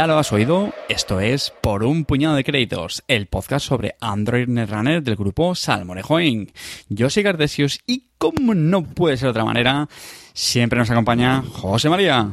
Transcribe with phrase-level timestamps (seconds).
[0.00, 4.48] Ya lo has oído, esto es Por un puñado de créditos, el podcast sobre Android
[4.48, 6.56] Netrunner del grupo Salmorejo Inc.
[6.88, 9.90] Yo soy Cartesius y como no puede ser de otra manera,
[10.32, 12.30] siempre nos acompaña José María.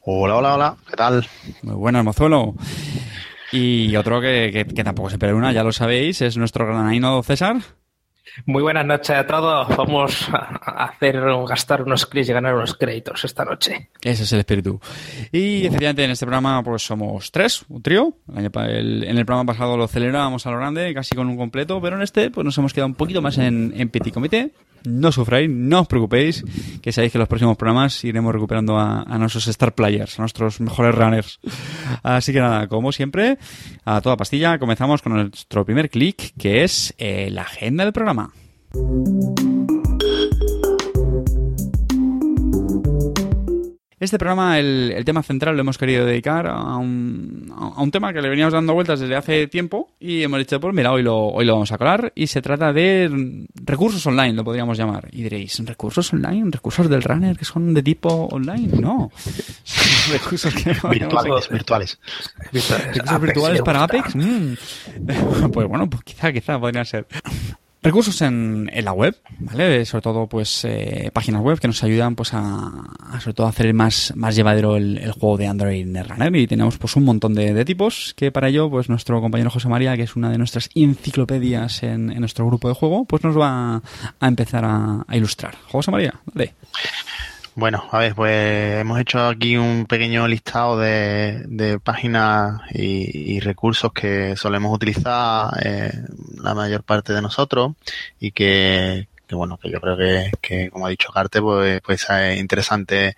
[0.00, 1.26] Hola, hola, hola, ¿qué tal?
[1.60, 2.54] Muy buenas, mozuelo.
[3.52, 7.22] Y otro que, que- que tampoco se pierde una, ya lo sabéis, es nuestro granaino
[7.22, 7.56] César.
[8.46, 9.68] Muy buenas noches a todos.
[9.76, 13.90] Vamos a hacer gastar unos clics y ganar unos créditos esta noche.
[14.00, 14.80] Ese es el espíritu.
[15.30, 18.16] Y efectivamente en este programa pues somos tres, un trío.
[18.34, 22.02] En el programa pasado lo celebrábamos a lo grande, casi con un completo, pero en
[22.02, 24.52] este pues nos hemos quedado un poquito más en, en petit comité.
[24.86, 26.44] No sufráis, no os preocupéis,
[26.82, 30.22] que sabéis que en los próximos programas iremos recuperando a, a nuestros star players, a
[30.22, 31.40] nuestros mejores runners.
[32.02, 33.38] Así que nada, como siempre,
[33.86, 38.13] a toda pastilla, comenzamos con nuestro primer clic, que es eh, la agenda del programa.
[44.04, 48.12] Este programa, el, el tema central, lo hemos querido dedicar a un, a un tema
[48.12, 51.28] que le veníamos dando vueltas desde hace tiempo y hemos dicho, pues mira, hoy lo,
[51.28, 55.08] hoy lo vamos a colar y se trata de recursos online, lo podríamos llamar.
[55.10, 56.50] Y diréis, ¿recursos online?
[56.50, 58.78] ¿Recursos del runner que son de tipo online?
[58.78, 59.10] No.
[60.12, 61.98] Recursos que Virtuales, virtuales.
[62.52, 64.16] ¿Recursos virtuales para Apex?
[64.16, 64.54] Mm.
[65.50, 67.06] Pues bueno, pues quizá, quizá podría ser.
[67.84, 69.84] Recursos en, en la web, ¿vale?
[69.84, 72.70] Sobre todo, pues, eh, páginas web que nos ayudan, pues, a,
[73.20, 76.34] sobre todo, hacer más, más llevadero el, juego de Android Netrunner.
[76.34, 79.96] Y tenemos, pues, un montón de, tipos que para ello, pues, nuestro compañero José María,
[79.96, 83.82] que es una de nuestras enciclopedias en, en nuestro grupo de juego, pues nos va
[84.18, 85.54] a empezar a, a ilustrar.
[85.68, 86.54] José María, dale.
[87.56, 93.92] Bueno, a ver, pues hemos hecho aquí un pequeño listado de, de páginas y, recursos
[93.92, 95.92] que solemos utilizar eh,
[96.42, 97.74] la mayor parte de nosotros
[98.18, 102.40] y que, bueno, que yo creo que, que como ha dicho Carte, pues, pues es
[102.40, 103.14] interesante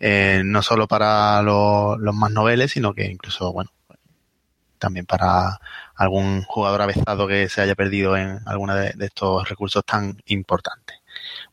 [0.00, 3.70] eh, no solo para los, los más noveles, sino que incluso, bueno,
[4.78, 5.58] también para
[5.94, 10.83] algún jugador avezado que se haya perdido en alguno de, de estos recursos tan importantes.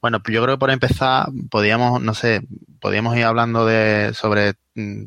[0.02, 2.42] Bueno, yo creo que por empezar podíamos, no sé,
[2.80, 5.04] podíamos ir hablando de sobre mm,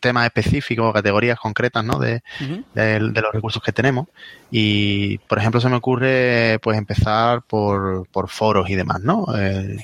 [0.00, 1.98] temas específicos, categorías concretas, ¿no?
[1.98, 2.64] De, Uh -huh.
[2.74, 2.82] de,
[3.12, 4.06] de, los recursos que tenemos.
[4.50, 9.26] Y, por ejemplo, se me ocurre, pues, empezar por, por foros y demás, ¿no?
[9.36, 9.76] Eh,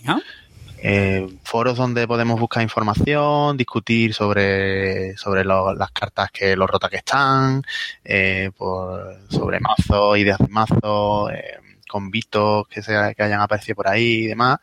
[0.86, 6.90] eh, foros donde podemos buscar información, discutir sobre, sobre lo, las cartas que los rotas
[6.90, 7.62] que están,
[8.04, 11.58] eh, por, sobre mazos, ideas de mazos, eh,
[11.94, 14.58] convitos que, se, que hayan aparecido por ahí y demás.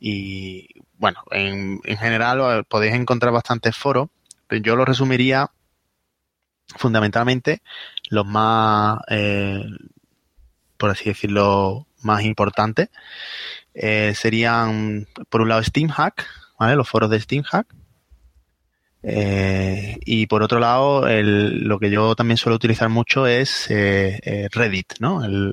[0.00, 0.66] Y
[0.98, 4.08] bueno, en, en general podéis encontrar bastantes foros,
[4.48, 5.48] pero yo lo resumiría
[6.76, 7.62] fundamentalmente
[8.10, 9.62] los más, eh,
[10.76, 12.88] por así decirlo, más importantes.
[13.74, 16.26] Eh, serían, por un lado, SteamHack,
[16.58, 16.74] ¿vale?
[16.74, 17.66] Los foros de SteamHack.
[19.04, 24.94] Eh, y por otro lado, lo que yo también suelo utilizar mucho es eh, Reddit,
[24.98, 25.24] ¿no?
[25.24, 25.52] El,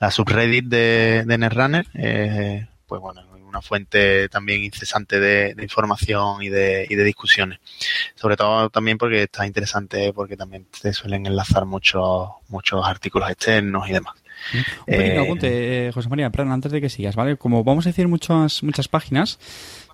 [0.00, 6.42] la subreddit de, de Netrunner, eh, pues bueno, una fuente también incesante de, de información
[6.42, 7.58] y de, y de, discusiones.
[8.14, 13.88] Sobre todo también porque está interesante, porque también te suelen enlazar muchos, muchos artículos externos
[13.88, 14.14] y demás.
[14.80, 17.36] Un pequeño apunte, eh, José María, perdón, antes de que sigas, ¿vale?
[17.36, 19.38] Como vamos a decir muchas, muchas páginas,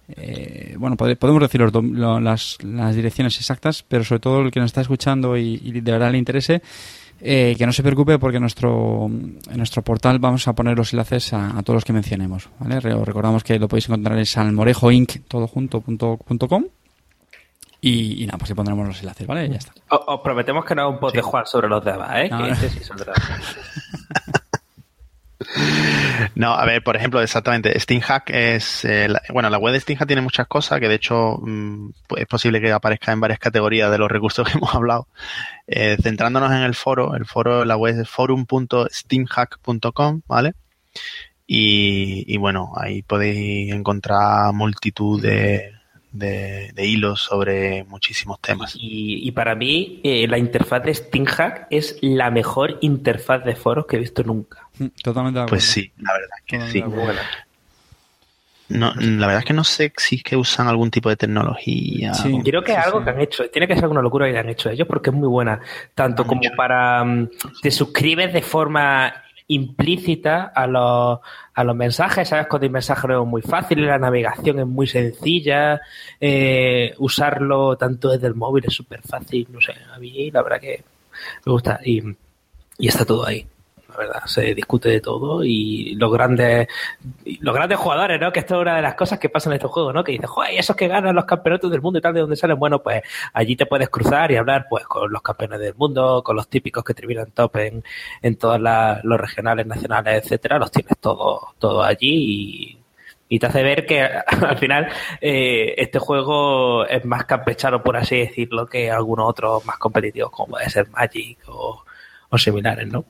[0.08, 4.60] eh, bueno, podemos decir los, lo, las, las, direcciones exactas, pero sobre todo el que
[4.60, 6.62] nos está escuchando y, y de verdad le interese,
[7.20, 10.92] eh, que no se preocupe porque en nuestro, en nuestro portal vamos a poner los
[10.92, 12.48] enlaces a, a todos los que mencionemos.
[12.58, 12.80] ¿vale?
[12.80, 16.64] Recordamos que lo podéis encontrar en salmorejoinc todo junto, punto, punto com.
[17.80, 19.46] Y, y, nada, pues ahí pondremos los enlaces, ¿vale?
[19.46, 19.74] Ya está.
[19.90, 21.18] Os, os prometemos que no es un post sí.
[21.18, 22.28] de Juan sobre los demás, ¿eh?
[22.30, 22.48] No, que no.
[22.54, 22.80] este sí.
[26.34, 30.06] No, a ver, por ejemplo, exactamente, SteamHack es, eh, la, bueno, la web de SteamHack
[30.06, 33.98] tiene muchas cosas que de hecho mmm, es posible que aparezca en varias categorías de
[33.98, 35.08] los recursos que hemos hablado.
[35.66, 40.54] Eh, centrándonos en el foro, el foro, la web es forum.steamhack.com, ¿vale?
[41.46, 45.73] Y, y, bueno, ahí podéis encontrar multitud de,
[46.14, 48.76] de, de hilos sobre muchísimos temas.
[48.76, 53.86] Y, y para mí, eh, la interfaz de SteamHack es la mejor interfaz de foros
[53.86, 54.68] que he visto nunca.
[55.02, 55.46] Totalmente de acuerdo.
[55.48, 57.28] Pues sí, la verdad es que Totalmente sí.
[58.66, 62.14] No, la verdad es que no sé si es que usan algún tipo de tecnología.
[62.14, 63.04] Sí, creo que es sí, algo sí.
[63.04, 63.50] que han hecho.
[63.50, 65.60] Tiene que ser alguna locura que han hecho ellos porque es muy buena.
[65.94, 66.56] Tanto como mucho.
[66.56, 67.02] para.
[67.02, 67.28] Um,
[67.60, 71.20] te suscribes de forma implícita a los,
[71.54, 72.46] a los mensajes, ¿sabes?
[72.46, 75.80] Cuando el mensaje es muy fácil, la navegación es muy sencilla,
[76.20, 80.82] eh, usarlo tanto desde el móvil es súper fácil, no sé, a la verdad que
[81.44, 82.02] me gusta y,
[82.78, 83.46] y está todo ahí
[83.94, 84.22] la verdad.
[84.26, 86.68] Se discute de todo y los grandes,
[87.40, 88.32] los grandes jugadores, ¿no?
[88.32, 90.04] Que esto es una de las cosas que pasan en estos juegos, ¿no?
[90.04, 92.58] Que dices, joder, esos que ganan los campeonatos del mundo y tal, ¿de dónde salen?
[92.58, 93.02] Bueno, pues
[93.32, 96.84] allí te puedes cruzar y hablar, pues, con los campeones del mundo, con los típicos
[96.84, 100.58] que terminan top en, todos los regionales, nacionales, etcétera.
[100.58, 102.84] Los tienes todos todo allí
[103.28, 104.88] y te hace ver que al final
[105.20, 110.52] eh, este juego es más campechano, por así decirlo, que algunos otros más competitivos, como
[110.52, 111.84] puede ser Magic o,
[112.28, 113.04] o similares, ¿no?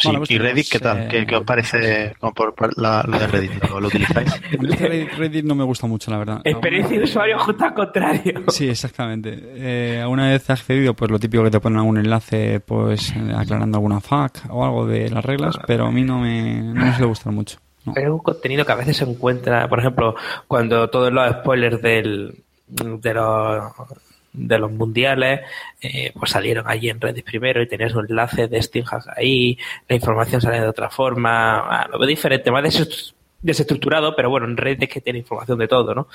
[0.00, 1.08] Sí, pues ¿y Reddit qué tal?
[1.08, 3.64] ¿Qué, qué os parece como por, por la, lo de Reddit?
[3.68, 4.32] ¿Lo, lo utilizáis?
[4.50, 6.40] Reddit, Reddit no me gusta mucho, la verdad.
[6.42, 8.42] Experiencia de usuario justo al contrario.
[8.48, 9.38] Sí, exactamente.
[9.38, 13.76] Eh, una vez accedido, pues lo típico que te ponen algún enlace, pues eh, aclarando
[13.76, 17.06] alguna FAQ o algo de las reglas, pero a mí no me, no me suele
[17.06, 17.58] gustar mucho.
[17.84, 17.92] No.
[17.94, 20.14] Es un contenido que a veces se encuentra, por ejemplo,
[20.48, 23.72] cuando todos los spoilers del, de los
[24.46, 25.40] de los mundiales,
[25.80, 29.58] eh, pues salieron allí en Reddit primero y tenías un enlace de SteamHack ahí,
[29.88, 34.46] la información sale de otra forma, ah, lo veo diferente, más des desestructurado, pero bueno,
[34.46, 36.08] en Reddit es que tiene información de todo, ¿no?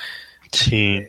[0.51, 1.01] Sí.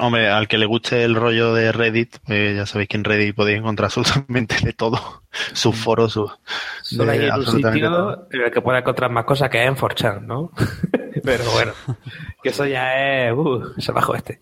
[0.00, 3.34] Hombre, al que le guste el rollo de Reddit, pues ya sabéis que en Reddit
[3.34, 5.22] podéis encontrar absolutamente de todo.
[5.52, 6.30] Sus foros, sus...
[6.82, 10.52] Solo hay un sitio en el que pueda encontrar más cosas que en 4chan, ¿no?
[11.24, 11.72] pero bueno,
[12.42, 13.32] que eso ya es...
[13.32, 14.40] Uh, es bajo este.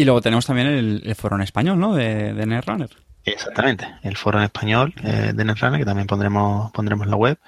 [0.00, 1.94] Y luego tenemos también el, el, foro en español, ¿no?
[1.94, 2.88] De, de Netrunner.
[3.22, 7.38] Exactamente, el foro en español eh, de Netrunner, que también pondremos, pondremos en la web,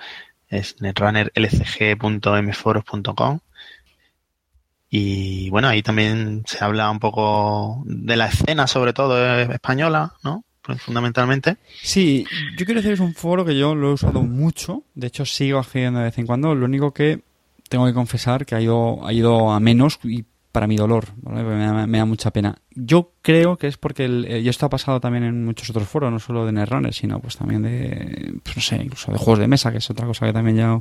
[0.48, 3.38] es netrunnerlcg.mforos.com.
[4.90, 10.12] Y bueno, ahí también se habla un poco de la escena, sobre todo eh, española,
[10.22, 10.44] ¿no?
[10.60, 11.56] Pues fundamentalmente.
[11.82, 12.26] Sí,
[12.58, 14.82] yo quiero decir, es un foro que yo lo he usado mucho.
[14.94, 16.54] De hecho, sigo accediendo de vez en cuando.
[16.54, 17.22] Lo único que
[17.70, 21.42] tengo que confesar que ha ido, ha ido a menos y para mi dolor, ¿vale?
[21.42, 22.56] me, da, me, da, mucha pena.
[22.70, 26.12] Yo creo que es porque, el, y esto ha pasado también en muchos otros foros,
[26.12, 29.48] no solo de Netrunner, sino pues también de, pues no sé, incluso de juegos de
[29.48, 30.80] mesa, que es otra cosa que también ya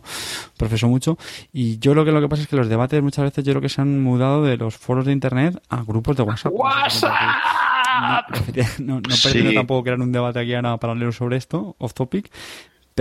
[0.58, 1.18] profeso mucho.
[1.54, 3.62] Y yo creo que lo que pasa es que los debates muchas veces yo creo
[3.62, 6.52] que se han mudado de los foros de internet a grupos de WhatsApp.
[6.54, 7.12] ¡WhatsApp!
[8.02, 8.22] No,
[8.80, 9.56] no, no pretendo sí.
[9.56, 12.32] tampoco crear un debate aquí ahora paralelo sobre esto, off topic,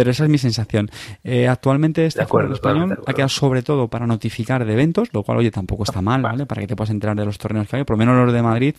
[0.00, 0.90] pero esa es mi sensación.
[1.22, 5.36] Eh, actualmente este en español ha quedado sobre todo para notificar de eventos, lo cual,
[5.36, 6.46] oye, tampoco está mal, ¿vale?
[6.46, 7.84] Para que te puedas enterar de los torneos que hay.
[7.84, 8.76] Por lo menos los de Madrid,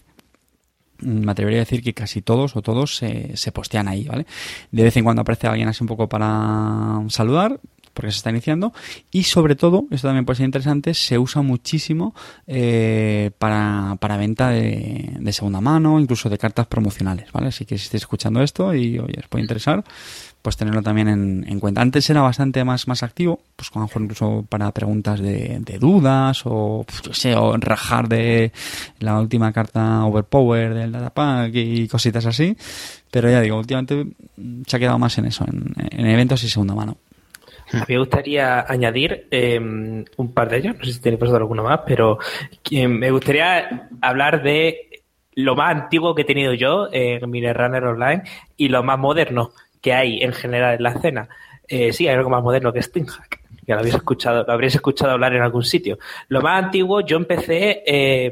[1.02, 4.26] mm, me atrevería a decir que casi todos o todos se, se postean ahí, ¿vale?
[4.72, 7.60] De vez en cuando aparece alguien así un poco para saludar,
[7.94, 8.74] porque se está iniciando
[9.12, 12.16] y sobre todo, esto también puede ser interesante, se usa muchísimo
[12.48, 17.50] eh, para, para venta de, de, segunda mano, incluso de cartas promocionales, ¿vale?
[17.50, 19.84] Así que si estáis escuchando esto y oye, os puede interesar,
[20.42, 21.82] pues tenerlo también en, en, cuenta.
[21.82, 27.02] Antes era bastante más, más activo, pues con incluso para preguntas de, dudas o, pues,
[27.02, 28.52] yo sé, o rajar de
[29.00, 32.56] la última carta Overpower del Datapack y cositas así.
[33.12, 34.08] Pero ya digo, últimamente
[34.68, 36.98] se ha quedado más en eso, en, en eventos y segunda mano.
[37.74, 41.38] A mí me gustaría añadir eh, un par de ellos, no sé si tenéis pensado
[41.38, 42.18] alguno más, pero
[42.70, 45.04] eh, me gustaría hablar de
[45.36, 48.24] lo más antiguo que he tenido yo en Mine Runner Online
[48.58, 51.30] y lo más moderno que hay en general en la escena.
[51.68, 53.42] Eh, sí, hay algo más moderno que SteamHack.
[53.68, 55.98] Ya lo habéis escuchado, lo habréis escuchado hablar en algún sitio.
[56.30, 58.32] Lo más antiguo, yo empecé eh,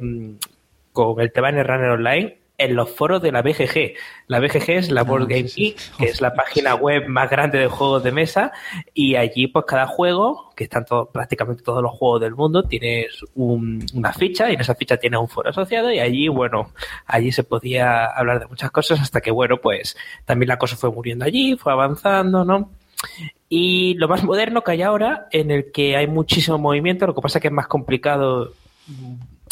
[0.91, 3.95] con el tema de Runner Online en los foros de la BGG.
[4.27, 7.67] La BGG es la Board Game Geek, que es la página web más grande de
[7.67, 8.51] juegos de mesa,
[8.93, 13.23] y allí pues cada juego, que están todo, prácticamente todos los juegos del mundo, tienes
[13.35, 16.71] un, una ficha y en esa ficha tienes un foro asociado y allí, bueno,
[17.07, 20.91] allí se podía hablar de muchas cosas hasta que, bueno, pues también la cosa fue
[20.91, 22.69] muriendo allí, fue avanzando, ¿no?
[23.47, 27.21] Y lo más moderno que hay ahora, en el que hay muchísimo movimiento, lo que
[27.21, 28.53] pasa es que es más complicado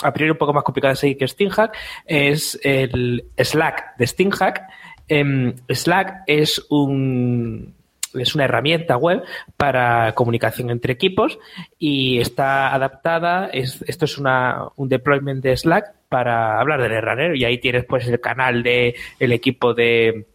[0.03, 1.75] a priori un poco más complicado de seguir que SteamHack,
[2.05, 4.61] es el Slack de SteamHack.
[5.09, 7.75] Eh, Slack es un
[8.13, 9.23] es una herramienta web
[9.57, 11.37] para comunicación entre equipos
[11.77, 17.35] y está adaptada, es, esto es una, un deployment de Slack para hablar del Netrunner
[17.35, 20.25] y ahí tienes pues el canal de equipo de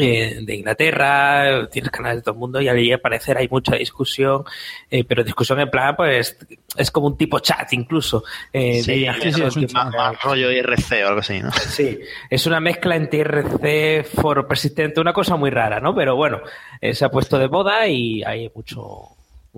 [0.00, 3.76] eh, de Inglaterra, tienes canales de todo el mundo y ahí al parecer hay mucha
[3.76, 4.44] discusión,
[4.90, 6.36] eh, pero discusión en plan, pues
[6.76, 8.24] es como un tipo chat incluso.
[8.52, 11.52] Eh, sí, de, sí, sí, es un más, más, rollo IRC o algo así, ¿no?
[11.52, 15.94] Sí, es una mezcla entre IRC, foro persistente, una cosa muy rara, ¿no?
[15.94, 16.40] Pero bueno,
[16.80, 19.08] eh, se ha puesto de moda y hay mucho...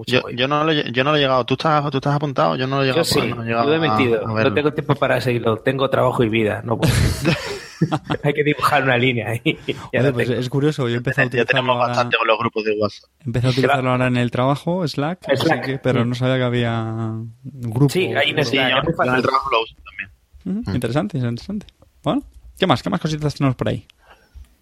[0.07, 1.45] Yo, yo, no lo, yo no lo he llegado.
[1.45, 2.57] ¿Tú estás, ¿Tú estás apuntado?
[2.57, 3.05] Yo no lo he llegado.
[3.05, 4.27] Yo sí, no, he llegado he mentido.
[4.27, 5.59] A, a no tengo tiempo para seguirlo.
[5.59, 6.63] Tengo trabajo y vida.
[6.65, 6.93] No puedo.
[8.25, 9.59] Hay que dibujar una línea ahí.
[9.93, 12.65] Oye, pues es curioso, yo empecé a Ya utilizarlo tenemos ahora, bastante con los grupos
[12.65, 13.11] de WhatsApp.
[13.25, 15.65] empecé a utilizarlo ahora en el trabajo, Slack, Slack.
[15.67, 17.35] que- pero no sabía que había un
[17.71, 17.89] grupo.
[17.93, 19.75] Sí, hay un Sí, yo, en el trabajo lo uso
[20.45, 20.75] también.
[20.75, 21.67] Interesante, interesante.
[22.03, 22.23] Bueno,
[22.59, 22.83] ¿qué más?
[22.83, 23.87] ¿Qué más cositas tenemos por ahí?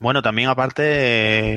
[0.01, 0.83] Bueno, también aparte,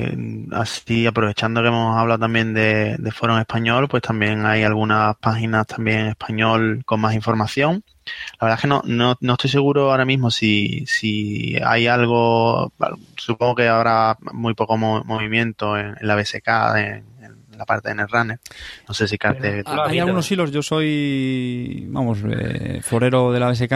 [0.04, 0.16] eh,
[0.52, 5.16] así aprovechando que hemos hablado también de, de foro en español, pues también hay algunas
[5.16, 7.82] páginas también en español con más información.
[8.38, 12.70] La verdad es que no, no, no estoy seguro ahora mismo si, si hay algo,
[13.16, 17.88] supongo que habrá muy poco mo- movimiento en, en la BSK, en, en la parte
[17.88, 18.40] de Netrunner.
[18.86, 19.62] No sé si Carte...
[19.88, 23.72] Hay algunos hilos, yo soy, vamos, eh, forero de la BSK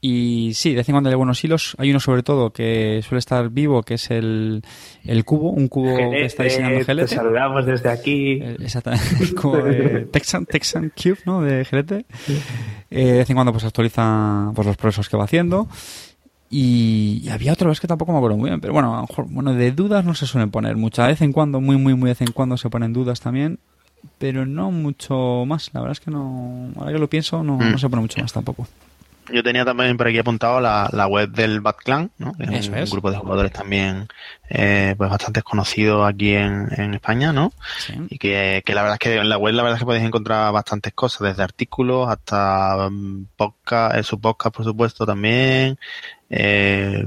[0.00, 1.74] y sí, de vez en cuando hay algunos hilos.
[1.78, 4.62] Hay uno sobre todo que suele estar vivo, que es el,
[5.04, 7.08] el cubo, un cubo que está diseñando Gelete.
[7.08, 8.32] Te saludamos desde aquí.
[8.40, 11.40] Eh, Exactamente, el cubo de Texan, Texan Cube, ¿no?
[11.42, 11.92] De GLT.
[11.92, 12.04] Eh,
[12.90, 15.68] de vez en cuando pues actualiza pues, los progresos que va haciendo.
[16.50, 19.06] Y, y había otra vez que tampoco me acuerdo muy bien, pero bueno, a lo
[19.08, 21.02] mejor, bueno, de dudas no se suelen poner mucho.
[21.02, 23.58] De vez en cuando, muy, muy, muy de vez en cuando se ponen dudas también,
[24.16, 25.70] pero no mucho más.
[25.74, 27.72] La verdad es que no, ahora que lo pienso, no, Mm.
[27.72, 28.66] no se pone mucho más tampoco.
[29.32, 32.34] Yo tenía también por aquí apuntado la, la web del Batclan, ¿no?
[32.34, 32.90] Que es un, es.
[32.90, 34.08] grupo de jugadores también
[34.50, 37.52] eh, pues bastante conocido aquí en, en España, ¿no?
[37.78, 37.94] Sí.
[38.10, 40.04] Y que, que la verdad es que en la web la verdad es que podéis
[40.04, 45.78] encontrar bastantes cosas, desde artículos hasta mm, podcast, eh, su podcast por supuesto también,
[46.30, 47.06] eh,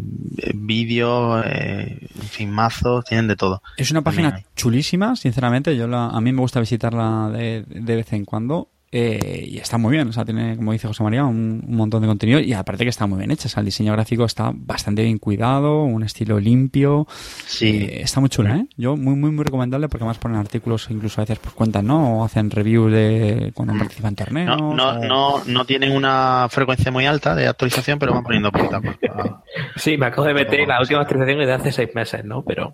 [0.53, 3.61] vídeos, eh, en fin, mazos, tienen de todo.
[3.77, 5.75] Es una página chulísima, sinceramente.
[5.75, 8.69] Yo la, a mí me gusta visitarla de, de vez en cuando.
[8.91, 12.01] Eh, y está muy bien, o sea, tiene, como dice José María, un, un montón
[12.01, 14.51] de contenido y aparte que está muy bien hecha, o sea, el diseño gráfico está
[14.53, 17.07] bastante bien cuidado, un estilo limpio,
[17.45, 18.65] Sí, eh, está muy chula, ¿eh?
[18.77, 22.19] Yo muy, muy, muy recomendable porque además ponen artículos, incluso a veces pues cuentan, ¿no?
[22.19, 24.57] O hacen reviews de cuando participan en torneos.
[24.59, 28.51] no, no, o- no, no tienen una frecuencia muy alta de actualización, pero van poniendo
[28.51, 28.81] punta.
[29.75, 32.43] Sí, me acabo de meter la última actualización de hace seis meses, ¿no?
[32.43, 32.73] Pero,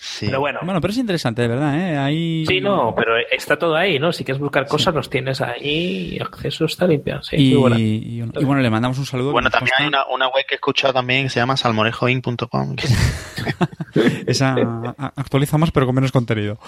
[0.00, 0.26] Sí.
[0.26, 0.60] pero bueno.
[0.62, 1.96] Bueno, pero es interesante, de verdad, ¿eh?
[1.98, 2.44] Ahí...
[2.46, 4.12] Sí, no, pero está todo ahí, ¿no?
[4.12, 7.20] Si quieres buscar cosas, los tienes ahí y acceso está limpio.
[7.22, 9.32] Sí, Y, muy y- y bueno, le mandamos un saludo.
[9.32, 12.76] Bueno, también hay una, una web que he escuchado también que se llama salmorejoin.com.
[12.76, 12.88] que-
[14.26, 14.54] Esa
[15.16, 16.58] actualiza más, pero con menos contenido.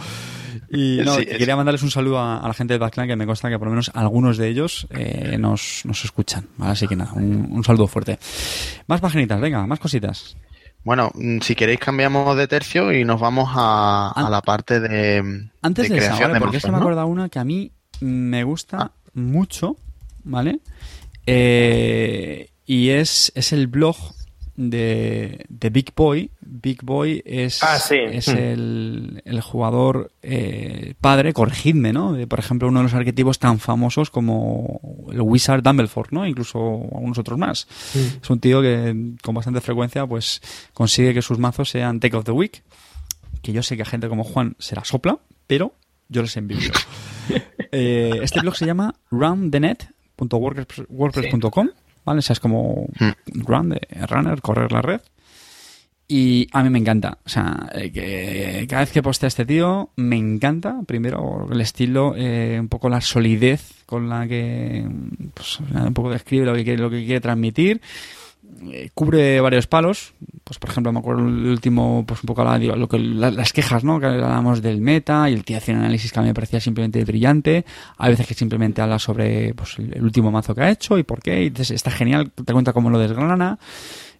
[0.72, 3.26] Y no, Sí, quería mandarles un saludo a, a la gente de Backline, que me
[3.26, 6.46] consta que por lo menos algunos de ellos eh, nos, nos escuchan.
[6.56, 6.72] ¿vale?
[6.72, 8.18] Así que nada, un, un saludo fuerte.
[8.86, 10.36] Más paginitas, venga, más cositas.
[10.84, 15.88] Bueno, mm, si queréis cambiamos de tercio y nos vamos a, la parte de, Antes
[15.88, 18.92] de, esa, de porque mazos, se me acordado una que a mí me gusta Ah.
[19.14, 19.76] mucho,
[20.24, 20.60] ¿vale?
[21.26, 23.96] Eh, y es, es el blog
[24.68, 26.30] de, de Big Boy.
[26.40, 27.96] Big Boy es, Ah, sí.
[27.96, 28.36] es Hmm.
[28.36, 32.12] el, el jugador eh, padre, corregidme, ¿no?
[32.12, 36.26] De, por ejemplo, uno de los arquetipos tan famosos como el Wizard Dumbledore, ¿no?
[36.26, 36.58] Incluso
[36.92, 37.66] algunos otros más.
[38.22, 40.42] Es un tío que con bastante frecuencia pues
[40.74, 42.62] consigue que sus mazos sean Take of the Week,
[43.42, 45.74] que yo sé que a gente como Juan se la sopla, pero
[46.08, 46.72] yo les envidio.
[47.72, 51.68] Eh, este blog se llama runthenet.wordpress.com,
[52.04, 52.18] ¿vale?
[52.18, 52.86] O sea, es como
[53.26, 55.00] run de runner, correr la red.
[56.12, 57.18] Y a mí me encanta.
[57.24, 60.80] O sea, eh, que cada vez que postea este tío, me encanta.
[60.84, 64.84] Primero, el estilo, eh, un poco la solidez con la que
[65.32, 67.80] pues, un poco describe lo que quiere, lo que quiere transmitir.
[68.70, 70.12] Eh, cubre varios palos.
[70.44, 73.30] Pues, por ejemplo, me acuerdo el último, pues un poco la- digo, lo que, la-
[73.30, 73.98] las quejas, ¿no?
[74.00, 76.60] Que hablábamos del meta y el tío hace un análisis que a mí me parecía
[76.60, 77.64] simplemente brillante.
[77.98, 81.02] Hay veces que simplemente habla sobre pues, el el último mazo que ha hecho y
[81.04, 81.42] por qué.
[81.44, 83.58] Y entonces está genial, te cuenta cómo lo desgrana.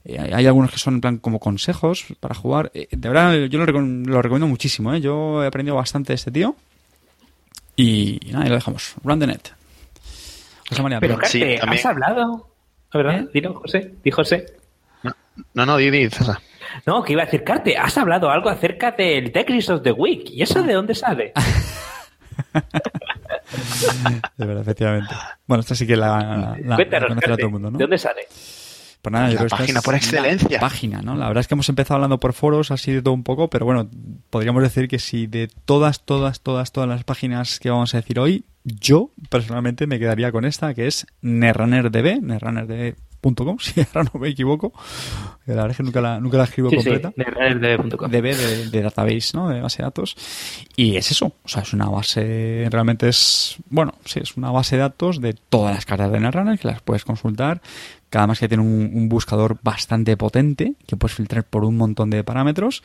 [0.05, 2.71] Eh, hay- algunos que son en plan como consejos para jugar.
[2.75, 4.95] Eh, de verdad, yo lo, recom- lo recomiendo muchísimo.
[4.95, 5.01] ¿eh?
[5.01, 6.57] Yo he aprendido bastante de este tío.
[7.77, 8.95] Y, y nada, y lo dejamos.
[9.05, 9.41] Run the net.
[10.69, 11.79] José María, Pero, Carte, también.
[11.81, 12.50] ¿has hablado?
[12.93, 13.21] ¿A ¿Verdad?
[13.21, 13.29] ¿Eh?
[13.33, 13.95] Dilo, José.
[14.03, 14.47] Di José.
[15.55, 16.39] No, no, di, di, César.
[16.87, 20.29] No, que iba a decir, Carte, has hablado algo acerca del Tetris of the Week.
[20.31, 21.33] ¿Y eso de dónde sale?
[24.37, 25.15] de verdad, efectivamente.
[25.47, 27.79] Bueno, esta sí que la, la, la Cuéntanos, Carte, todo el mundo, ¿no?
[27.79, 28.23] ¿de dónde sale?
[29.03, 30.61] Pues nada, yo La página por la excelencia.
[30.61, 31.17] página, ¿no?
[31.17, 33.65] La verdad es que hemos empezado hablando por foros, así de todo un poco, pero
[33.65, 33.89] bueno,
[34.29, 38.19] podríamos decir que si de todas, todas, todas, todas las páginas que vamos a decir
[38.19, 42.21] hoy, yo personalmente me quedaría con esta, que es netrunner.db,
[43.23, 44.73] netrunner.com, si ahora no me equivoco.
[45.47, 47.13] La verdad es que nunca la, nunca la escribo Sí, sí, completa.
[47.17, 48.11] nerddb.com.
[48.11, 49.49] DB de, de database, ¿no?
[49.49, 50.17] De base de datos.
[50.77, 51.33] Y es eso.
[51.45, 55.35] O sea, es una base, realmente es, bueno, sí, es una base de datos de
[55.35, 57.61] todas las cartas de Netrunner que las puedes consultar.
[58.11, 62.11] Cada más que tiene un, un buscador bastante potente que puedes filtrar por un montón
[62.11, 62.83] de parámetros.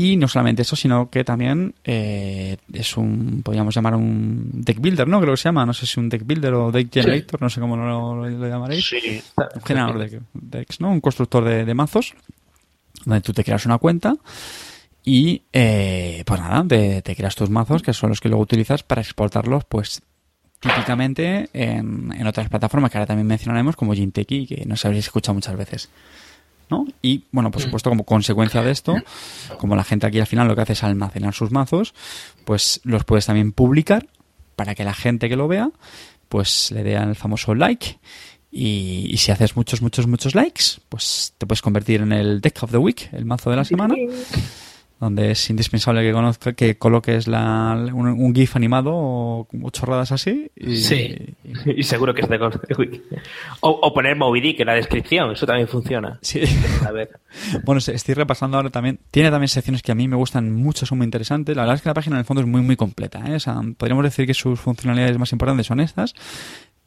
[0.00, 5.06] Y no solamente eso, sino que también eh, es un, podríamos llamar un deck builder,
[5.06, 5.20] ¿no?
[5.20, 7.60] Creo que se llama, no sé si un deck builder o deck generator, no sé
[7.60, 8.88] cómo lo, lo, llamaréis.
[8.88, 9.22] Sí.
[9.36, 10.90] Un generador de decks, ¿no?
[10.90, 12.14] Un constructor de, de mazos,
[13.04, 14.16] donde tú te creas una cuenta
[15.04, 18.82] y eh, pues nada, te, te, creas tus mazos que son los que luego utilizas
[18.82, 20.00] para exportarlos pues
[20.60, 25.34] típicamente en, en otras plataformas que ahora también mencionaremos como Jinteki que no sabéis escuchado
[25.34, 25.90] muchas veces.
[26.70, 26.86] ¿No?
[27.02, 28.96] Y bueno, por supuesto, como consecuencia de esto,
[29.58, 31.94] como la gente aquí al final lo que hace es almacenar sus mazos,
[32.44, 34.06] pues los puedes también publicar
[34.56, 35.70] para que la gente que lo vea,
[36.28, 37.98] pues le dé el famoso like.
[38.52, 42.60] Y, y, si haces muchos, muchos, muchos likes, pues te puedes convertir en el Deck
[42.64, 43.94] of the Week, el mazo de la semana
[45.00, 50.50] donde es indispensable que conozca, que coloques la, un, un, GIF animado o, chorradas así.
[50.54, 52.38] Y, sí, y, seguro que es de
[53.60, 56.18] o, o poner Moby Dick en la descripción, eso también funciona.
[56.20, 56.42] Sí.
[56.86, 57.08] A ver.
[57.64, 59.00] bueno, estoy repasando ahora también.
[59.10, 61.56] Tiene también secciones que a mí me gustan mucho, son muy interesantes.
[61.56, 63.22] La verdad es que la página en el fondo es muy, muy completa.
[63.26, 63.36] ¿eh?
[63.36, 66.14] O sea, podríamos decir que sus funcionalidades más importantes son estas,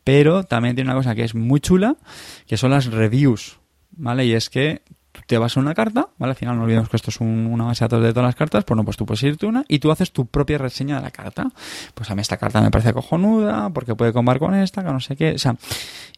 [0.04, 1.98] pero también tiene una cosa que es muy chula,
[2.46, 3.60] que son las reviews.
[3.96, 4.26] ¿Vale?
[4.26, 4.82] Y es que
[5.28, 6.32] te vas a una carta, ¿vale?
[6.32, 8.64] Al final no olvidemos que esto es un, una base de de todas las cartas,
[8.64, 11.12] pues no, pues tú puedes irte una y tú haces tu propia reseña de la
[11.12, 11.52] carta.
[11.94, 15.00] Pues a mí esta carta me parece cojonuda, porque puede combar con esta, que no
[15.00, 15.56] sé qué, o sea,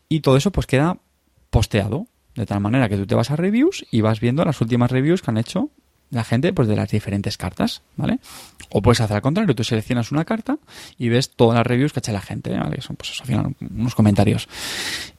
[0.10, 0.98] y todo eso pues queda
[1.50, 4.92] posteado, de tal manera que tú te vas a reviews y vas viendo las últimas
[4.92, 5.70] reviews que han hecho
[6.12, 8.20] la gente pues de las diferentes cartas, ¿vale?
[8.70, 10.58] O puedes hacer al contrario, tú seleccionas una carta
[10.98, 12.82] y ves todas las reviews que ha hecho la gente, ¿vale?
[12.82, 14.48] Son pues al final unos comentarios.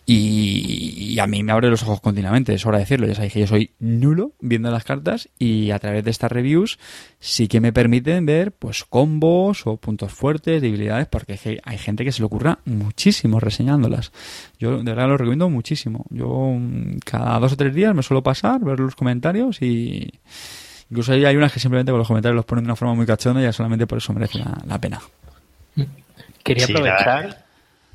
[0.08, 3.32] Y, y, a mí me abre los ojos continuamente, es hora de decirlo, ya sabéis
[3.32, 6.78] que yo soy nulo viendo las cartas y a través de estas reviews
[7.18, 12.12] sí que me permiten ver pues combos o puntos fuertes, debilidades, porque hay gente que
[12.12, 14.12] se le ocurra muchísimo reseñándolas.
[14.60, 16.04] Yo de verdad lo recomiendo muchísimo.
[16.10, 20.12] Yo mm, cada dos o tres días me suelo pasar, ver los comentarios y
[20.90, 23.40] Incluso hay unas que simplemente con los comentarios los ponen de una forma muy cachonda
[23.40, 25.00] y ya solamente por eso merece la, la pena.
[26.42, 27.30] Quería aprovechar.
[27.30, 27.36] Sí,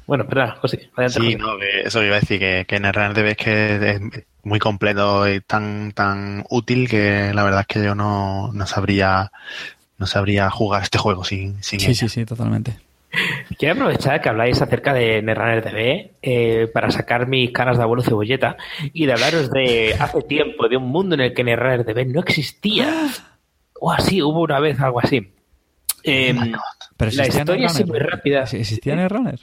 [0.07, 0.89] bueno, perdón, José.
[1.07, 4.01] Sí, no, que eso iba a decir que, que en RNDB es que es
[4.43, 9.31] muy completo y tan tan útil que la verdad es que yo no, no sabría
[9.97, 11.95] no sabría jugar este juego sin, sin Sí, ella.
[11.99, 12.77] sí, sí, totalmente.
[13.57, 18.57] Quiero aprovechar que habláis acerca de Netrunner eh, para sacar mis caras de abuelo cebolleta
[18.93, 22.21] y de hablaros de hace tiempo, de un mundo en el que Netrunner DB no
[22.21, 22.87] existía.
[23.83, 25.33] O así, hubo una vez algo así.
[26.03, 26.35] Eh,
[26.97, 28.43] Pero la historia es muy rápida.
[28.43, 29.39] ¿Existía Netrunner?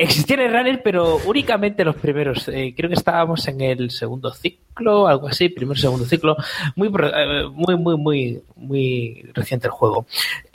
[0.00, 2.46] Existía Netrunner, pero únicamente los primeros.
[2.46, 6.36] Eh, creo que estábamos en el segundo ciclo, algo así, primero segundo ciclo.
[6.76, 10.06] Muy, muy, muy, muy, muy reciente el juego.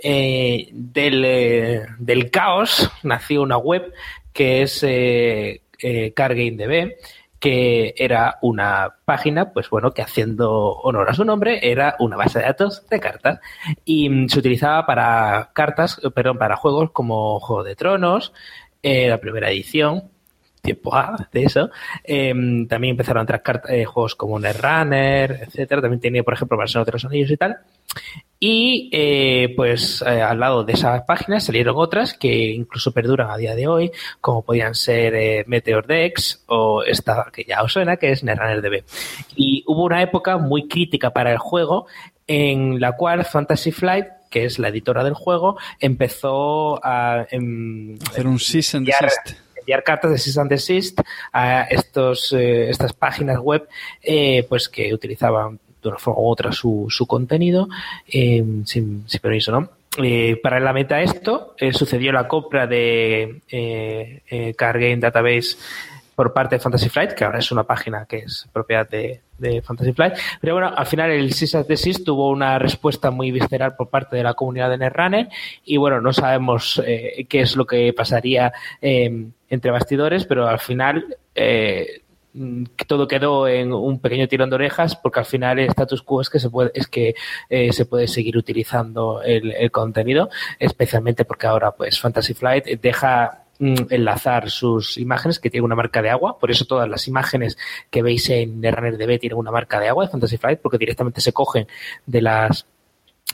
[0.01, 3.93] Eh, del, eh, del caos nació una web
[4.31, 5.61] que es eh,
[6.15, 6.93] CardGameDB
[7.43, 12.39] que era una página, pues bueno, que haciendo honor a su nombre, era una base
[12.39, 13.41] de datos de cartas.
[13.83, 18.31] Y mm, se utilizaba para cartas, perdón, para juegos como Juego de Tronos,
[18.83, 20.11] eh, la primera edición,
[20.63, 21.69] tiempo A de eso.
[22.03, 22.33] Eh,
[22.67, 25.81] también empezaron a entrar eh, juegos como Netrunner, etcétera.
[25.81, 27.57] También tenía, por ejemplo, versión de los anillos y tal.
[28.39, 33.55] Y eh, pues al lado de esas páginas salieron otras que incluso perduran a día
[33.55, 38.23] de hoy, como podían ser Meteor Dex o esta que ya os suena, que es
[38.23, 38.83] Netrunner DB.
[39.35, 41.87] Y hubo una época muy crítica para el juego
[42.27, 48.25] en la cual Fantasy Flight que es la editora del juego, empezó a en, hacer
[48.25, 49.37] un cease and desist.
[49.59, 50.99] Enviar cartas de cease and desist
[51.31, 53.69] a estos, eh, estas páginas web
[54.01, 57.67] eh, pues que utilizaban de una forma u otra su, su contenido
[58.07, 59.69] eh, sin, sin, permiso, ¿no?
[60.03, 63.43] Eh, paralelamente a esto, sucedió la compra de
[64.57, 65.57] Card Game Database
[66.15, 69.61] por parte de Fantasy Flight, que ahora es una página que es propiedad de, de
[69.61, 70.13] Fantasy Flight.
[70.41, 74.23] Pero bueno, al final el Cease Desist tuvo una respuesta muy visceral por parte de
[74.23, 75.29] la comunidad de Netrunner
[75.65, 80.59] y bueno, no sabemos eh, qué es lo que pasaría eh, entre bastidores, pero al
[80.59, 82.03] final eh,
[82.87, 86.29] todo quedó en un pequeño tirón de orejas porque al final el status quo es
[86.29, 87.13] que se puede es que
[87.49, 93.42] eh, se puede seguir utilizando el, el, contenido especialmente porque ahora pues Fantasy Flight deja
[93.89, 96.37] enlazar sus imágenes que tienen una marca de agua.
[96.39, 97.57] Por eso todas las imágenes
[97.89, 101.21] que veis en Netrunner DB tienen una marca de agua de Fantasy Flight porque directamente
[101.21, 101.67] se cogen
[102.05, 102.65] de las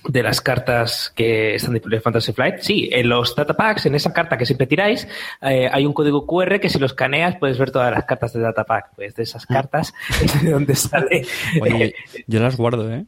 [0.08, 2.60] de las cartas que están disponibles en Fantasy Flight.
[2.60, 5.08] Sí, en los data packs, en esa carta que siempre tiráis,
[5.42, 8.40] eh, hay un código QR que si lo escaneas puedes ver todas las cartas de
[8.40, 8.92] data pack.
[8.96, 11.26] Pues de esas cartas es de donde sale.
[11.62, 11.96] Oye,
[12.28, 13.06] yo las guardo, ¿eh?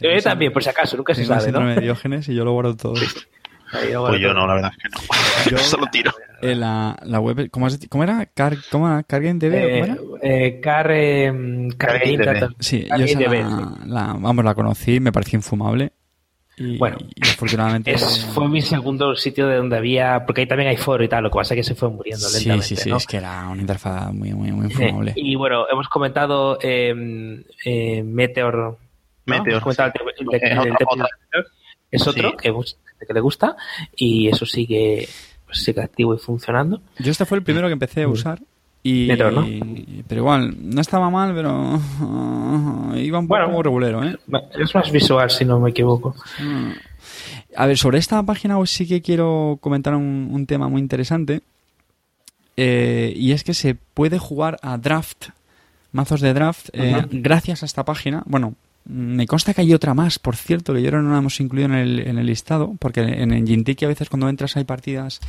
[0.00, 1.66] yo también, por si acaso, nunca se sabe, ¿no?
[1.66, 2.94] de Diógenes y yo lo guardo todo.
[3.70, 4.98] Pues yo no, la verdad es que no.
[5.50, 6.12] Yo solo tiro.
[6.40, 8.26] Eh, la, la, web, ¿cómo, has, cómo era?
[8.26, 9.54] Car, ¿Cómo Cargame DB?
[9.54, 9.96] Eh, ¿Cómo era?
[10.22, 15.36] Eh, Car, eh, Car Game Sí, yo esa la, la, vamos, la conocí, me pareció
[15.36, 15.92] infumable.
[16.56, 20.68] Y, bueno, y afortunadamente es, fue mi segundo sitio de donde había, porque ahí también
[20.68, 22.66] hay foro y tal, lo que pasa es que se fue muriendo lentamente.
[22.66, 22.96] Sí, sí, sí, ¿no?
[22.96, 25.12] es que era una interfaz muy, muy, muy infumable.
[25.14, 28.56] y bueno, hemos comentado eh, eh, Meteor.
[28.56, 28.78] ¿no?
[29.26, 29.48] Meteor.
[29.50, 31.44] Hemos comentado el, el, el, el, el,
[31.90, 32.36] es otro sí.
[32.38, 33.56] que, que le gusta
[33.96, 35.08] y eso sigue,
[35.46, 36.80] pues sigue activo y funcionando.
[36.98, 38.40] Yo este fue el primero que empecé a usar.
[38.82, 39.46] Y, ¿no?
[40.06, 43.62] Pero igual, no estaba mal, pero uh, iba un poco Bueno.
[43.62, 44.16] regulero, ¿eh?
[44.58, 46.14] Es más visual, si no me equivoco.
[46.38, 46.70] Mm.
[47.56, 51.42] A ver, sobre esta página web sí que quiero comentar un, un tema muy interesante.
[52.60, 55.28] Eh, y es que se puede jugar a draft,
[55.92, 58.24] mazos de draft, eh, gracias a esta página.
[58.26, 58.54] Bueno,
[58.88, 61.74] me consta que hay otra más, por cierto, que yo no la hemos incluido en
[61.74, 65.20] el, en el listado, porque en, en Gintiki a veces cuando entras hay partidas,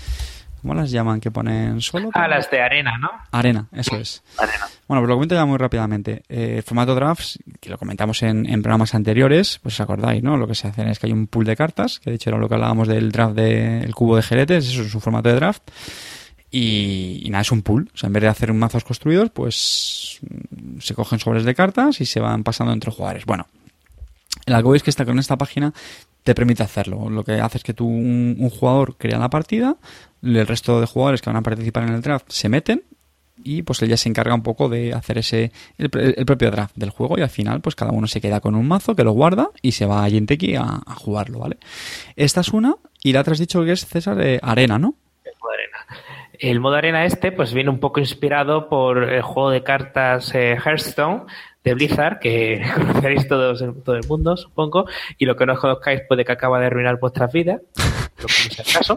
[0.61, 1.19] ¿cómo las llaman?
[1.19, 2.09] Que ponen solo.
[2.13, 3.09] Ah, las de arena, ¿no?
[3.31, 4.23] Arena, eso es.
[4.37, 4.65] Arena.
[4.87, 6.23] Bueno, pues lo comento ya muy rápidamente.
[6.29, 10.37] Eh, formato drafts, que lo comentamos en, en, programas anteriores, pues os acordáis, ¿no?
[10.37, 12.39] Lo que se hace es que hay un pool de cartas, que de hecho era
[12.39, 15.35] lo que hablábamos del draft del de, cubo de jeretes, eso es un formato de
[15.35, 15.63] draft.
[16.51, 17.89] Y, nada, es un pool.
[17.93, 20.19] O sea, en vez de hacer mazos construidos, pues
[20.79, 23.25] se cogen sobres de cartas y se van pasando entre jugadores.
[23.25, 23.47] Bueno,
[24.45, 25.73] el algo es que está con esta página
[26.23, 27.09] te permite hacerlo.
[27.09, 29.77] Lo que hace es que tú, un, jugador crea la partida,
[30.21, 32.83] el resto de jugadores que van a participar en el draft se meten
[33.41, 36.89] y pues él ya se encarga un poco de hacer ese el, propio draft del
[36.89, 39.49] juego y al final pues cada uno se queda con un mazo que lo guarda
[39.61, 41.57] y se va a Yenteki a, a jugarlo, ¿vale?
[42.17, 44.95] Esta es una y la otra has dicho que es César de Arena, ¿no?
[46.39, 50.55] El modo arena este pues viene un poco inspirado por el juego de cartas eh,
[50.55, 51.23] Hearthstone
[51.65, 54.85] de Blizzard, que conoceréis todos en todo el mundo, supongo,
[55.17, 57.61] y lo que no conozcáis puede que acaba de arruinar vuestras vidas,
[58.21, 58.95] lo que es el caso.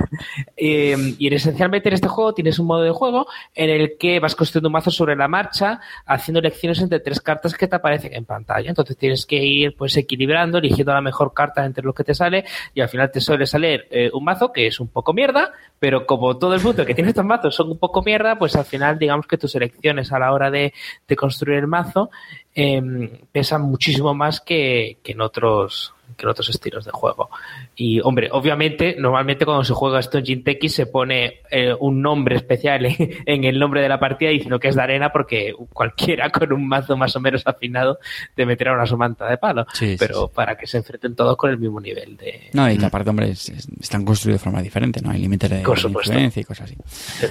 [0.56, 4.34] eh, y esencialmente en este juego tienes un modo de juego en el que vas
[4.34, 8.24] construyendo un mazo sobre la marcha, haciendo elecciones entre tres cartas que te aparecen en
[8.24, 8.68] pantalla.
[8.68, 12.44] Entonces tienes que ir pues equilibrando, eligiendo la mejor carta entre los que te sale,
[12.74, 16.06] y al final te suele salir eh, un mazo que es un poco mierda, pero
[16.06, 18.98] como todo el mundo que tiene estos mazos son un poco mierda, pues al final
[18.98, 20.72] digamos que tus elecciones a la hora de,
[21.06, 22.10] de construir el mazo
[22.54, 27.30] eh, pesan muchísimo más que, que, en otros que en otros estilos de juego.
[27.74, 32.36] Y, hombre, obviamente, normalmente cuando se juega esto en Jinteki se pone eh, un nombre
[32.36, 36.30] especial en, en, el nombre de la partida diciendo que es de arena porque cualquiera
[36.30, 37.98] con un mazo más o menos afinado
[38.34, 39.66] te meterá una somanta de palo.
[39.72, 42.50] Sí, pero sí, para que se enfrenten todos con el mismo nivel de...
[42.52, 45.10] No, y que aparte, hombre, es, es, están construidos de forma diferente, ¿no?
[45.10, 46.76] Hay límites de, de influencia y cosas así.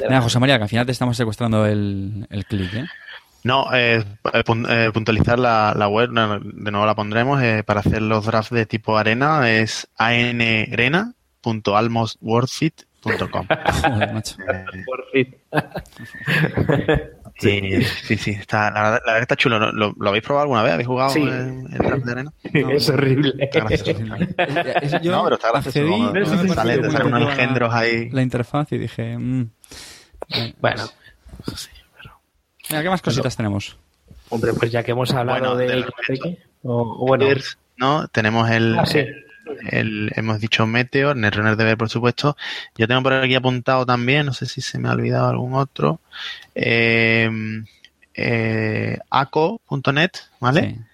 [0.10, 2.86] Nada, José María, que al final te estamos secuestrando el, el clic, ¿eh?
[3.44, 4.04] No, eh,
[4.34, 8.66] eh, puntualizar la, la, web, de nuevo la pondremos, eh, para hacer los drafts de
[8.66, 9.88] tipo arena es
[14.14, 14.38] macho.
[17.40, 19.60] Sí, sí, sí, está, la, verdad, la verdad está chulo.
[19.60, 20.74] ¿Lo, lo, lo habéis probado alguna vez?
[20.74, 21.24] ¿Habéis jugado sí.
[21.24, 22.34] el, el draft de arena?
[22.54, 23.34] No, es horrible.
[23.40, 24.00] Está gracioso.
[24.04, 25.80] no, pero está gracioso.
[25.80, 28.10] Accedí, no, sale, sale, sale unos engendros ahí.
[28.12, 29.18] La interfaz y dije...
[29.18, 29.50] Mmm,
[30.62, 30.84] bueno,
[31.56, 31.70] sí.
[32.70, 33.78] Mira, ¿qué más cositas tenemos?
[34.30, 35.68] Hombre, pues ya que hemos hablado bueno, de...
[35.68, 37.26] de o, o bueno,
[37.78, 38.08] ¿no?
[38.08, 39.00] Tenemos el, ah, sí.
[39.00, 39.26] el,
[39.70, 42.38] el, hemos dicho Meteor, Netrunner DB, por supuesto.
[42.78, 46.00] Yo tengo por aquí apuntado también, no sé si se me ha olvidado algún otro,
[46.56, 47.30] eh,
[48.14, 50.62] eh, aco.net, ¿vale?
[50.62, 50.93] Sí.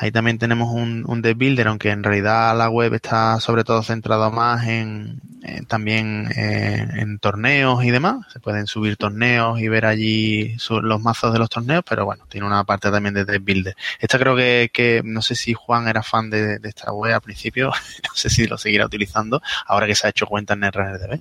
[0.00, 3.82] Ahí también tenemos un, un deck builder, aunque en realidad la web está sobre todo
[3.82, 8.24] centrada más en, en también eh, en torneos y demás.
[8.32, 12.24] Se pueden subir torneos y ver allí su, los mazos de los torneos, pero bueno,
[12.30, 13.76] tiene una parte también de deck builder.
[13.98, 17.20] Esta creo que, que no sé si Juan era fan de, de, esta web al
[17.20, 17.68] principio,
[18.08, 21.20] no sé si lo seguirá utilizando ahora que se ha hecho cuenta en RNDB.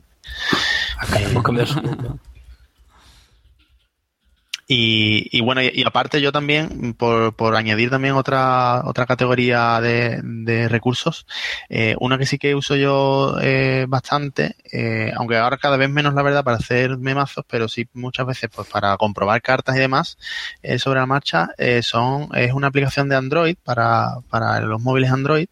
[4.71, 9.81] Y, y, bueno, y, y, aparte yo también, por, por añadir también otra, otra categoría
[9.81, 11.25] de, de recursos,
[11.69, 16.13] eh, una que sí que uso yo eh, bastante, eh, aunque ahora cada vez menos
[16.13, 20.19] la verdad para hacer memazos, pero sí muchas veces pues para comprobar cartas y demás
[20.61, 25.11] eh, sobre la marcha, eh, son, es una aplicación de Android para, para los móviles
[25.11, 25.47] Android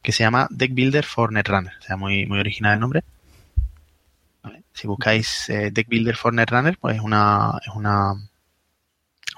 [0.00, 3.04] que se llama Deck Builder for Netrunner, o sea, muy, muy original el nombre.
[4.72, 8.14] Si buscáis eh, Deck Builder for Netrunner, pues es una, es una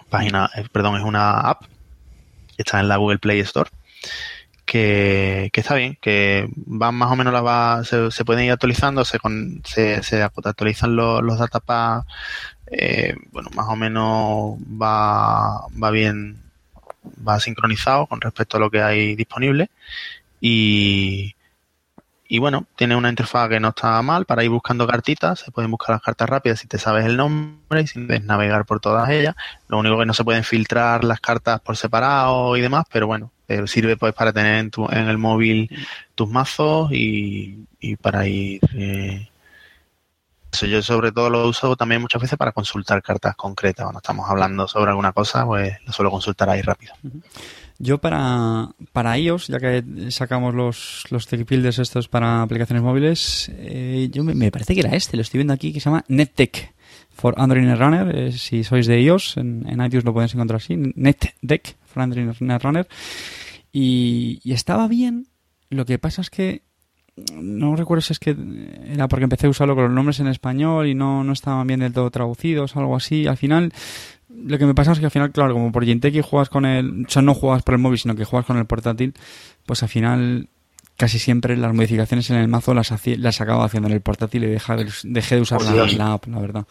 [0.08, 1.64] página, eh, perdón, es una app
[2.56, 3.70] que está en la Google Play Store.
[4.64, 8.52] Que, que está bien, que van más o menos las va, se, se pueden ir
[8.52, 12.06] actualizando, se, con, se, se actualizan los, los datapads,
[12.68, 16.40] eh, bueno, más o menos va, va bien,
[17.26, 19.70] va sincronizado con respecto a lo que hay disponible
[20.40, 21.34] y,
[22.26, 25.40] y bueno, tiene una interfaz que no está mal para ir buscando cartitas.
[25.40, 28.64] Se pueden buscar las cartas rápidas si te sabes el nombre y si puedes navegar
[28.64, 29.34] por todas ellas.
[29.68, 33.30] Lo único que no se pueden filtrar las cartas por separado y demás, pero bueno,
[33.46, 35.68] pero sirve pues para tener en, tu, en el móvil
[36.14, 38.60] tus mazos y, y para ir.
[38.74, 39.28] Eh,
[40.50, 43.84] eso yo sobre todo lo uso también muchas veces para consultar cartas concretas.
[43.84, 46.94] Cuando estamos hablando sobre alguna cosa, pues lo suelo consultar ahí rápido.
[47.78, 53.50] Yo para, para iOS, ya que sacamos los, los tech builders estos para aplicaciones móviles,
[53.56, 56.04] eh, yo me, me, parece que era este, lo estoy viendo aquí, que se llama
[56.06, 56.72] NetDeck
[57.10, 58.16] for Android Netrunner.
[58.16, 62.30] Eh, si sois de iOS, en, en, iTunes lo podéis encontrar así, NetDeck for Android
[62.40, 62.86] Netrunner.
[63.72, 65.26] Y, y estaba bien,
[65.68, 66.62] lo que pasa es que
[67.34, 68.36] no recuerdo si es que
[68.86, 71.80] era porque empecé a usarlo con los nombres en español y no, no estaban bien
[71.80, 73.26] del todo traducidos, algo así.
[73.26, 73.72] Al final,
[74.44, 77.04] lo que me pasa es que al final, claro, como por Ginteki juegas con el,
[77.06, 79.14] o sea, no juegas por el móvil, sino que juegas con el portátil,
[79.66, 80.48] pues al final
[80.96, 84.44] casi siempre las modificaciones en el mazo las, hacía, las acabo haciendo en el portátil
[84.44, 86.66] y deja, dejé de usar Oh, la, la app, la verdad.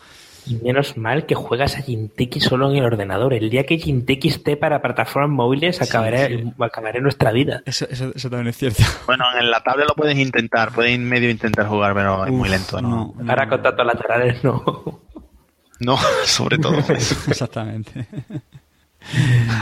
[0.45, 3.33] Y menos mal que juegas a Jinteki solo en el ordenador.
[3.33, 6.53] El día que Jinteki esté para plataformas móviles, acabaré, sí.
[6.59, 7.63] acabaré nuestra vida.
[7.65, 8.83] Eso, eso, eso también es cierto.
[9.05, 12.81] Bueno, en la tablet lo puedes intentar, puedes medio intentar jugar, pero es muy lento,
[12.81, 13.13] ¿no?
[13.17, 15.01] no, Ahora con datos laterales no.
[15.83, 17.15] No, sobre todo eso.
[17.29, 18.07] Exactamente.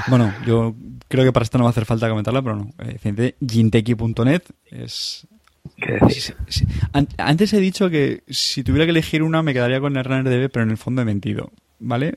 [0.07, 0.75] bueno, yo
[1.07, 2.69] creo que para esto no va a hacer falta comentarla, pero no.
[2.79, 5.27] Eh, Jinteki.net es
[5.77, 6.36] ¿Qué decir?
[6.47, 6.67] Sí, sí.
[6.93, 10.49] An- Antes he dicho que si tuviera que elegir una me quedaría con el RunnerDB,
[10.51, 11.51] pero en el fondo he mentido.
[11.83, 12.13] ¿Vale?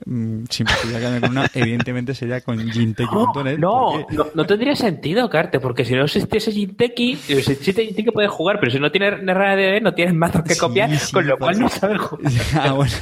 [0.50, 3.56] Si me tuviera que quedar con una, evidentemente sería con Jinteki.net.
[3.58, 8.10] No, porque- no, no tendría sentido, Carte, porque si no existiese Jinteki, si existe Jinteki
[8.10, 11.26] puedes jugar, pero si no tienes RDB no tienes mazos que Sí, copiar, sí, con
[11.26, 12.32] lo pues- cual no sabes jugar.
[12.60, 12.92] Ah, bueno.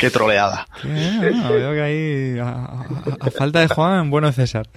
[0.00, 0.66] Qué troleada.
[0.82, 2.86] Bueno, veo que ahí, a, a-
[3.20, 4.68] a falta de Juan, bueno César,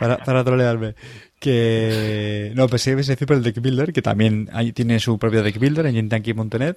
[0.00, 0.96] para, para trolearme.
[1.40, 5.18] Que, no, pues sí, es decir, por el Deck Builder, que también ahí tiene su
[5.18, 6.76] propio Deck Builder en Jinteki.net.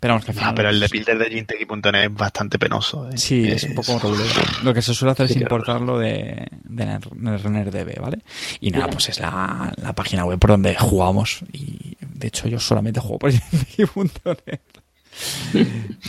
[0.00, 3.08] Pero vamos, que al Ah, pero el de es- builder de Jinteki.net es bastante penoso.
[3.08, 3.16] ¿eh?
[3.16, 4.28] Sí, es un poco regulero.
[4.62, 8.18] Lo que se suele hacer es importarlo de, de RunnerDB, ¿vale?
[8.60, 11.40] Y nada, pues es la, la página web por donde jugamos.
[11.52, 13.32] Y de hecho yo solamente juego por
[13.76, 14.60] Jinteki.net.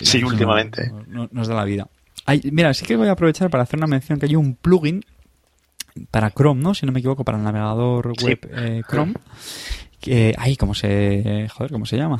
[0.02, 0.90] Sí, últimamente.
[0.90, 1.88] No, no- nos da la vida.
[2.52, 5.04] Mira, sí que voy a aprovechar para hacer una mención que hay un plugin
[6.12, 6.74] para Chrome, ¿no?
[6.74, 8.26] Si no me equivoco, para el navegador Sí.
[8.26, 9.14] web eh, Chrome.
[10.00, 12.20] Que, ay, ¿cómo se, joder, cómo se llama?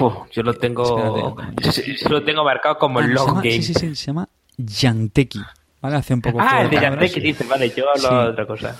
[0.00, 1.36] Uf, yo lo tengo,
[1.72, 3.62] sí, lo tengo marcado como Ah, el long llama- game.
[3.62, 5.40] Sí, sí, sí, se llama Yanteki.
[5.82, 5.96] ¿Vale?
[5.96, 6.76] Hace un poco Ah, el de.
[6.76, 8.14] Janteki dice, vale, yo hablo Sí.
[8.14, 8.76] de otra cosa.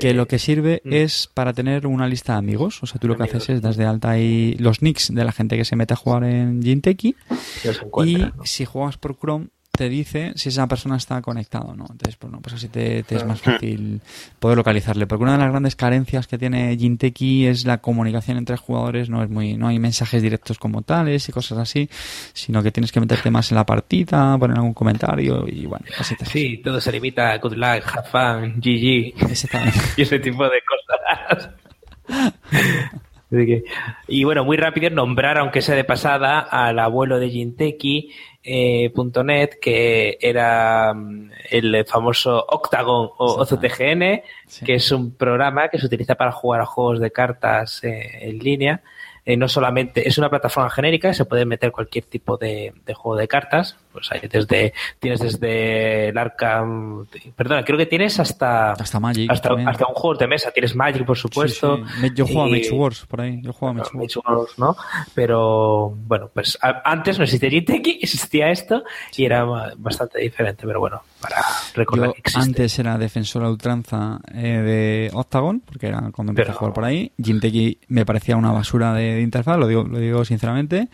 [0.00, 0.92] que lo que sirve Mm.
[0.94, 2.82] es para tener una lista de amigos.
[2.82, 3.42] O sea, tú lo que Amigos.
[3.42, 5.96] haces es das de alta ahí los nicks de la gente que se mete a
[5.98, 7.16] jugar en Jinteki
[7.64, 9.48] Los y si juegas por Chrome
[9.78, 11.86] te dice si esa persona está conectada o no.
[11.88, 14.00] Entonces, pues, no, pues así te, te es más fácil
[14.40, 15.06] poder localizarle.
[15.06, 19.08] Porque una de las grandes carencias que tiene Jinteki es la comunicación entre jugadores.
[19.08, 21.88] No es muy, no hay mensajes directos como tales y cosas así,
[22.32, 26.16] sino que tienes que meterte más en la partida, poner algún comentario y bueno, así
[26.16, 29.78] te Sí, todo se limita a good luck, have fun, GG Exactamente.
[29.96, 31.50] y ese tipo de cosas.
[33.30, 33.62] Así que-
[34.08, 38.10] y bueno, muy rápido nombrar, aunque sea de pasada, al abuelo de Jinteki,
[38.50, 43.42] eh, punto .net, que era mm, el famoso Octagon o.
[43.42, 44.64] OCTGN, Sí.
[44.64, 48.38] que es un programa que se utiliza para jugar a juegos de cartas eh, en
[48.38, 48.80] línea.
[49.26, 53.18] Eh, no solamente es una plataforma genérica, se puede meter cualquier tipo de, de juego
[53.18, 53.76] de cartas.
[53.98, 57.06] Pues hay desde, tienes desde el Arkham,
[57.36, 59.30] perdona, creo que tienes hasta, Hasta Magic.
[59.30, 60.50] hasta, hasta un juego de mesa.
[60.52, 61.76] Tienes Magic, por supuesto.
[61.78, 62.00] Sí, sí.
[62.02, 63.40] Me- Yo juego a Y- Mage Wars por ahí.
[63.42, 64.16] Yo juego a Mage Wars.
[64.16, 64.76] Mage Wars, ¿no?
[65.14, 68.84] Pero bueno, pues a- antes no existía Jiteki, existía esto
[69.16, 71.36] y era ba- bastante diferente, pero bueno, para
[71.74, 72.40] recordar Yo que existe.
[72.40, 76.74] antes era defensor a ultranza eh, de Octagon, porque era cuando empecé Pero- a jugar
[76.74, 77.12] por ahí.
[77.22, 80.88] Jinteki me parecía una basura de, de interfaz, lo digo, lo digo sinceramente.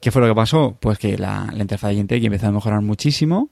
[0.00, 0.76] ¿Qué fue lo que pasó?
[0.80, 3.50] Pues que la, la interfaz de Jinteki empezó a mejorar muchísimo.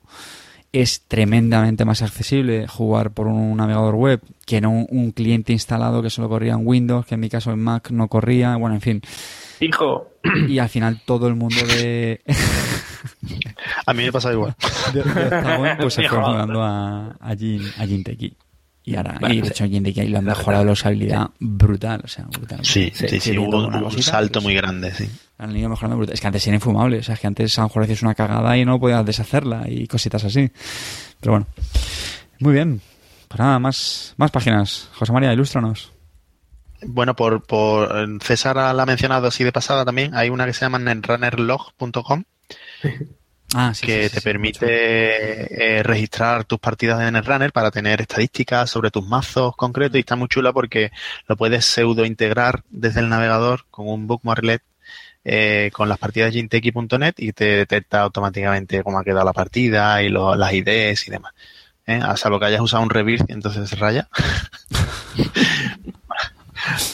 [0.73, 6.03] Es tremendamente más accesible jugar por un navegador web que no un, un cliente instalado
[6.03, 8.57] que solo corría en Windows, que en mi caso en Mac no corría.
[8.57, 9.03] Bueno, en fin.
[9.61, 10.09] Hijo,
[10.49, 12.21] Y al final todo el mundo de,
[13.87, 14.55] A mí me pasa igual.
[14.93, 18.37] de, de pues se fue mudando a, a, Jin, a Jinteki.
[18.85, 19.51] Y ahora, y de sí.
[19.53, 22.61] hecho Jinteki ahí lo han mejorado la usabilidad brutal, o sea, brutal.
[22.63, 25.09] Sí, Sí, sí, sí, sí, hubo una un, salto pues, muy grande, sí.
[25.39, 26.15] Han ido mejorando brutal.
[26.15, 28.15] Es que antes era infumable, o sea, es que antes a lo mejor hacías una
[28.15, 30.51] cagada y no podías deshacerla y cositas así.
[31.21, 31.47] Pero bueno,
[32.41, 32.81] muy bien.
[33.29, 34.91] Pues nada, más, más páginas.
[34.95, 35.93] José María, ilústranos.
[36.87, 37.91] Bueno, por, por
[38.23, 40.15] César la ha mencionado así de pasada también.
[40.15, 42.25] Hay una que se llama netrunnerlog.com
[43.55, 48.03] Ah, sí, que sí, sí, te permite eh, registrar tus partidas de Netrunner para tener
[48.03, 50.91] estadísticas sobre tus mazos concretos y está muy chula porque
[51.27, 54.63] lo puedes pseudo integrar desde el navegador con un bookmarklet
[55.31, 60.03] eh, con las partidas de Jinteki.net y te detecta automáticamente cómo ha quedado la partida
[60.03, 61.33] y lo- las IDs y demás.
[61.87, 62.01] ¿eh?
[62.03, 64.09] A salvo que hayas usado un reverse y entonces se raya.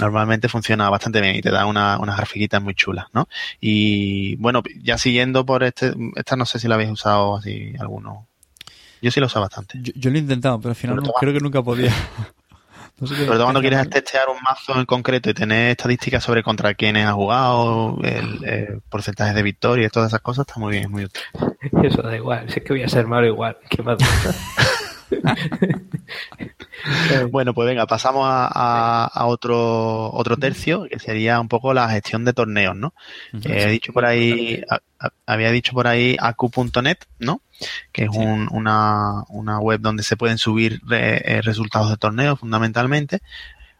[0.00, 3.28] Normalmente funciona bastante bien y te da una- unas grafiquitas muy chulas, ¿no?
[3.60, 8.26] Y bueno, ya siguiendo por este, esta no sé si la habéis usado así alguno.
[9.00, 9.78] Yo sí lo uso bastante.
[9.82, 11.92] Yo, yo lo he intentado, pero al final no- creo que nunca podía.
[13.00, 16.42] No sé Sobre todo cuando quieres testear un mazo en concreto y tener estadísticas sobre
[16.42, 20.90] contra quiénes ha jugado, el, eh, porcentajes de victoria, todas esas cosas, está muy bien,
[20.90, 21.22] muy útil.
[21.82, 23.56] Eso da igual, si es que voy a ser malo igual.
[23.68, 23.98] ¿Qué más?
[27.30, 31.88] Bueno, pues venga, pasamos a, a- a otro, otro tercio, que sería un poco la
[31.88, 32.94] gestión de torneos, ¿no?
[33.32, 34.80] Eh, he dicho por ahí, a-
[35.26, 37.40] había dicho por ahí acu.net, ¿no?
[37.92, 38.18] Que es Sí.
[38.18, 43.20] un- una, una web donde se pueden subir re- eh, resultados de torneos fundamentalmente,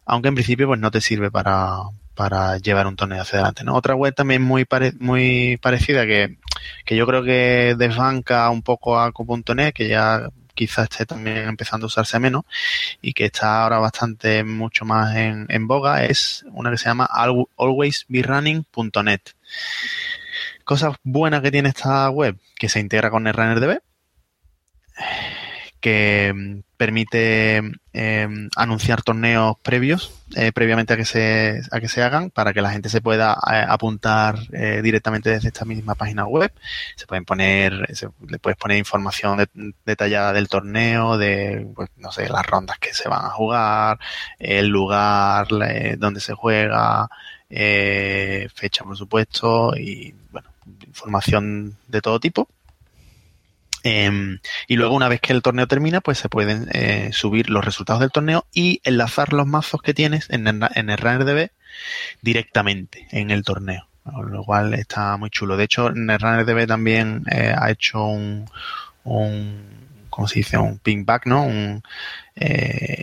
[0.07, 1.77] aunque en principio pues no te sirve para,
[2.15, 3.75] para llevar un torneo hacia adelante, ¿no?
[3.75, 6.39] Otra web también muy pare- muy parecida que,
[6.85, 11.87] que yo creo que desbanca un poco a acu.net, que ya quizás esté también empezando
[11.87, 12.45] a usarse menos
[13.03, 17.05] y que está ahora bastante mucho más en, en boga es una que se llama
[17.05, 19.21] al- alwaysberunning.net.
[20.65, 23.81] Cosas buenas que tiene esta web, que se integra con NetRunnerDB,
[25.85, 27.61] que mm, permite
[27.93, 32.63] eh, anunciar torneos previos, eh, previamente a que se a que se hagan, para que
[32.63, 36.51] la gente se pueda eh, apuntar eh, directamente desde esta misma página web.
[36.97, 42.11] Se pueden poner, se- le puedes poner información de- detallada del torneo, de pues, no
[42.11, 43.99] sé, las rondas que se van a jugar,
[44.39, 47.09] el lugar eh, donde se juega,
[48.55, 50.49] fecha por supuesto, y bueno,
[50.87, 52.49] información de todo tipo.
[53.87, 57.65] Em, y luego una vez que el torneo termina, pues se pueden eh, subir los
[57.65, 61.51] resultados del torneo y enlazar los mazos que tienes en el, en el RunnerDB
[62.23, 63.87] directamente en el torneo.
[64.31, 65.57] Lo cual está muy chulo.
[65.57, 68.45] De hecho, NetRunnerDB también eh, ha hecho un,
[69.05, 69.63] un,
[70.11, 70.59] ¿cómo se dice?
[70.59, 71.45] Un pingback, ¿no?
[71.45, 71.83] Un,
[72.37, 73.03] eh,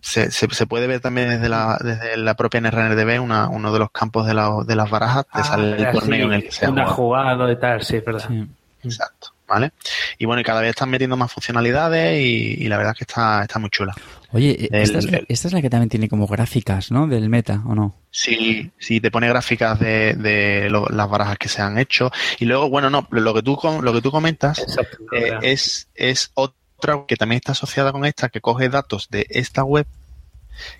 [0.00, 3.78] se, se, se puede ver también desde la, desde la propia NetRunnerDB una, uno de
[3.78, 6.42] los campos de, la- de las barajas, te sale el Ah, torneo sí, en el
[6.44, 6.96] que se ha una jugado.
[6.96, 8.28] jugado y tal, sí, es verdad.
[8.28, 8.46] Sí.
[8.86, 9.72] Exacto, ¿vale?
[10.18, 13.04] Y bueno, y cada vez están metiendo más funcionalidades y, y la verdad es que
[13.04, 13.94] está, está muy chula.
[14.32, 16.90] Oye, eh, El- esta, es la, el- esta es la que también tiene como gráficas,
[16.90, 17.06] ¿no?
[17.06, 17.94] Del meta, ¿o no?
[18.10, 22.10] Sí, sí, te pone gráficas de, de lo- las barajas que se han hecho.
[22.38, 24.98] Y luego, bueno, no, lo que tú, lo que tú comentas Exacto.
[25.12, 29.64] eh, es, es otra que también está asociada con esta, que coge datos de esta
[29.64, 29.86] web,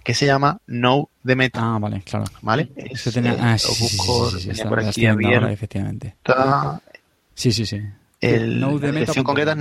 [0.04, 2.24] que se llama Know the Meta, Ah, vale, claro.
[2.40, 2.70] ¿vale?
[2.76, 4.80] Es, tenía, eh, ah, lo sí, sí, sí, busco, sí, sí, sí, tenía está- por
[4.80, 6.16] aquí viendo ahora, efectivamente.
[6.24, 6.34] El-
[7.36, 7.80] Sí, sí, sí.
[8.20, 9.56] la Knowthemeta dirección concreta es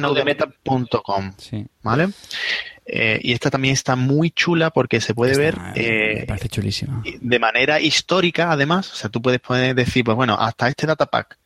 [0.63, 1.25] punto com.
[1.25, 1.67] knowthemeta.com, Sí.
[1.83, 2.09] ¿vale?
[2.87, 7.03] Eh, y esta también está muy chula porque se puede ver me eh, parece chulísima.
[7.19, 8.91] de manera histórica, además.
[8.91, 11.37] O sea, tú puedes poner, decir, pues bueno, hasta este datapack,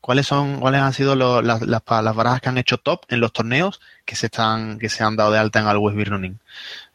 [0.00, 3.20] ¿cuáles son, cuáles han sido los- las, las, las barajas que han hecho top en
[3.20, 6.38] los torneos que se están, que se han dado de alta en alwaysberunning.net,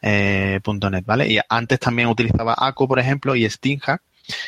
[0.03, 0.61] eh,
[1.05, 1.27] ¿vale?
[1.27, 4.01] Y antes también utilizaba ACO, por ejemplo, y SteamHack,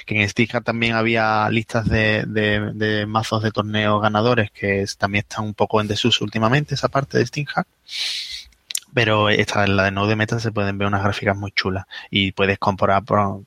[0.05, 4.97] que en SteamHack también había listas de, de, de mazos de torneos ganadores que es-
[4.97, 7.67] también están un poco en desuso últimamente, esa parte de SteamHack.
[8.93, 12.33] Pero esta en la de Node Meta se pueden ver unas gráficas muy chulas y
[12.33, 13.43] puedes comparar, por,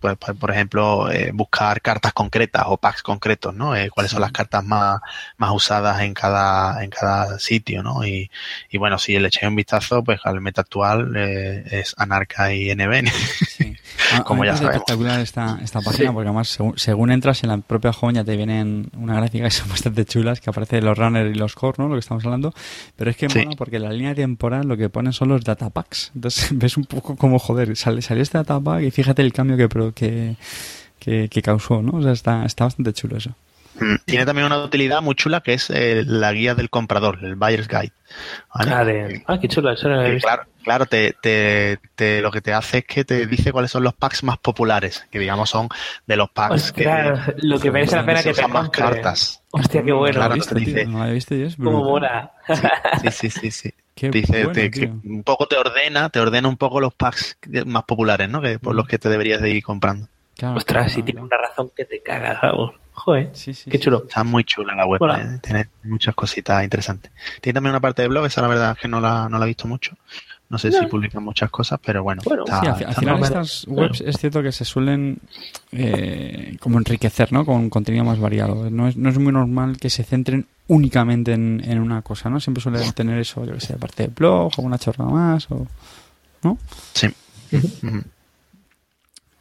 [0.00, 3.76] pues, pues, por ejemplo, eh, buscar cartas concretas o packs concretos, ¿no?
[3.76, 4.98] Eh, cuáles son las cartas más,
[5.36, 8.02] más usadas en cada, en cada sitio, ¿no?
[8.06, 8.30] Y,
[8.70, 12.70] y bueno, si le echáis un vistazo, pues al meta actual eh, es Anarca y
[12.74, 13.10] NBN.
[13.10, 13.76] Sí.
[14.14, 14.74] A- Como ya parece sabemos.
[14.82, 18.36] espectacular esta, esta página porque además según, según entras en la propia home ya te
[18.36, 21.88] vienen una gráfica que son bastante chulas que aparece los runners y los core, ¿no?
[21.88, 22.52] Lo que estamos hablando.
[22.96, 23.38] Pero es que Sí.
[23.44, 26.12] mola porque la línea temporal lo que ponen son los datapacks.
[26.14, 29.68] Entonces ves un poco como, joder, sale, salió este datapack y fíjate el cambio que,
[29.94, 30.36] que,
[30.98, 31.98] que, que causó, ¿no?
[31.98, 33.34] O sea, está, está bastante chulo eso.
[33.80, 37.36] Mm, Tiene también una utilidad muy chula que es eh, la guía del comprador, el
[37.36, 37.92] Buyer's Guide.
[38.54, 38.70] ¿vale?
[38.74, 40.26] Ah, de- ah, qué chulo, eso no lo he Que visto.
[40.28, 43.82] claro, claro te, te, te- lo que te hace es que te dice cuáles son
[43.82, 45.68] los packs más populares, que digamos son
[46.06, 49.42] de los packs Ostras, lo que merece la pena que te más cartas.
[49.52, 50.14] Hostia, qué bueno.
[50.16, 52.32] Claro, ¿Lo viste, te dice- Cómo mola.
[53.02, 53.70] Sí, sí, sí, sí.
[53.94, 54.80] Qué Dice, bueno, te- tío.
[55.02, 58.40] que un poco te ordena, te ordena un poco los packs más populares, ¿no?
[58.40, 58.76] Que por Mm.
[58.76, 60.08] los que te deberías de ir comprando.
[60.42, 62.74] Claro, Ostras, claro, sí tiene una razón que te cagas, vamos.
[62.94, 63.84] Joder, Sí, sí, qué sí.
[63.84, 64.02] chulo.
[64.08, 65.00] Está muy chula la web.
[65.00, 65.38] ¿eh?
[65.40, 67.12] tiene muchas cositas interesantes.
[67.40, 69.44] Tiene también una parte de blog, esa la verdad es que no la, no la
[69.44, 69.96] he visto mucho.
[70.48, 72.22] No sé si publican muchas cosas, pero bueno.
[72.22, 75.20] sí, al, final estas webs es cierto que se suelen
[75.70, 77.46] eh, como enriquecer, ¿no?
[77.46, 78.68] Con contenido más variado.
[78.68, 82.40] No es, no es muy normal que se centren únicamente en, una cosa, ¿no?
[82.40, 85.68] Siempre suelen tener eso, yo que sé, aparte de blog o una chorrada más, o,
[86.42, 86.58] ¿no?
[86.94, 87.06] Sí.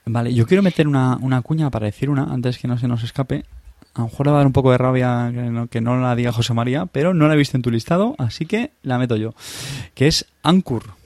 [0.06, 3.04] Vale, yo quiero meter una, una cuña para decir una, antes que no se nos
[3.04, 3.45] escape.
[3.93, 5.99] A lo mejor le va a dar un poco de rabia que no, que no
[5.99, 8.97] la diga José María, pero no la he visto en tu listado, así que la
[8.97, 9.34] meto yo.
[9.93, 11.02] Que es Ankur.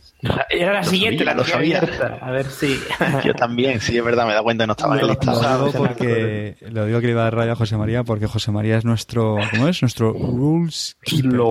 [0.50, 1.82] Era la siguiente, la lo sabía.
[2.22, 2.80] A ver si.
[3.26, 5.72] Yo también, sí, es verdad, me da cuenta que no estaba en el listado.
[5.72, 8.78] porque, lo digo que le iba a dar rabia a José María, porque José María
[8.78, 9.82] es nuestro, ¿cómo es?
[9.82, 11.42] Nuestro rules keeper.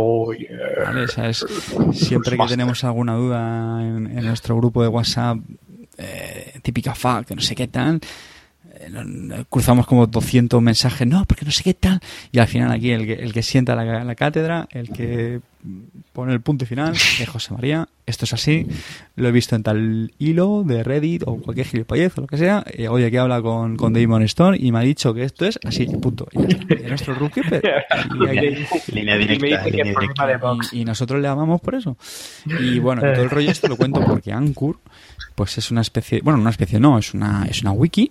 [0.85, 1.07] ¿Vale?
[1.93, 5.39] Siempre que tenemos alguna duda en, en nuestro grupo de WhatsApp,
[5.97, 6.34] eh,
[6.65, 8.01] típica FAQ, que no sé qué tal,
[8.75, 12.01] eh, cruzamos como 200 mensajes, no, porque no sé qué tal.
[12.33, 15.41] Y al final aquí el que, el que sienta la, la cátedra, el que
[16.13, 17.87] pone el punto final, es José María.
[18.07, 18.67] Esto es así.
[19.17, 22.63] Lo he visto en tal hilo de Reddit o cualquier gilipollez o lo que sea.
[22.67, 25.59] Eh, hoy aquí habla con, con Damon Stone y me ha dicho que esto es
[25.65, 26.29] así, punto.
[26.33, 26.39] Y,
[26.89, 27.41] nuestro rookie,
[30.73, 31.97] y, y, nosotros le amamos por eso.
[32.61, 34.77] Y bueno, todo el rollo esto lo cuento porque Anchor,
[35.35, 38.11] pues es una especie, bueno, una especie no, es una, es una wiki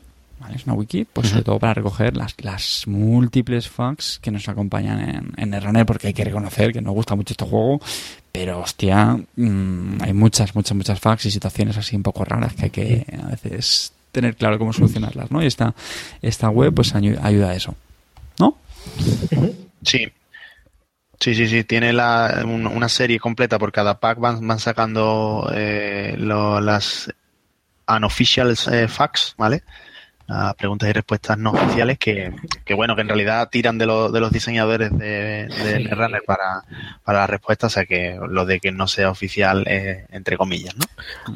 [0.54, 5.00] es una wiki, pues sobre todo para recoger las, las múltiples facts que nos acompañan
[5.00, 7.80] en, en el runner, porque hay que reconocer que nos gusta mucho este juego,
[8.34, 12.64] pero hostia, mm, hay muchas, muchas, muchas facts y situaciones así un poco raras que
[12.66, 15.42] hay que a veces tener claro cómo solucionarlas, ¿no?
[15.42, 15.76] Y esta,
[16.22, 17.76] esta web pues ayuda, a eso,
[18.40, 18.58] ¿no?
[19.84, 20.12] Sí,
[21.20, 26.16] Sí, sí, sí, tiene la, una serie completa por cada pack, van, van sacando eh,
[26.18, 27.10] lo, las
[27.88, 29.64] unofficial eh, facts, ¿vale?
[30.58, 32.34] Preguntas y respuestas no oficiales que,
[32.76, 36.64] bueno, que en realidad tiran de, de los diseñadores de, de para,
[37.04, 40.76] para la respuesta, o sea que lo de que no sea oficial es entre comillas,
[40.76, 40.86] ¿no?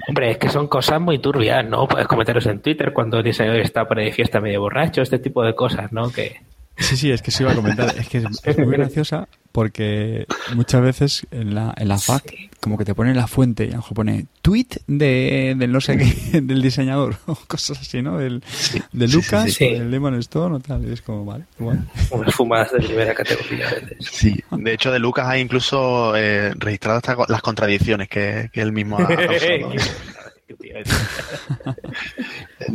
[0.07, 1.88] Hombre, es que son cosas muy turbias, ¿no?
[1.88, 5.19] Puedes cometerlos en Twitter cuando el diseñador está por ahí de fiesta medio borracho, este
[5.19, 6.09] tipo de cosas, ¿no?
[6.11, 6.41] Que...
[6.77, 10.81] Sí, sí, es que se iba a comentar, es que es muy graciosa porque muchas
[10.81, 13.78] veces en la, en la FAQ como que te pone la fuente y a lo
[13.78, 18.18] mejor pone tweet de, del no sé qué, del diseñador o cosas así, ¿no?
[18.18, 18.43] Del,
[18.91, 20.88] de Lucas, sí, del Lemon Stone o tal.
[20.88, 21.86] Y es como, vale, bueno.
[22.12, 23.68] Unas fumadas de primera categoría.
[23.99, 28.72] Sí, de hecho de Lucas hay incluso eh, registrado hasta las contradicciones que, que él
[28.72, 29.72] mismo ha causado.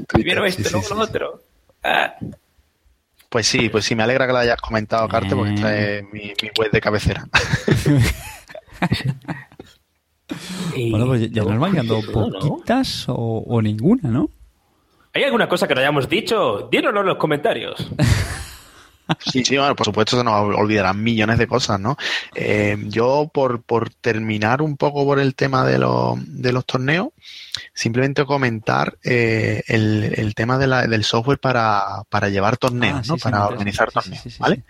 [0.09, 1.43] Primero esto, luego lo otro.
[1.83, 2.15] Ah.
[3.33, 6.35] Pues sí, pues sí, me alegra que lo hayas comentado, Carte, porque esta es mi,
[6.59, 7.27] web de cabecera.
[10.91, 14.31] Bueno, pues ya nos van quedando poquitas o, ninguna, ¿no?
[15.15, 16.69] ¿Hay alguna cosa que no hayamos dicho?
[16.71, 17.91] Dínoslo en los comentarios.
[19.19, 21.97] Sí, sí, bueno, por supuesto se nos olvidarán millones de cosas, ¿no?
[22.35, 27.09] Eh, yo, por, por terminar un poco por el tema de, de los torneos,
[27.75, 33.17] simplemente comentar eh, el, tema del software para, llevar torneos, ah, ¿no?
[33.17, 34.63] para organizar torneos, ¿vale?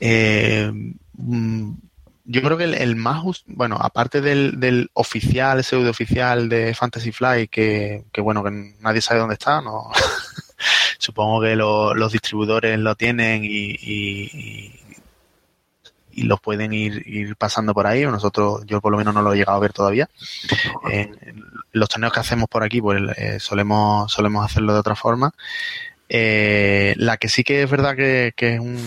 [0.00, 0.70] Eh,
[1.14, 1.72] mm,
[2.28, 7.46] yo creo que el, más, bueno, aparte del, del oficial, pseudo oficial de Fantasy Fly,
[7.48, 9.90] que, que bueno, que nadie sabe dónde está, no
[10.98, 14.72] supongo que los distribuidores lo tienen y, y,
[16.24, 19.34] los pueden ir, ir pasando por ahí, o nosotros, yo por lo menos no lo
[19.34, 20.08] he llegado a ver todavía.
[21.72, 25.32] los torneos que hacemos por aquí, pues eh, solemos, solemos hacerlo de otra forma.
[26.08, 28.78] Eh, la que sí que es verdad que, que es un,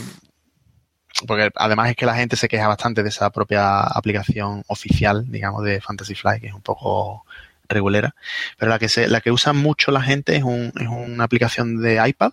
[1.27, 5.63] porque además es que la gente se queja bastante de esa propia aplicación oficial, digamos,
[5.63, 7.25] de Fantasy Fly, que es un poco
[7.67, 8.15] regulera.
[8.57, 11.81] Pero la que se, la que usa mucho la gente es, un, es una aplicación
[11.81, 12.31] de iPad,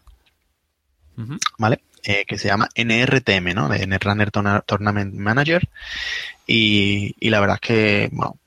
[1.59, 1.81] ¿vale?
[2.05, 3.69] Eh, que se llama NRTM, ¿no?
[3.69, 5.69] De NetRunner Tournament Manager.
[6.47, 8.39] Y, y la verdad es que, bueno,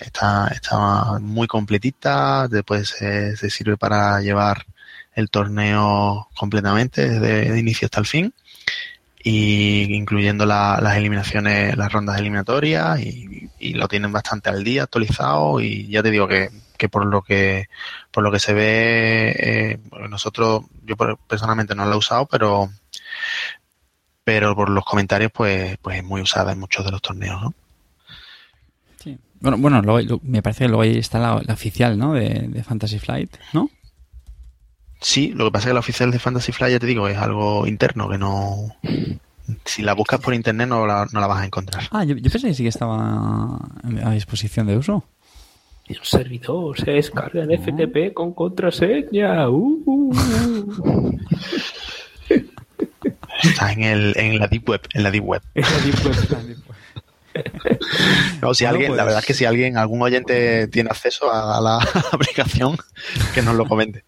[0.00, 4.66] está, está muy completita, después se, se, sirve para llevar
[5.14, 8.34] el torneo completamente desde el inicio hasta el fin
[9.22, 13.40] y incluyendo las eliminaciones, las rondas eliminatorias y,
[13.74, 16.48] lo tienen bastante al día, actualizado y ya te digo que,
[16.78, 17.68] que por lo que
[18.10, 22.70] por lo que se ve eh, nosotros yo personalmente no lo he usado pero
[24.24, 27.54] pero por los comentarios pues pues es muy usada en muchos de los torneos ¿no?
[29.02, 29.18] Sí.
[29.40, 29.82] Bueno, bueno
[30.22, 32.14] me parece que luego ahí está la, oficial, ¿no?
[32.14, 33.68] De, de Fantasy Flight, ¿no?
[35.00, 37.16] Sí, lo que pasa es que la oficial de Fantasy Fly, ya te digo, es
[37.16, 38.76] algo interno que no.
[39.64, 41.84] Si la buscas por internet no la, no la vas a encontrar.
[41.90, 43.58] Ah, yo, pensé que sí que estaba
[44.04, 45.04] a disposición de uso.
[45.88, 49.48] Y un servidor se descarga en FTP con contraseña.
[49.48, 50.14] Uh, uh,
[50.78, 51.18] uh.
[53.42, 54.82] Está en, el, en la Deep Web.
[54.94, 55.42] En la Deep Web.
[55.54, 56.69] En la Deep Web.
[58.42, 61.30] No, si Bueno, alguien, la pues- verdad es que si alguien, algún oyente tiene acceso
[61.32, 61.78] a, a la
[62.12, 62.76] aplicación,
[63.34, 64.04] que nos lo comente.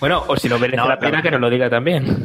[0.00, 2.24] Bueno, o si no merece No, la pena, que nos lo diga también.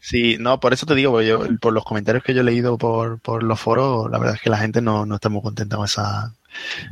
[0.00, 3.18] Sí, no, por eso te digo, yo, por los comentarios que yo he leído por,
[3.20, 5.84] por los foros, la verdad es que la gente no, no está muy contenta con
[5.84, 6.32] esa,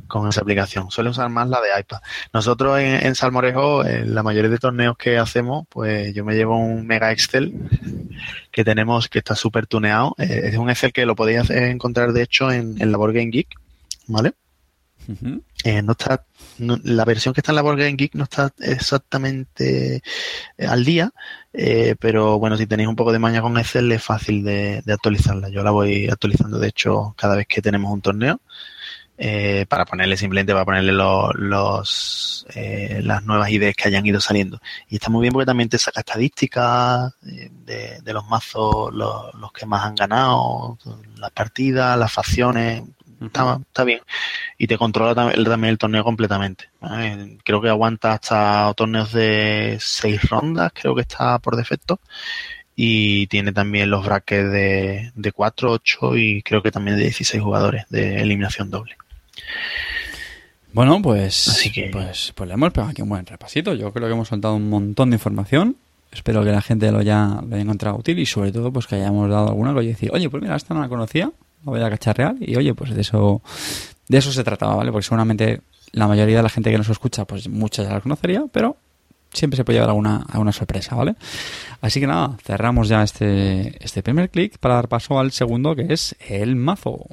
[0.06, 0.90] con esa aplicación.
[0.90, 1.98] Suele usar más la de iPad.
[2.32, 6.58] Nosotros en, en Salmorejo, en la mayoría de torneos que hacemos, pues yo me llevo
[6.58, 7.54] un Mega Excel
[8.50, 10.14] que tenemos, que está súper tuneado.
[10.18, 13.30] Eh, es un Excel que lo podéis encontrar, de hecho, en, en la Board Game
[13.30, 13.48] Geek,
[14.06, 14.32] ¿vale?
[15.62, 16.24] Eh, no está
[16.58, 20.02] no- la versión que está en la Board Game Geek no está exactamente
[20.58, 21.12] eh, al día,
[21.52, 24.92] eh, pero bueno, si tenéis un poco de maña con Excel es fácil de, de
[24.92, 25.48] actualizarla.
[25.48, 28.40] Yo la voy actualizando, de hecho, cada vez que tenemos un torneo,
[29.18, 34.20] eh, para ponerle simplemente, para ponerle los, los, eh, las nuevas ideas que hayan ido
[34.20, 34.60] saliendo.
[34.88, 39.34] Y está muy bien porque también te saca estadísticas eh, de, de los mazos, los,
[39.34, 40.78] los que más han ganado,
[41.16, 42.82] las partidas, las facciones.
[43.18, 44.00] Está, está bien
[44.58, 46.70] y te controla también el torneo completamente.
[46.80, 47.38] ¿vale?
[47.44, 52.00] Creo que aguanta hasta torneos de seis rondas, creo que está por defecto.
[52.74, 57.42] Y tiene también los brackets de, de 4, 8 y creo que también de 16
[57.42, 58.96] jugadores de eliminación doble.
[60.72, 63.72] Bueno, pues, Así que- pues, pues le hemos pegado aquí un buen repasito.
[63.74, 65.76] Yo creo que hemos soltado un montón de información.
[66.12, 68.96] Espero que la gente lo haya, lo haya encontrado útil y sobre todo pues que
[68.96, 71.26] hayamos dado alguna que decir, oye, pues mira, esta no la conocía,
[71.64, 73.42] la voy a cacharrear y oye, pues de eso,
[74.08, 74.92] de eso se trataba, ¿vale?
[74.92, 75.60] Porque seguramente
[75.92, 78.76] la mayoría de la gente que nos escucha, pues muchas ya la conocería, pero
[79.32, 81.16] siempre se puede llevar alguna, alguna sorpresa, ¿vale?
[81.80, 85.86] Así que nada, cerramos ya este, este primer clic para dar paso al segundo que
[85.92, 87.06] es el mazo.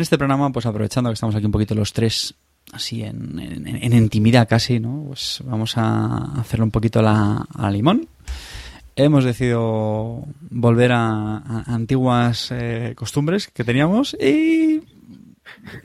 [0.00, 2.34] En este programa, pues aprovechando que estamos aquí un poquito los tres,
[2.72, 5.04] así en, en- en intimidad casi, ¿no?
[5.08, 8.08] Pues vamos a hacerle un poquito la, a la limón.
[8.96, 14.76] Hemos decidido volver a, a antiguas eh, costumbres que teníamos y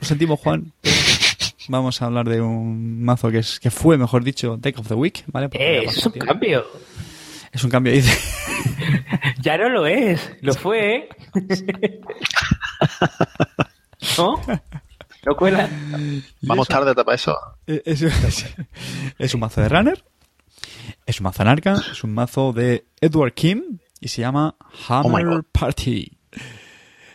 [0.06, 0.72] sentimos, Juan.
[1.68, 4.94] Vamos a hablar de un mazo que es que fue, mejor dicho, Take of the
[4.94, 5.50] Week, ¿vale?
[5.52, 6.26] Eh, es un tiempo.
[6.32, 6.64] cambio.
[7.52, 8.16] Es un cambio, dice.
[9.42, 10.32] Ya no lo es.
[10.40, 11.08] Lo fue, ¿eh?
[14.18, 14.40] ¿No?
[15.24, 15.68] ¿No cuela?
[16.42, 17.36] Vamos tarde para eso.
[17.66, 18.54] Eh, Es, es-
[19.18, 20.04] es un mazo de runner,
[21.06, 24.54] es un mazo anarca, es un mazo de Edward Kim y se llama
[24.88, 25.42] Oh Hammer.
[25.52, 26.16] Party.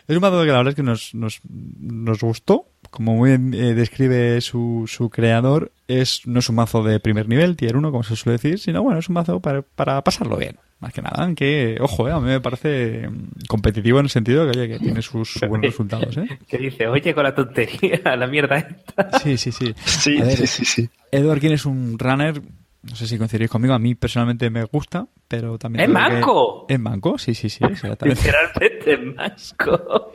[0.08, 3.54] Es un mazo que la verdad es que nos, nos, nos gustó, como muy bien
[3.54, 7.90] eh, describe su, su creador, es, no es un mazo de primer nivel, tier 1,
[7.90, 10.58] como se suele decir, sino bueno, es un mazo para, para pasarlo bien.
[10.82, 13.08] Más que nada, aunque, ojo, eh, a mí me parece
[13.48, 16.16] competitivo en el sentido que, oye, que tiene sus, sus buenos resultados.
[16.16, 16.26] ¿eh?
[16.48, 19.18] Que dice, oye, con la tontería, la mierda esta.
[19.20, 19.72] Sí, sí, sí.
[19.84, 20.90] Sí, ver, sí, sí, sí.
[21.12, 22.42] Edward King es un runner,
[22.82, 25.84] no sé si coincidiréis conmigo, a mí personalmente me gusta, pero también...
[25.84, 26.66] ¡Es creo que- manco!
[26.68, 27.64] Es manco, sí, sí, sí.
[28.02, 30.12] Literalmente masco.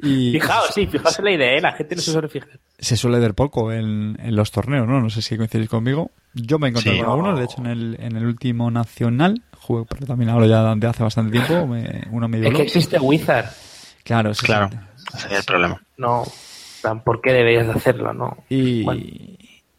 [0.00, 1.60] Y Fijaos, sí, fijaos en la idea, ¿eh?
[1.60, 2.50] La gente no se suele fijar.
[2.78, 5.00] se suele ver poco en, en los torneos, ¿no?
[5.00, 6.12] No sé si coincidís conmigo.
[6.34, 6.98] Yo me encontré Sí.
[7.00, 10.74] con algunos, de hecho en el, en el último nacional, jugué, pero también hablo ya
[10.74, 13.46] de hace bastante tiempo, me- uno me dio Es que existe Wizard.
[14.04, 14.70] Claro, sí, Claro,
[15.16, 15.80] ese es el problema.
[15.96, 16.24] No,
[17.04, 18.12] ¿por qué deberías de hacerlo?
[18.12, 18.36] No.
[18.48, 19.02] Y Bueno.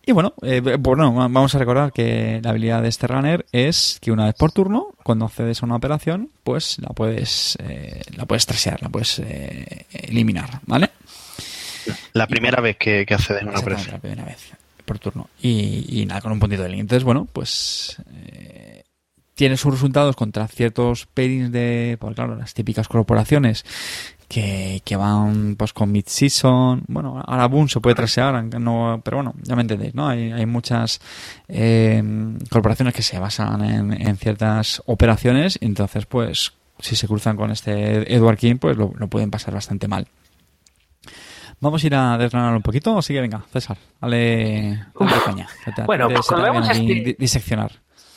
[0.08, 4.12] y bueno, eh, bueno, vamos a recordar que la habilidad de este runner es que
[4.12, 8.46] una vez por turno, cuando accedes a una operación, pues la puedes eh, la puedes
[8.46, 10.90] trasear, la puedes eh, eliminar, ¿vale?
[12.14, 13.94] La primera vez que, que accedes a una operación.
[13.94, 14.52] la primera vez
[14.86, 15.30] por turno.
[15.42, 16.82] Y, y nada, con un puntito de link.
[16.82, 18.65] Entonces, bueno, pues eh,
[19.36, 23.66] tiene sus resultados contra ciertos pairings de, pues claro, las típicas corporaciones
[24.30, 26.84] que, que van pues con mid-season.
[26.88, 30.08] Bueno, ahora Boom se puede trasear, no, pero bueno, ya me entendéis, ¿no?
[30.08, 31.00] Hay, hay muchas
[31.50, 32.02] eh,
[32.50, 37.52] corporaciones que se basan en, en ciertas operaciones y entonces, pues, si se cruzan con
[37.52, 40.08] este Edward King, pues lo, lo pueden pasar bastante mal.
[41.62, 45.48] Vamos a ir a desgranarlo un poquito, así que venga, César, dale, dale caña.
[45.76, 47.72] Te- Bueno, pues cuando vemos este- di- diseccionar.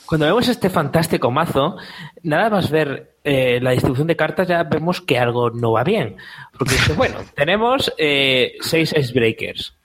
[0.08, 1.76] Cuando vemos este fantástico mazo,
[2.22, 6.16] nada más ver eh, la distribución de cartas ya vemos que algo no va bien.
[6.58, 9.76] Porque dice, bueno, tenemos eh, seis Icebreakers,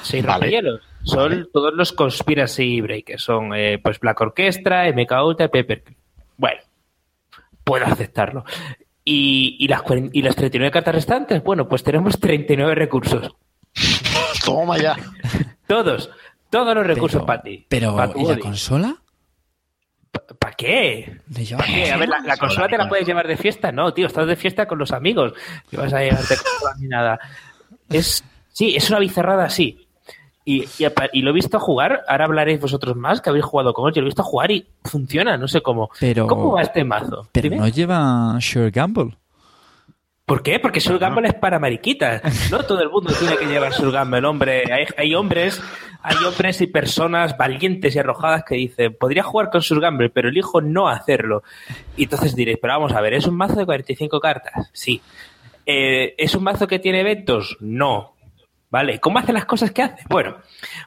[0.00, 0.32] seis Vale.
[0.36, 0.80] rompehielos.
[1.04, 1.44] Son Vale.
[1.52, 3.22] todos los Conspiracy Breakers.
[3.22, 5.84] Son eh, pues Black Orchestra, MK Ultra, Pepper.
[6.38, 6.62] Bueno,
[7.62, 8.44] puedo aceptarlo.
[9.04, 13.36] Y, y, las, y las 39 cartas restantes, bueno, pues tenemos 39 recursos.
[14.46, 14.96] Toma ya.
[15.66, 16.10] Todos,
[16.48, 17.66] todos los recursos para ti.
[17.68, 19.02] Pero, ¿y la consola?
[20.38, 21.20] ¿Para qué?
[21.26, 21.92] ¿De llevar ¿Para qué?
[21.92, 24.36] A ver, la, la consola te la puedes llevar de fiesta, no, tío, estás de
[24.36, 25.32] fiesta con los amigos.
[25.70, 27.18] No vas a llevarte consola ni nada.
[27.90, 29.86] Es, sí, es una bizarrada, sí.
[30.44, 30.64] Y,
[31.12, 34.00] y, lo he visto jugar, ahora hablaréis vosotros más, que habéis jugado con él, yo
[34.00, 35.90] lo he visto jugar y funciona, no sé cómo.
[36.00, 37.28] Pero, ¿Cómo va este mazo?
[37.32, 39.17] Pero no lleva Sure Gamble.
[40.28, 40.58] ¿Por qué?
[40.58, 42.50] Porque Soul Gamble es para mariquitas.
[42.50, 44.62] No todo el mundo tiene que llevar Soul Gamble, hombre.
[44.98, 45.58] Hay, hombres,
[46.02, 50.28] hay hombres y personas valientes y arrojadas que dicen, podría jugar con Soul Gamble, pero
[50.28, 51.44] elijo no hacerlo.
[51.96, 54.68] Y entonces diréis, pero vamos a ver, ¿es un mazo de 45 cartas?
[54.74, 55.00] Sí.
[55.64, 57.56] Eh, ¿Es un mazo que tiene eventos?
[57.60, 58.14] No.
[58.68, 59.00] ¿Vale?
[59.00, 60.04] ¿Cómo hace las cosas que hace?
[60.10, 60.36] Bueno,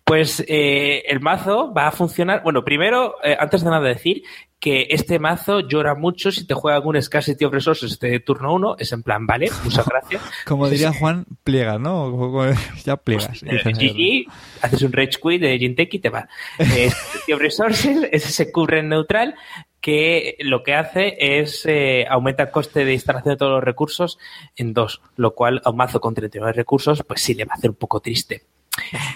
[0.05, 2.43] pues eh, el mazo va a funcionar.
[2.43, 4.21] Bueno, primero, eh, antes de nada decir
[4.61, 8.75] que este mazo llora mucho si te juega algún Scarcity of Resources de turno 1.
[8.77, 10.21] Es en plan, vale, muchas gracias.
[10.45, 12.31] Como diría Juan, pliega, ¿no?
[12.85, 13.41] Ya pliegas.
[13.41, 14.31] GG,
[14.61, 16.29] haces un Rage Quit de Jinteki y te va.
[16.61, 19.35] Scarcity of Resources es ese current neutral
[19.81, 24.19] que lo que hace es eh, aumenta el coste de instalación de todos los recursos
[24.55, 27.57] en dos, lo cual a un mazo con 39 recursos, pues sí le va a
[27.57, 28.43] hacer un poco triste.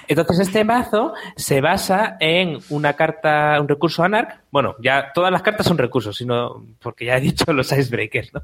[0.07, 4.39] Entonces este mazo se basa en una carta, un recurso Anarch.
[4.51, 8.41] Bueno, ya todas las cartas son recursos, sino porque ya he dicho los icebreakers, ¿no?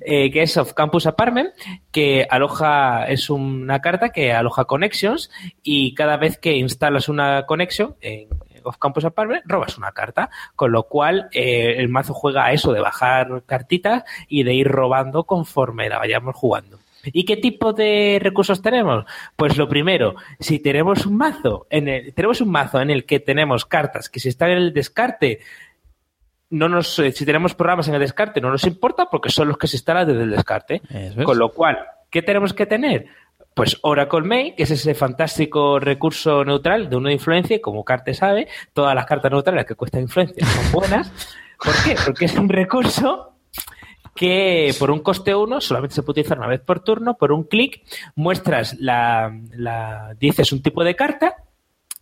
[0.00, 1.50] Eh, que es of Campus Apartment,
[1.90, 5.30] que aloja, es una carta que aloja connections
[5.62, 8.28] y cada vez que instalas una conexión en
[8.66, 12.72] Of Campus Apartment robas una carta, con lo cual eh, el mazo juega a eso
[12.72, 16.78] de bajar cartitas y de ir robando conforme la vayamos jugando.
[17.12, 19.04] ¿Y qué tipo de recursos tenemos?
[19.36, 23.20] Pues lo primero, si tenemos un mazo en el, tenemos un mazo en el que
[23.20, 25.40] tenemos cartas que si están en el descarte,
[26.50, 29.58] no nos, eh, si tenemos programas en el descarte no nos importa porque son los
[29.58, 30.82] que se instalan desde el descarte.
[31.24, 31.78] Con lo cual,
[32.10, 33.06] ¿qué tenemos que tener?
[33.54, 37.84] Pues Oracle Main, que es ese fantástico recurso neutral de uno de influencia, y como
[37.84, 41.10] Carte sabe, todas las cartas neutrales que cuestan influencia son buenas.
[41.58, 41.96] ¿Por qué?
[42.04, 43.35] Porque es un recurso
[44.16, 47.44] que por un coste 1 solamente se puede utilizar una vez por turno, por un
[47.44, 47.82] clic,
[48.16, 51.36] muestras la, la, dices un tipo de carta,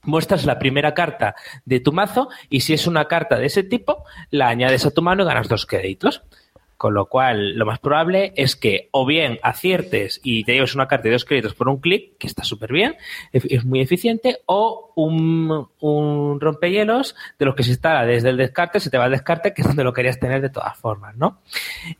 [0.04, 1.34] muestras la primera carta
[1.64, 5.02] de tu mazo y si es una carta de ese tipo, la añades a tu
[5.02, 6.22] mano y ganas dos créditos.
[6.76, 10.88] Con lo cual, lo más probable es que o bien aciertes y te lleves una
[10.88, 12.96] carta de dos créditos por un clic, que está súper bien,
[13.32, 18.90] es muy eficiente, o un, rompehielos de los que se instala desde el descarte, se
[18.90, 21.38] te va al descarte, que es donde lo querías tener de todas formas, ¿no?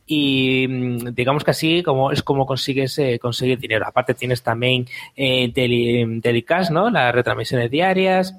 [0.05, 3.85] Y mm, digamos que así como es como consigues eh, conseguir dinero.
[3.87, 6.89] Aparte tienes también eh, Delicash, ¿no?
[6.89, 8.35] Las retransmisiones diarias.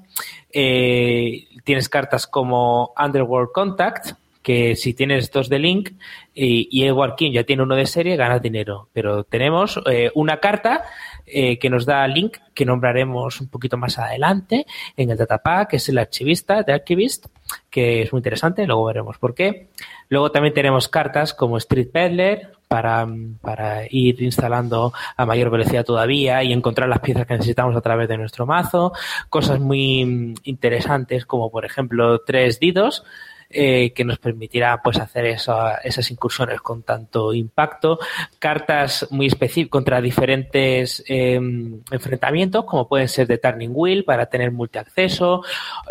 [0.51, 4.13] Eh, tienes cartas como Underworld Contact,
[4.47, 5.89] que si tienes dos de Link
[6.33, 8.87] y, y Edward King ya tiene uno de serie, ganas dinero.
[8.93, 10.85] Pero tenemos eh, una carta
[11.25, 15.75] eh, que nos da Link, que nombraremos un poquito más adelante en el datapack, que
[15.75, 17.25] es el archivista, de Archivist,
[17.69, 19.67] que es muy interesante, luego veremos por qué.
[20.07, 23.05] Luego también tenemos cartas como Street Peddler, para,
[23.41, 28.07] para, ir instalando a mayor velocidad todavía y encontrar las piezas que necesitamos a través
[28.07, 28.93] de nuestro mazo.
[29.29, 33.03] Cosas muy interesantes como por ejemplo tres didos
[33.49, 37.99] eh, que nos permitirá pues hacer esas incursiones con tanto impacto,
[38.39, 44.51] cartas muy específicas contra diferentes em, enfrentamientos, como pueden ser de Turning Wheel para tener
[44.51, 45.43] multiacceso,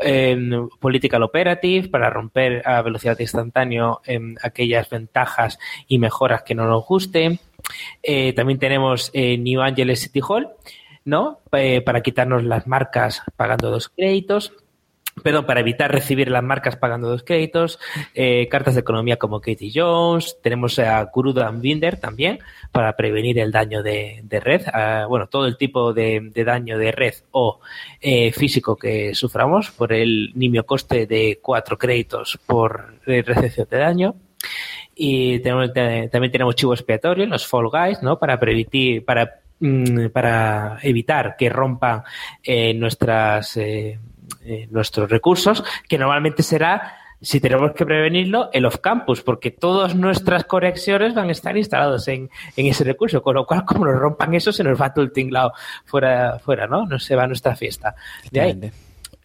[0.03, 0.37] eh,
[0.81, 3.77] Political Operative para romper a velocidad instantánea
[4.43, 7.39] aquellas ventajas y mejoras que no nos gusten.
[8.03, 10.51] Eh, también tenemos eh, New Angeles City Hall,
[11.05, 11.41] ¿no?
[11.51, 14.53] para quitarnos las marcas pagando dos créditos
[15.23, 17.79] perdón, para evitar recibir las marcas pagando dos créditos,
[18.15, 22.39] eh, cartas de economía como Katie Jones, tenemos a Kurudan Binder también
[22.71, 27.15] para prevenir el daño de, red, ah, bueno, todo el tipo de, daño de red
[27.33, 27.61] o
[28.01, 34.15] eh, físico que suframos por el nimio coste de cuatro créditos por recepción de daño.
[34.95, 38.19] Y tenemos, también tenemos chivo expiatorio, los Fall Guys, ¿no?
[38.19, 42.03] Para prevenir, para, mm, para evitar que rompan
[42.43, 43.99] eh, nuestras eh,
[44.71, 51.15] nuestros recursos, que normalmente será, si tenemos que prevenirlo, el off-campus, porque todas nuestras conexiones
[51.15, 54.53] van a estar instalados en, en, ese recurso, con lo cual, como nos rompan eso,
[54.53, 55.53] se nos va todo el tinglado
[55.85, 56.87] fuera, fuera, ¿no?
[56.87, 57.95] No se va nuestra fiesta.
[58.31, 58.61] De ahí,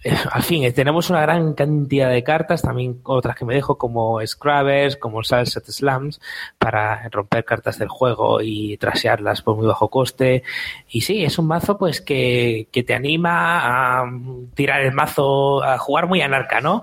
[0.32, 4.26] al fin, eh, tenemos una gran cantidad de cartas, también otras que me dejo como
[4.26, 6.20] Scrubbers, como Sunset Slams,
[6.58, 10.43] para romper cartas del juego y trasearlas por muy bajo coste.
[10.89, 14.12] Y sí, es un mazo pues que, que te anima a
[14.56, 16.82] tirar el mazo, a jugar muy anarca, ¿no?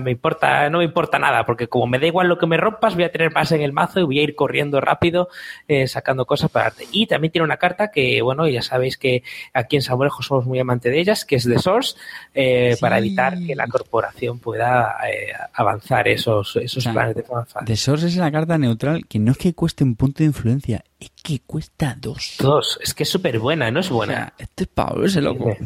[0.00, 2.94] me importa, no me importa nada, porque como me da igual lo que me rompas,
[2.94, 5.28] voy a tener más en el mazo y voy a ir corriendo rápido,
[5.68, 6.86] eh, sacando cosas para arte.
[6.90, 10.58] Y también tiene una carta que, bueno, ya sabéis que aquí en Samurejo somos muy
[10.58, 11.96] amantes de ellas, que es The Source,
[12.34, 12.80] eh, eh, Sí.
[12.80, 17.64] para evitar que la corporación pueda eh, avanzar esos, esos O sea, planes de avanzar.
[17.64, 20.84] The Source es la carta neutral que no es que cueste un punto de influencia,
[21.00, 22.36] es que cuesta dos.
[22.38, 24.14] Dos, es que es súper buena, no es O buena.
[24.14, 25.56] sea, esto es para volverse loco.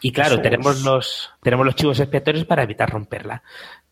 [0.00, 3.42] Y claro, tenemos los, tenemos los chivos expiatorios para evitar romperla,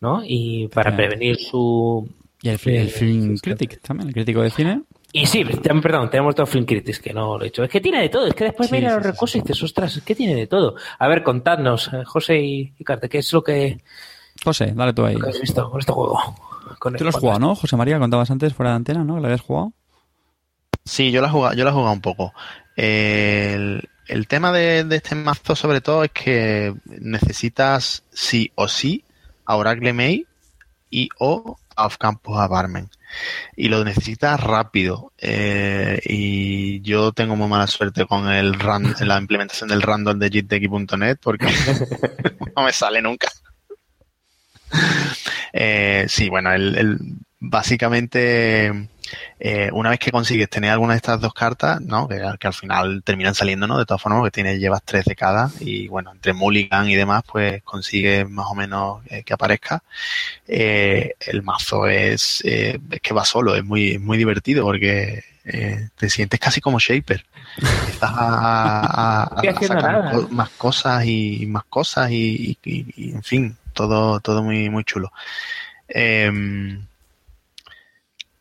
[0.01, 0.21] ¿no?
[0.23, 0.97] Y para Claro.
[1.09, 2.07] prevenir su...
[2.41, 4.81] Y el, Eh, film critic también, el crítico de cine.
[5.15, 7.63] Y sí, perdón, tenemos dos Film Critics, que no lo he dicho.
[7.63, 9.37] Es que tiene de todo, es que después Sí, mira sí, los recursos sí.
[9.37, 10.75] y dices, ostras, es que tiene de todo.
[10.97, 13.79] A ver, contadnos, eh, José y, Carte, ¿qué es lo que,
[14.43, 15.13] José, dale tú ahí.
[15.13, 16.19] lo que habéis visto con este juego?
[16.79, 17.53] Con Tú lo has jugado, ¿no?
[17.55, 19.13] José María, contabas antes fuera de antena, ¿no?
[19.15, 19.71] Que lo habías jugado.
[20.83, 22.33] Sí, yo la he jugado, yo la he jugado un poco.
[22.75, 29.03] El, el tema de, de este mazo, sobre todo, es que necesitas sí o sí
[29.45, 30.25] a Oracle May
[30.89, 32.91] y o a Off Campus Apartment.
[33.55, 35.11] Y lo necesitas rápido.
[35.17, 40.29] Eh, y yo tengo muy mala suerte con el ran- la implementación del random de
[40.29, 41.47] JitDecky.net porque
[42.55, 43.29] no me sale nunca.
[45.51, 46.97] Eh, sí, bueno, el, el-
[47.39, 48.87] básicamente
[49.39, 52.07] eh, una vez que consigues tener alguna de estas dos cartas, ¿no?
[52.07, 53.77] Que, que al final terminan saliendo, ¿no?
[53.77, 57.23] De todas formas, porque tienes, llevas tres de cada y bueno, entre Mulligan y demás,
[57.31, 59.83] pues consigues más o menos eh, que aparezca.
[60.47, 65.23] Eh, el mazo es, es que va solo, es muy, muy divertido porque
[65.97, 67.25] te sientes casi como Shaper.
[67.57, 72.85] Empiezas a, a- a- Estoy a haciendo sacar más cosas y más cosas y, y-
[72.95, 75.11] y, en fin, todo, todo muy, muy chulo.
[75.89, 76.85] Em,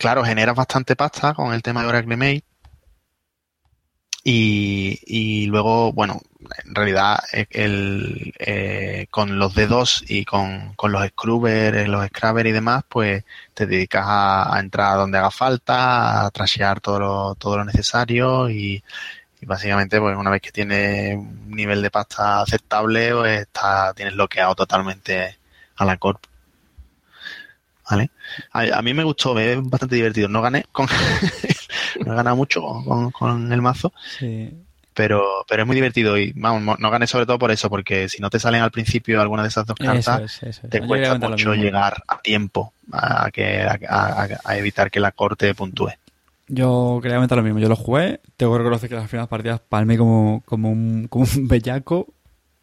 [0.03, 2.45] claro, generas bastante pasta con el tema de Oracle Mail.
[4.25, 6.21] Y, luego, bueno,
[6.65, 12.07] en realidad eh, el, eh, con los dedos y con, con los scrubbers, eh, los
[12.09, 13.25] scrubbers y demás, pues
[13.55, 18.51] te dedicas a, a entrar donde haga falta, a trashear todo lo, todo lo necesario
[18.51, 18.83] y,
[19.41, 24.15] y básicamente, pues una vez que tienes un nivel de pasta aceptable, pues está, tienes
[24.15, 25.39] bloqueado totalmente
[25.77, 26.25] a la corp.
[27.91, 28.11] ¿Vale?
[28.53, 30.29] A, a mí me gustó, es bastante divertido.
[30.29, 30.87] No gané con,
[32.07, 34.51] no he ganado mucho con, con el mazo, Sí.
[34.95, 38.21] pero, pero es muy divertido y vamos, no gané sobre todo por eso, porque si
[38.23, 40.71] no te salen al principio alguna de esas dos Eso cartas, es, eso es.
[40.71, 45.55] te cuesta mucho llegar a tiempo a, que, a, a- a evitar que la corte
[45.55, 45.91] puntúe.
[46.49, 47.61] Yo quería comentar lo mismo.
[47.61, 48.21] Yo lo jugué.
[48.37, 52.09] Tengo que reconocer que las primeras partidas palmé como, como, un, como un bellaco.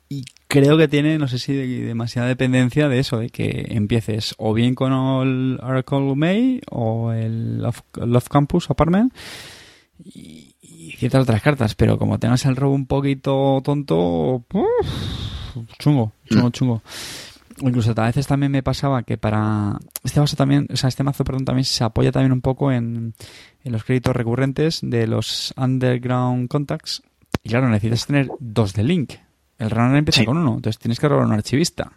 [0.10, 4.36] Y creo que tiene, no sé si de- demasiada dependencia de eso, de que empieces
[4.38, 9.14] o bien con el Oracle May o el Love, Love Campus Apartment
[10.04, 11.76] y, y ciertas otras cartas.
[11.76, 16.82] Pero como tengas el robo un poquito tonto, uf, chungo, chungo, chungo.
[17.62, 21.04] O incluso a veces también me pasaba que para este mazo también, o sea, este
[21.04, 23.14] mazo, perdón, también se apoya también un poco en,
[23.64, 27.04] en los créditos recurrentes de los underground contacts.
[27.44, 29.12] Y claro, necesitas tener dos de link.
[29.60, 30.26] El runner empieza Sí.
[30.26, 31.92] con uno, entonces tienes que robar un archivista.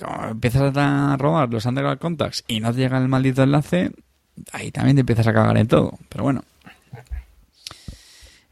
[0.00, 3.90] Como empiezas a robar los underground contacts y no te llega el maldito enlace,
[4.52, 5.98] ahí también te empiezas a cagar en todo.
[6.08, 6.44] Pero bueno.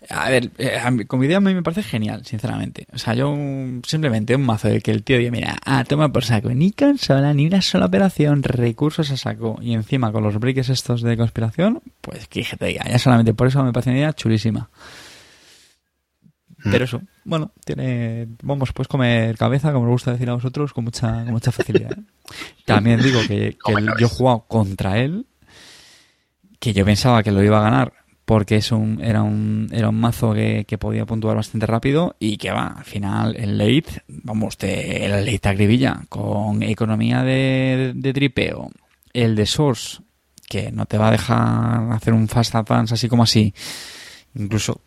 [0.08, 2.86] A ver, eh, como idea a mí me parece genial, sinceramente.
[2.92, 3.36] O sea, yo
[3.84, 7.34] simplemente un mazo de que el tío diga, mira, ah, toma por saco, ni consola,
[7.34, 11.82] ni una sola operación, recursos a saco, y encima con los breaks estos de conspiración,
[12.02, 14.70] pues que te diga, ya solamente por eso me parece una idea chulísima.
[16.66, 16.70] Mm.
[16.72, 20.84] Pero eso, bueno, tiene, vamos, puedes comer cabeza, como me gusta decir a vosotros, con
[20.84, 21.92] mucha, con mucha facilidad.
[21.92, 22.02] ¿eh?
[22.64, 25.26] También digo que, el- yo he jugado contra él,
[26.58, 27.92] que yo pensaba que lo iba a ganar,
[28.24, 32.38] porque es un, era un, era un mazo que, que podía puntuar bastante rápido y
[32.38, 38.12] que va, al final el late, vamos, te, el late acribilla con economía de, de
[38.12, 38.70] tripeo,
[39.12, 40.00] el de source,
[40.48, 43.54] que no te va a dejar hacer un fast advance así como así,
[44.34, 44.80] incluso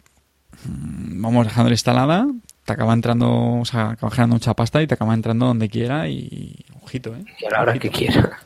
[0.65, 2.27] vamos dejando instalada,
[2.65, 6.07] te acaba entrando, o sea, acaba generando mucha pasta y te acaba entrando donde quiera
[6.07, 7.23] y ojito, eh.
[7.39, 7.81] Y a la hora Ojito.
[7.83, 8.39] que quiera.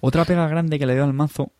[0.00, 1.52] Otra pega grande que le doy al mazo,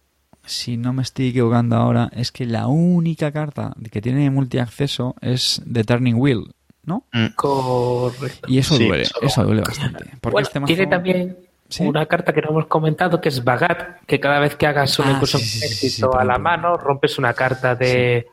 [0.45, 5.63] si no me estoy equivocando ahora, es que la única carta que tiene multiacceso es
[5.71, 6.53] The Turning Wheel,
[6.85, 7.05] ¿no?
[7.35, 8.47] Correcto.
[8.49, 10.05] Y eso Sí, duele, eso- eso duele bastante.
[10.21, 10.75] Porque Bueno, este mazo...
[10.75, 11.37] tiene también
[11.69, 11.83] ¿Sí?
[11.85, 15.09] una carta que no hemos comentado que es Bagat, que cada vez que hagas una
[15.11, 18.27] Ah, incursión sí, sí, a la mano, rompes una carta de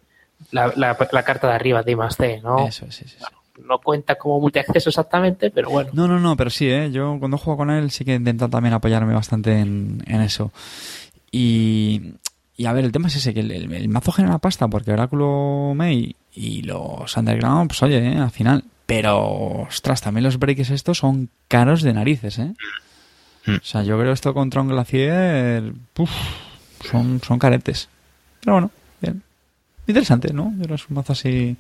[0.52, 2.68] la, la- la carta de arriba de I más C, ¿no?
[2.68, 3.16] Eso, sí, sí.
[3.68, 5.92] No cuenta como multiacceso exactamente, pero bueno.
[5.94, 6.92] No, no, no, pero sí, ¿eh?
[6.92, 10.52] Yo cuando juego con él sí que intento también apoyarme bastante en, en eso.
[11.32, 12.14] Y,
[12.58, 14.92] y a ver, el tema es ese, que el, el- el mazo genera pasta porque
[14.92, 18.18] Oráculo May y los Underground, pues oye, ¿eh?
[18.18, 18.64] al final.
[18.86, 19.22] Pero,
[19.68, 22.54] ostras, también los breaks estos son caros de narices, ¿eh?
[23.46, 23.56] Mm.
[23.56, 26.12] O sea, yo creo esto contra un Glacier, puf,
[26.90, 27.88] son, son caretes.
[28.42, 28.72] Pero bueno.
[29.88, 30.54] Interesante, ¿no?
[30.70, 31.56] Es un mazo así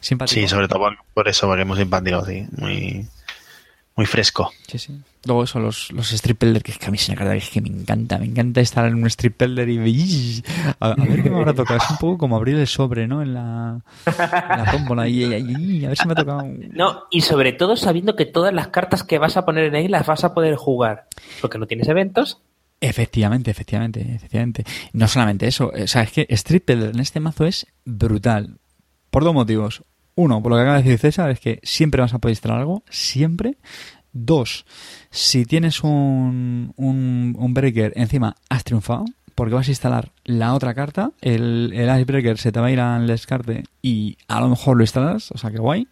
[0.00, 0.34] simpático.
[0.40, 2.46] Sí, sobre todo por, eso, porque es muy simpático, sí.
[2.58, 3.06] Muy,
[3.96, 4.50] muy fresco.
[4.68, 5.00] Sí, sí.
[5.24, 7.38] Luego eso, los, los strip builder, que es que a mí es una carta que
[7.38, 10.44] es que me encanta, me encanta estar en un strip builder y
[10.78, 11.78] a, a ver qué me habrá tocado.
[11.78, 13.22] Es un poco como abrir el sobre, ¿no?
[13.22, 16.40] En la, en la tómbola y, y- y a ver si me ha tocado.
[16.44, 19.74] un- No, y sobre todo sabiendo que todas las cartas que vas a poner en
[19.74, 21.08] ahí las vas a poder jugar.
[21.40, 22.40] Porque no tienes eventos.
[22.80, 24.64] Efectivamente, efectivamente, efectivamente.
[24.92, 28.58] No solamente eso, o sea, es que Strip Builder en este mazo es brutal.
[29.10, 29.82] Por dos motivos.
[30.14, 32.60] Uno, por lo que acaba de decir César, es que siempre vas a poder instalar
[32.60, 33.58] algo, siempre.
[34.12, 34.64] Dos,
[35.10, 39.04] si tienes un, un, un breaker encima, has triunfado,
[39.34, 42.80] porque vas a instalar la otra carta, el, el icebreaker se te va a ir
[42.80, 45.86] al descarte y a lo mejor lo instalas, o sea que guay.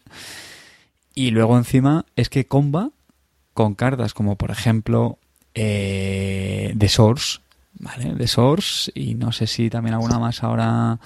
[1.14, 2.90] Y luego encima es que comba
[3.52, 5.18] con cartas como por ejemplo
[5.54, 7.40] eh, The Source,
[7.78, 8.14] ¿vale?
[8.16, 10.98] The Source y no sé si también alguna más ahora.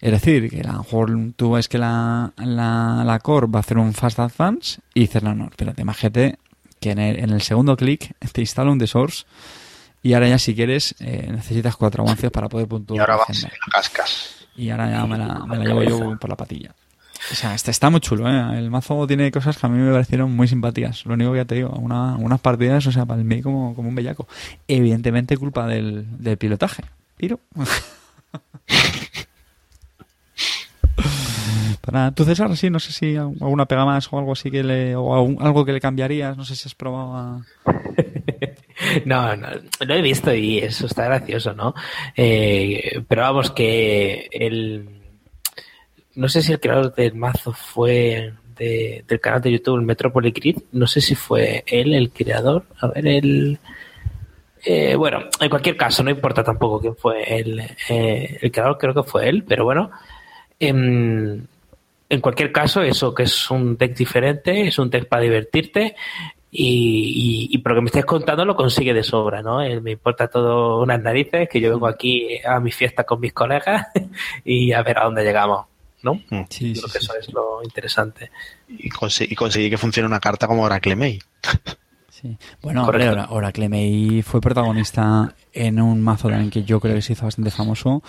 [0.00, 3.60] Es decir, que a lo mejor tú ves que la, la, la core va a
[3.60, 6.38] hacer un Fast Advance y dices, no, no, espérate, imagínate
[6.80, 9.24] que en el, en el segundo clic te instala un The Source
[10.02, 12.98] y ahora ya si quieres eh, necesitas cuatro avances para poder puntuar.
[12.98, 14.46] Y ahora la vas y la cascas.
[14.56, 16.74] Y ahora ya me la, me la llevo yo por la patilla.
[17.30, 18.58] O sea, está, está muy chulo, ¿eh?
[18.58, 21.06] El mazo tiene cosas que a mí me parecieron muy simpáticas.
[21.06, 23.94] Lo único que ya te digo, una, unas partidas, o sea, palmé como, como un
[23.94, 24.28] bellaco.
[24.68, 26.84] Evidentemente culpa del, del pilotaje.
[27.16, 27.40] Pero...
[31.80, 34.96] Para tú, César, sí, no sé si alguna pega más o algo así que le...
[34.96, 37.42] o algo que le cambiarías, no sé si has probado a...
[39.04, 39.48] No, no,
[39.80, 41.74] lo he visto y eso está gracioso, ¿no?
[42.16, 45.03] Eh, pero vamos, que el.
[46.16, 49.78] No sé si el creador del mazo fue de- del canal de YouTube,
[50.24, 50.58] el Grid.
[50.72, 52.64] No sé si fue él el creador.
[52.80, 53.58] A ver, el.
[54.64, 58.94] eh, bueno, en cualquier caso, no importa tampoco quién fue el, eh, el creador, creo
[58.94, 59.90] que fue él, pero bueno.
[60.60, 61.46] em,
[62.08, 65.96] en cualquier caso, eso que es un deck diferente, es un deck para divertirte
[66.50, 69.62] y, y, y por lo que me estés contando lo consigue de sobra, ¿no?
[69.62, 73.32] Eh, me importa todo unas narices, que yo vengo aquí a mi fiesta con mis
[73.32, 73.86] colegas
[74.44, 75.66] y a ver a dónde llegamos,
[76.04, 76.14] ¿no?
[76.14, 76.42] Mm.
[76.48, 78.30] Creo que eso es lo interesante.
[78.68, 81.18] Y, consi- y conseguir que funcione una carta como Oracle May.
[82.10, 82.38] Sí.
[82.62, 87.12] Bueno, hombre, Oracle May fue protagonista en un mazo también que yo creo que se
[87.12, 88.02] hizo bastante famoso,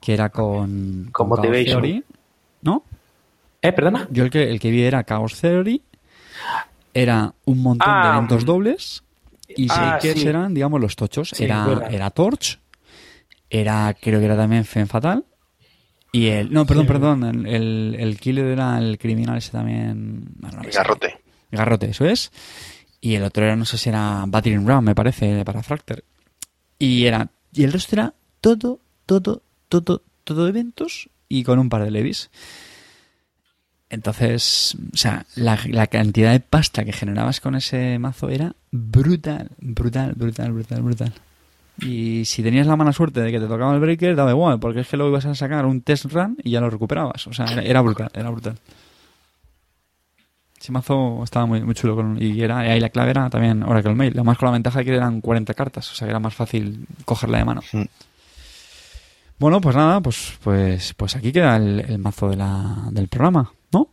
[0.00, 1.82] que era con, Con Motivation.
[1.82, 2.02] Theory.
[2.62, 2.82] ¿No?
[3.60, 4.08] ¿Eh, perdona?
[4.10, 5.82] Yo el que, el que vi era Chaos Theory,
[6.94, 9.04] era un montón de Ah, eventos dobles
[9.48, 10.26] y ah, Shakers sí.
[10.26, 11.28] eran, digamos, los tochos.
[11.34, 12.58] Sí, era, era Torch,
[13.50, 15.24] era, creo que era también Fen Fatal.
[16.14, 20.24] Y el, no, perdón, perdón, el, el, el killer era el criminal ese también.
[20.36, 20.68] bueno, no.
[20.72, 21.18] Garrote.
[21.50, 22.30] Garrote, eso es.
[23.00, 26.04] Y el otro era, no sé si era Battering Ram, me parece, para Fracter.
[26.78, 27.30] Y era.
[27.52, 32.30] Y el resto era todo, todo, todo, todo eventos y con un par de levis.
[33.90, 39.50] Entonces, o sea, la, la cantidad de pasta que generabas con ese mazo era brutal,
[39.58, 41.12] brutal, brutal, brutal, brutal.
[41.80, 44.80] Y si tenías la mala suerte de que te tocaba el breaker, daba igual, porque
[44.80, 47.26] es que luego ibas a sacar un test run y ya lo recuperabas.
[47.26, 48.56] O sea, era, era brutal, era brutal.
[50.60, 53.62] Ese mazo estaba muy, muy chulo con- y era y ahí la clave era también
[53.64, 54.14] Oracle Mail.
[54.14, 56.34] Lo más con la ventaja de que eran 40 cartas, o sea que era más
[56.34, 57.60] fácil cogerla de mano.
[57.72, 57.82] Mm.
[59.38, 63.52] Bueno, pues nada, pues pues pues aquí queda el, el mazo de la, del programa,
[63.72, 63.88] ¿no?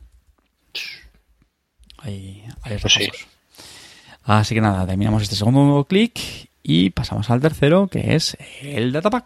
[1.97, 3.09] Ahí, ahí Pues sí.
[4.23, 9.25] Así que nada, terminamos este segundo clic y pasamos al tercero, que es el datapack.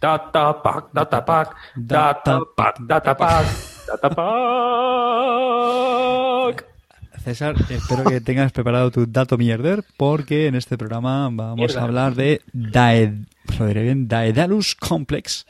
[0.00, 3.46] Data pack, data pack, data pack, data pack,
[3.86, 4.34] data pack.
[7.24, 11.80] César, espero que tengas preparado tu dato mierder, porque en este programa vamos Mierda.
[11.80, 13.14] a hablar de Daed,
[13.58, 15.46] bien, Daedalus Complex.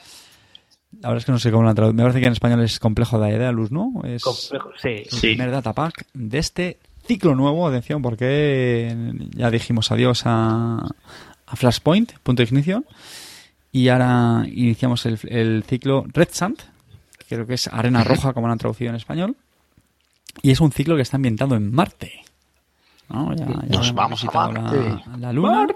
[1.02, 1.96] La verdad es que no sé cómo la traducción.
[1.96, 3.92] Me parece que en español es complejo Daedalus, ¿no?
[4.04, 4.88] Es Complejo, sí.
[4.88, 5.20] el Sí.
[5.20, 7.66] primer datapack de este ciclo nuevo.
[7.66, 8.94] Atención, porque
[9.36, 10.78] ya dijimos adiós a,
[11.46, 12.84] a Flashpoint, punto de ignición.
[13.72, 16.58] Y ahora iniciamos el, el ciclo Red Sand,
[17.28, 19.36] que creo que es arena roja, como lo han traducido en español.
[20.42, 22.12] Y es un ciclo que está ambientado en Marte.
[23.08, 23.34] ¿no?
[23.36, 25.02] Ya, ya Nos hemos vamos a visitado la- Marte.
[25.18, 25.66] La, luna.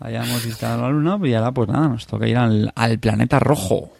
[0.00, 3.38] Hayamos visitado la luna, pues y ahora pues nada, nos toca ir al, al planeta
[3.38, 3.92] rojo.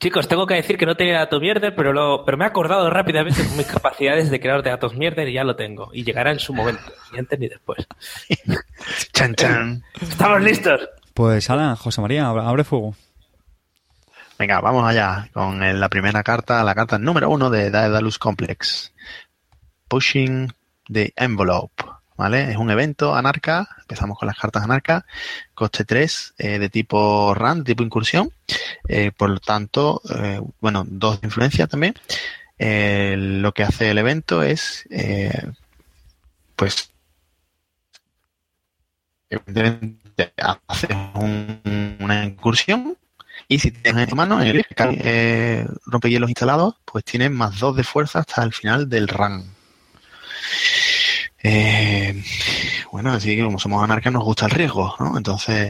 [0.00, 2.90] Chicos, tengo que decir que no tenía datos mierder, pero, lo, pero me he acordado
[2.90, 5.90] rápidamente con mis capacidades de crear de datos mierder y ya lo tengo.
[5.94, 6.82] Y llegará en su momento,
[7.12, 7.86] ni antes ni después.
[9.12, 9.82] Chan, chan.
[10.00, 10.80] ¡Estamos listos!
[11.14, 12.94] Pues Ala, José María, abre, fuego.
[14.38, 18.92] Venga, vamos allá con el- la primera carta, la carta número uno de Daedalus Complex.
[19.88, 20.52] Pushing
[20.92, 21.82] the Envelope.
[22.16, 22.50] ¿Vale?
[22.52, 25.04] Es un evento anarca, empezamos con las cartas anarca,
[25.54, 28.30] coste 3 eh, de tipo run, de tipo incursión,
[28.88, 31.94] eh, por lo tanto, eh, bueno, dos de influencia también.
[32.58, 34.86] Lo que hace el evento es,
[36.56, 36.90] pues,
[39.30, 40.32] evidentemente,
[41.14, 42.96] un- una incursión
[43.48, 44.64] y si tienes en tu mano el
[45.04, 49.53] eh, rompehielos instalado, pues tienes más dos de fuerza hasta el final del run.
[51.46, 52.22] Eh,
[52.90, 55.16] bueno, así que como somos anarcas nos gusta el riesgo, ¿no?
[55.18, 55.68] Entonces,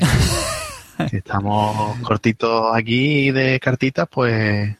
[1.10, 4.74] si estamos cortitos aquí de cartitas, pues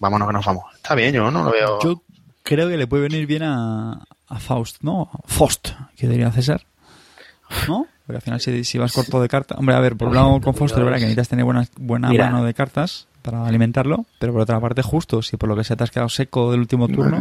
[0.00, 0.64] vámonos que nos vamos.
[0.74, 1.78] Está bien, yo no lo veo.
[1.82, 2.02] Yo
[2.42, 5.08] creo que le puede venir bien a, a Faust, ¿no?
[5.26, 6.62] Faust, que diría César.
[7.68, 7.86] ¿No?
[8.06, 9.56] Porque al final si, si vas corto de cartas...
[9.58, 12.08] Hombre, a ver, por un lado con Faust es verdad que necesitas tener buena, buena
[12.08, 12.26] Mira.
[12.30, 15.76] mano de cartas para alimentarlo, pero por otra parte justo, si por lo que sea
[15.76, 17.20] te has quedado seco del último turno,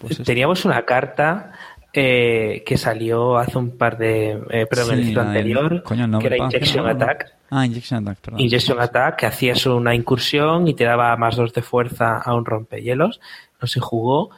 [0.00, 1.52] pues es- Teníamos una carta
[1.94, 4.32] eh, que salió hace un par de.
[4.50, 6.86] Eh, perdón, en el Sí, ciclo anterior, coño, no, que era Injection.
[6.88, 7.32] Attack.
[7.50, 8.40] Ah, Injection Attack, perdón.
[8.40, 12.44] Injection Attack, que hacías una incursión y te daba más dos de fuerza a un
[12.44, 13.20] rompehielos.
[13.60, 14.30] No se jugó.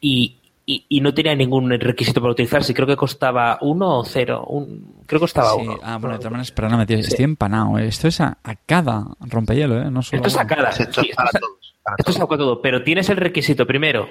[0.00, 2.72] Y, y, y no tenía ningún requisito para utilizarse.
[2.72, 4.44] Creo que costaba uno o cero.
[4.48, 5.78] Un, creo que costaba Sí, uno.
[5.82, 7.78] Ah, bueno, de todas maneras, perdóname, tío, estoy empanado.
[7.78, 7.86] ¿eh?
[7.88, 9.90] Esto es a, a cada rompehielo, ¿eh?
[9.90, 10.70] No solo Esto es a cada.
[10.70, 13.66] Esto sí, es para esto es a- Esto es algo todo, pero tienes el requisito
[13.66, 14.08] primero.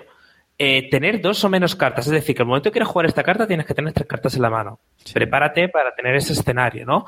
[0.64, 3.24] Eh, tener dos o menos cartas, es decir, que al momento que quieras jugar esta
[3.24, 4.80] carta tienes que tener tres cartas en la mano.
[5.03, 5.12] Sí.
[5.12, 7.07] Prepárate para tener ese escenario, ¿no?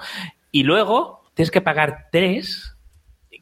[0.51, 2.76] Y luego tienes que pagar tres,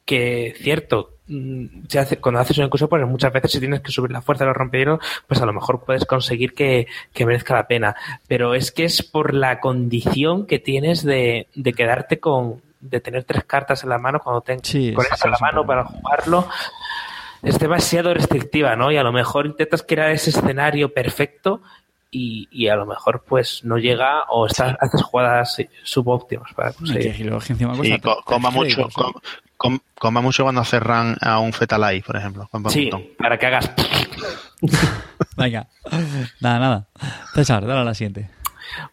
[0.04, 3.94] que cierto, mm, se hace, cuando haces una incursión, pues muchas veces si tienes que
[3.94, 7.54] subir la fuerza de los rompehielos, pues a lo mejor puedes conseguir que, que merezca
[7.54, 7.96] la pena.
[8.28, 13.24] Pero es que es por la condición que tienes de, de quedarte con, de tener
[13.24, 16.50] tres cartas en la mano cuando tengas Sí, en la un mano para jugarlo
[17.44, 18.92] es demasiado restrictiva, ¿no?
[18.92, 21.62] Y a lo mejor intentas crear ese escenario perfecto
[22.12, 26.72] y, y a lo mejor pues no llega o estás, haces jugadas sí, subóptimas para
[26.72, 27.04] Y conseguir.
[27.76, 28.94] Y cuesta co- coma mucho, créditos, ¿eh?
[28.96, 29.14] com-
[29.58, 32.50] com- coma mucho cuando hace run a un Fetalai, por ejemplo.
[32.70, 33.72] Sí, para que hagas...
[35.38, 35.68] Venga.
[36.42, 36.88] Nada, nada.
[37.34, 38.30] César, dale a la siguiente.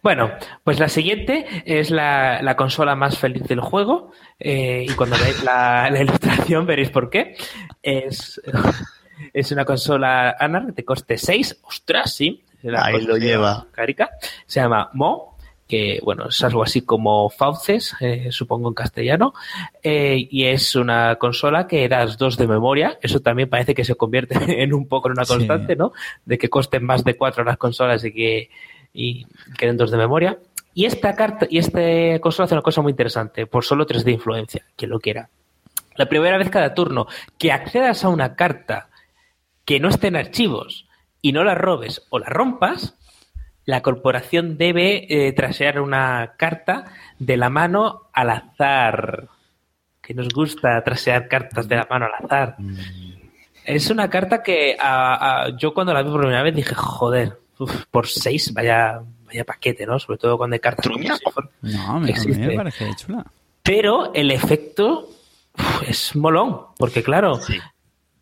[0.01, 0.31] Bueno,
[0.63, 5.43] pues la siguiente es la, la consola más feliz del juego eh, y cuando veáis
[5.43, 7.35] la, la ilustración veréis por qué.
[7.81, 8.41] Es,
[9.33, 11.61] es una consola Anar de coste 6.
[11.63, 12.43] ¡Ostras, sí!
[12.61, 13.67] La Ahí lo lleva.
[13.71, 14.09] Carica.
[14.45, 19.33] Se llama Mo, que bueno, es algo así como Fauces, eh, supongo en castellano,
[19.81, 22.97] eh, y es una consola que das dos de memoria.
[23.01, 25.35] Eso también parece que se convierte en un poco en una Sí.
[25.35, 25.93] constante, ¿no?
[26.25, 28.49] De que costen más de cuatro las consolas y que
[28.93, 29.25] y
[29.57, 30.37] queden dos de memoria.
[30.73, 34.11] Y esta carta, y este consola hace una cosa muy interesante, por solo tres de
[34.11, 35.29] influencia, quien lo quiera.
[35.95, 38.87] La primera vez cada turno que accedas a una carta
[39.65, 40.87] que no esté en archivos
[41.21, 42.95] y no la robes o la rompas,
[43.65, 46.85] la corporación debe eh, trasear una carta
[47.19, 49.27] de la mano al azar.
[50.01, 52.55] Que nos gusta trasear cartas de la mano al azar.
[53.65, 57.37] Es una carta que a- a- yo cuando la vi por primera vez dije, joder,
[57.59, 59.99] uf, por seis, vaya, vaya paquete, ¿no?
[59.99, 60.87] Sobre todo cuando hay cartas.
[61.61, 62.47] No, Existe.
[62.47, 63.25] me parece chula.
[63.63, 65.09] Pero el efecto
[65.57, 67.57] uf, es molón, porque claro, Sí.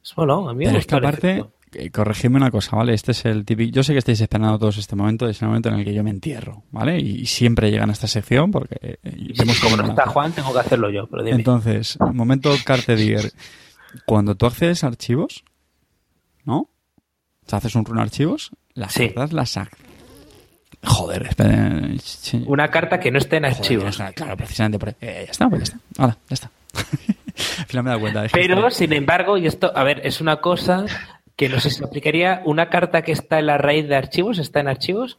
[0.04, 0.50] es molón.
[0.50, 2.94] A mí me Pero es que aparte, eh, corregidme una cosa, ¿vale?
[2.94, 3.72] Este es el típico...
[3.74, 6.04] Yo sé que estáis esperando todos este momento, es el momento en el que yo
[6.04, 6.98] me entierro, ¿vale?
[7.00, 8.78] Y siempre llegan a esta sección porque...
[8.82, 8.98] eh,
[9.38, 10.08] vemos como cómo no está.
[10.08, 11.38] Juan, tengo que hacerlo yo, pero dime.
[11.38, 13.32] Entonces, momento Carte Digger.
[14.06, 15.44] Cuando tú accedes a archivos,
[16.44, 16.58] ¿no?
[16.60, 16.70] O
[17.50, 19.10] sea, haces un run archivos, las Sí.
[19.10, 19.60] cartas las...
[20.84, 21.82] Joder, espera.
[22.04, 22.44] sí.
[22.46, 23.98] Una carta que no esté en Joder, archivos.
[24.16, 24.90] claro, precisamente por...
[25.02, 26.18] eh, ya está, pues ya está.
[26.30, 26.52] Ya está.
[27.60, 28.26] Al final me he dado cuenta.
[28.26, 30.86] es que Pero, sin embargo, y esto, a ver, es una cosa
[31.36, 32.42] que no sé si se aplicaría.
[32.46, 35.18] ¿Una carta que está en la raíz de archivos está en archivos?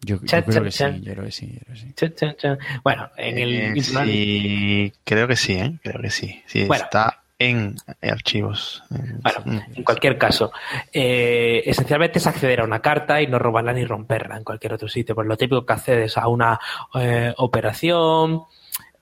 [0.00, 1.62] Yo, creo que sí, yo creo que sí, yo
[1.94, 2.48] creo que sí.
[2.82, 3.54] Bueno, en el.
[3.78, 5.78] Eh, sí, creo que sí, ¿eh?
[5.82, 6.42] Creo que sí.
[6.46, 6.84] Sí, Bueno.
[6.84, 8.82] está en archivos.
[8.94, 10.52] Eh, Bueno, en cualquier caso,
[10.92, 14.88] eh, esencialmente es acceder a una carta y no robarla ni romperla en cualquier otro
[14.88, 15.14] sitio.
[15.14, 16.58] Pues lo típico que accedes a una
[16.94, 18.42] eh, operación.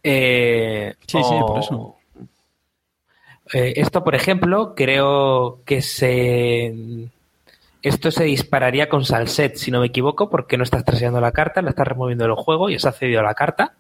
[0.03, 1.97] eh, Sí, sí, por eso.
[3.53, 6.75] Eh, esto, por ejemplo, creo que se.
[7.83, 11.61] Esto se dispararía con Salset, si no me equivoco, porque no estás traseando la carta,
[11.63, 13.75] la estás removiendo del juego y has accedido a la carta.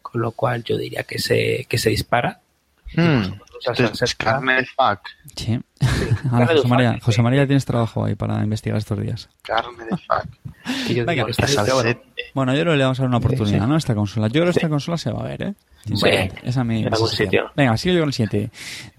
[0.00, 2.40] Con lo cual yo diría que se, que se dispara.
[2.96, 3.20] Hmm,
[3.58, 4.16] Usa esto es Salset.
[4.18, 5.00] carne de fuck.
[5.36, 5.58] Sí.
[6.30, 9.28] Ahora, José María, José tienes trabajo ahí para investigar estos días.
[9.42, 11.06] Carne de fuck.
[11.06, 11.24] Venga,
[12.34, 13.66] bueno, yo creo que le vamos a dar una oportunidad.
[13.66, 13.74] ¿no?
[13.74, 14.28] A esta consola.
[14.28, 15.54] Yo creo que esta consola se va a ver, ¿eh?
[15.84, 15.94] Sí.
[16.42, 17.26] Esa es mi En algún sensación.
[17.28, 17.50] sitio.
[17.56, 18.50] Venga, sigo yo con el siguiente.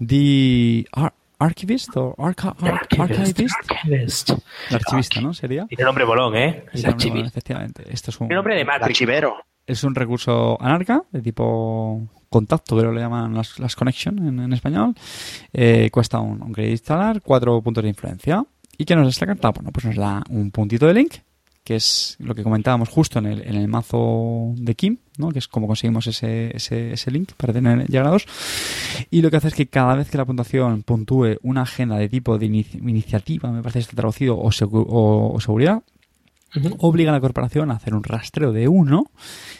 [0.04, 3.54] The Ar- Archivist o arca- ar- Archivist, Archivist.
[3.70, 4.30] Archivist.
[4.68, 5.32] El archivista, ¿no?
[5.32, 5.66] Sería.
[5.66, 6.64] Tiene nombre bolón, ¿eh?
[6.74, 7.28] Y Es archivista.
[7.28, 7.84] efectivamente.
[7.90, 8.84] Esto es un, nombre de Matrix.
[8.86, 9.36] archivero.
[9.66, 14.40] es un recurso anarca de tipo contacto, creo que le llaman las, las connection en,
[14.40, 14.94] en español.
[15.52, 18.44] Eh, cuesta un, un crédito instalar, cuatro puntos de influencia.
[18.78, 19.50] ¿Y qué nos da esta carta?
[19.50, 21.14] Bueno, pues nos da un puntito de link,
[21.62, 25.28] que es lo que comentábamos justo en el, en el mazo de Kim, ¿no?
[25.30, 28.24] que es como conseguimos ese, ese, ese link para tener llegar a dos.
[29.10, 32.08] Y lo que hace es que cada vez que la puntuación puntúe una agenda de
[32.08, 35.82] tipo de inici- iniciativa, me parece que está traducido, o, segu- o- o seguridad,
[36.78, 39.10] obliga a la corporación a hacer un rastreo de uno.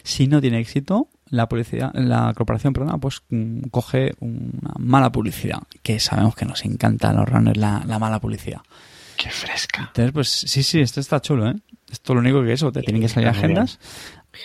[0.02, 5.60] Si no tiene éxito, la publicidad, la corporación, perdón, pues mm, coge una mala publicidad,
[5.82, 8.60] que sabemos que nos encanta a los runners la, la mala publicidad.
[9.16, 9.84] Qué fresca.
[9.88, 11.54] Entonces, pues sí, sí, esto está chulo, ¿eh?
[11.90, 13.78] Esto lo único que eso, te tienen que salir agendas.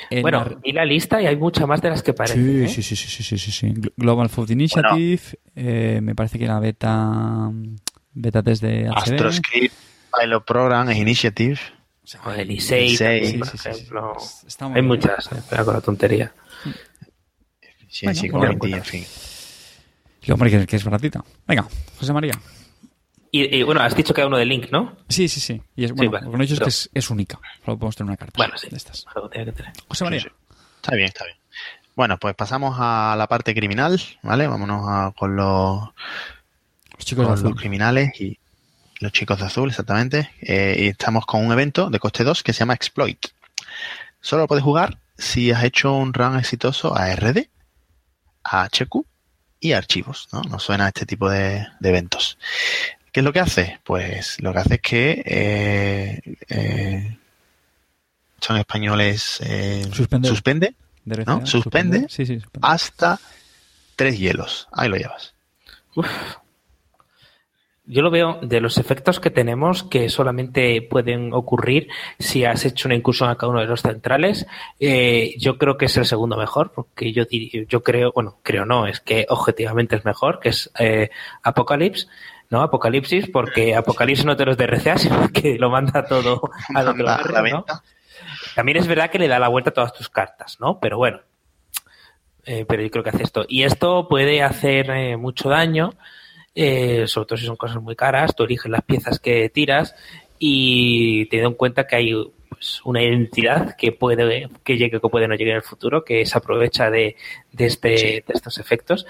[0.09, 2.43] En Bueno, la- vi la lista y hay muchas más de las que parecen.
[2.43, 2.67] Sí, ¿eh?
[2.67, 3.67] sí, sí, sí, sí, sí, sí, sí.
[3.73, 5.21] Glo- Global Food Initiative,
[5.55, 7.49] eh, me parece que la beta
[8.13, 8.95] beta test de HD.
[9.13, 9.73] Astroscript,
[10.19, 11.59] Pilot Program, Initiative.
[12.25, 12.97] O el ISEI.
[12.97, 14.13] también, por ejemplo.
[14.59, 14.85] Hay bien.
[14.87, 16.31] muchas, eh, espera con la tontería.
[18.01, 18.77] Y Bueno, Quality, bueno.
[18.77, 19.05] en fin.
[20.23, 21.23] Y, hombre, que, que es baratita.
[21.47, 21.67] Venga,
[21.99, 22.33] José María.
[23.31, 24.95] Y, y, bueno, has dicho que hay uno de Link, ¿no?
[25.09, 25.61] Sí, sí, sí.
[25.75, 26.25] Y es, bueno, vale.
[26.25, 27.39] lo que no he dicho es que es, es única.
[27.65, 28.69] Solo podemos tener una carta Bueno, sí.
[28.69, 29.05] de estas.
[29.13, 29.73] Algo tiene que tener.
[29.87, 30.19] José María.
[30.21, 30.55] Sí, sí.
[30.77, 31.37] Está bien, está bien.
[31.95, 34.47] Bueno, pues pasamos a la parte criminal, ¿vale?
[34.47, 35.81] Vámonos a- con los,
[36.97, 37.55] Los chicos de con los azul.
[37.55, 38.39] criminales y
[38.99, 40.31] los chicos de azul, exactamente.
[40.41, 43.27] Eh, y estamos con un evento de coste 2 que se llama Exploit.
[44.21, 47.47] Solo lo puedes jugar si has hecho un run exitoso a RD,
[48.45, 49.05] a HQ
[49.59, 50.41] y archivos, ¿no?
[50.43, 52.37] No suena a este tipo de, de eventos.
[53.11, 53.79] ¿Qué es lo que hace?
[53.83, 57.17] Pues lo que hace es que eh, eh,
[58.41, 60.75] son españoles eh, suspende
[61.05, 61.45] De ¿no?
[61.45, 62.07] Suspende.
[62.09, 62.67] Sí, sí, suspende.
[62.67, 63.19] hasta
[63.95, 64.67] tres hielos.
[64.71, 65.33] Ahí lo llevas.
[65.95, 66.07] Uf.
[67.87, 72.87] Yo lo veo de los efectos que tenemos que solamente pueden ocurrir si has hecho
[72.87, 74.47] una incursión a cada uno de los centrales.
[74.79, 78.87] eh, yo creo que es el segundo mejor, porque yo yo creo, bueno, creo no,
[78.87, 81.09] es que objetivamente es mejor, que es eh,
[81.43, 82.07] Apocalypse,
[82.49, 82.61] ¿no?
[82.61, 86.41] Apocalipsis, porque Apocalipsis no te los de RCA, sino que lo manda todo
[86.73, 87.65] a donde lo agarre, ¿no?
[88.55, 90.79] También es verdad que le da la vuelta a todas tus cartas, ¿no?
[90.79, 91.19] Pero bueno.
[92.45, 93.45] Eh, pero yo creo que hace esto.
[93.47, 95.93] Y esto puede hacer eh, mucho daño,
[96.55, 98.35] eh, sobre todo si son cosas muy caras.
[98.35, 99.93] Tú eliges las piezas que tiras
[100.39, 102.13] y teniendo en cuenta que hay
[102.49, 106.25] pues, una identidad que puede que llegue que puede no llegar en el futuro, que
[106.25, 107.15] se aprovecha de,
[107.51, 109.05] de, este, de estos efectos.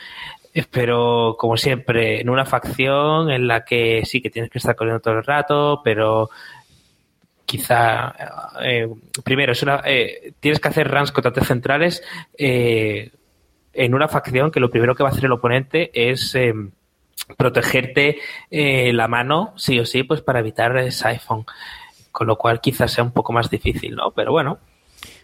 [0.72, 5.02] Pero como siempre, en una facción en la que sí que tienes que estar corriendo
[5.02, 6.30] todo el rato, pero
[7.46, 8.16] quizá
[8.62, 8.88] eh,
[9.24, 12.02] primero es una eh, tienes que hacer runs contra centrales
[12.38, 13.12] eh,
[13.74, 16.54] en una facción que lo primero que va a hacer el oponente es eh,
[17.38, 18.18] protegerte
[18.52, 21.46] eh, la mano sí o sí pues para evitar ese iPhone
[22.12, 24.58] con lo cual quizás sea un poco más difícil no pero bueno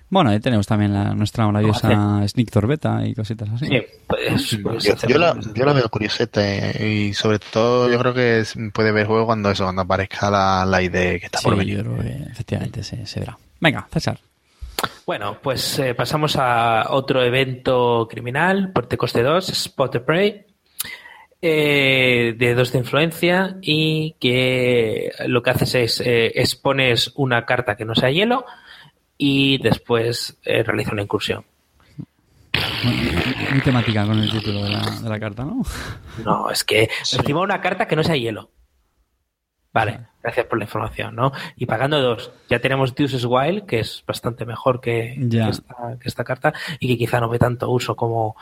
[0.09, 3.65] Bueno, ahí tenemos también la, nuestra maravillosa Sneak Torbeta y cositas así.
[3.67, 8.13] sí, pues, pues Yo, yo la, yo la veo curiosete y sobre todo yo creo
[8.13, 11.43] que es- puede ver juego cuando eso, cuando aparezca la, la ID que está Sí,
[11.45, 11.79] por yo venir.
[11.83, 13.37] creo que efectivamente se, se verá.
[13.61, 14.19] Venga, César.
[15.05, 20.45] Bueno, pues eh, pasamos a otro evento criminal, Porte Coste 2, Spot the Prey,
[21.41, 27.75] eh, de dos de influencia y que lo que haces es eh, expones una carta
[27.75, 28.45] que no sea hielo
[29.17, 31.45] y después eh, realiza una incursión.
[33.51, 35.61] Muy temática con el título de la, de la carta, ¿no?
[36.25, 38.49] No, es que encima una carta que no sea hielo.
[39.73, 41.31] Vale, gracias por la información, ¿no?
[41.55, 45.45] Y pagando dos, ya tenemos Deuces Wild, que es bastante mejor que, Ya.
[45.45, 48.35] que esta, que esta carta y que quizá no ve tanto uso como,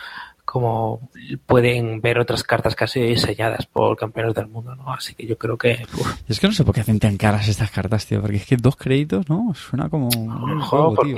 [0.52, 1.12] como
[1.46, 4.92] pueden ver otras cartas que han sido diseñadas por campeones del mundo, ¿no?
[4.92, 7.48] Así que yo creo que uf, es que no sé por qué hacen tan caras
[7.48, 8.20] estas cartas, tío.
[8.20, 9.54] Porque es que dos créditos, ¿no?
[9.54, 11.18] Suena como un juego, tío.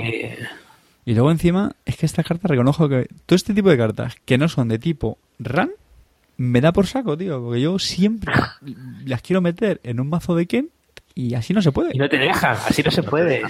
[1.06, 4.36] Y luego encima, es que esta carta reconozco que todo este tipo de cartas que
[4.36, 5.70] no son de tipo run,
[6.36, 7.42] me da por saco, tío.
[7.42, 8.34] Porque yo siempre
[9.06, 10.68] las quiero meter en un mazo de Ken
[11.14, 11.92] y así no se puede.
[11.94, 13.40] y no te dejan, así no se puede.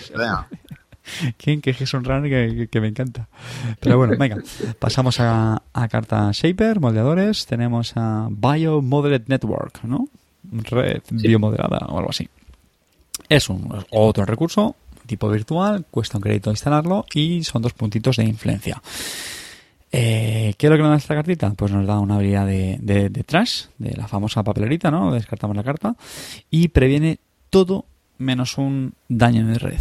[1.37, 3.29] Ken, que es un run que, me encanta.
[3.81, 4.39] Pero bueno, venga.
[4.79, 7.47] Pasamos a, a carta Shaper, moldeadores.
[7.47, 10.09] Tenemos a Bio Modeled Network, ¿no?
[10.51, 12.29] Red biomodelada o algo así.
[13.29, 14.77] Es un otro recurso,
[15.07, 18.83] tipo virtual, cuesta un crédito instalarlo y son dos puntitos de influencia.
[19.91, 21.51] Eh, ¿Qué es lo que nos da esta cartita?
[21.51, 25.13] Pues nos da una habilidad de, de, de trash, de la famosa papelerita, ¿no?
[25.13, 25.95] Descartamos la carta
[26.51, 27.19] y previene
[27.51, 27.85] todo
[28.19, 29.81] menos un daño de red.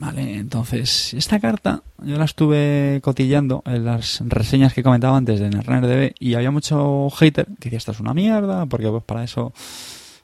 [0.00, 5.50] Vale, entonces, esta carta yo la estuve cotillando en las reseñas que comentaba antes de
[5.50, 9.52] NetRunnerDB y había mucho hater que decía esto es una mierda, porque pues para eso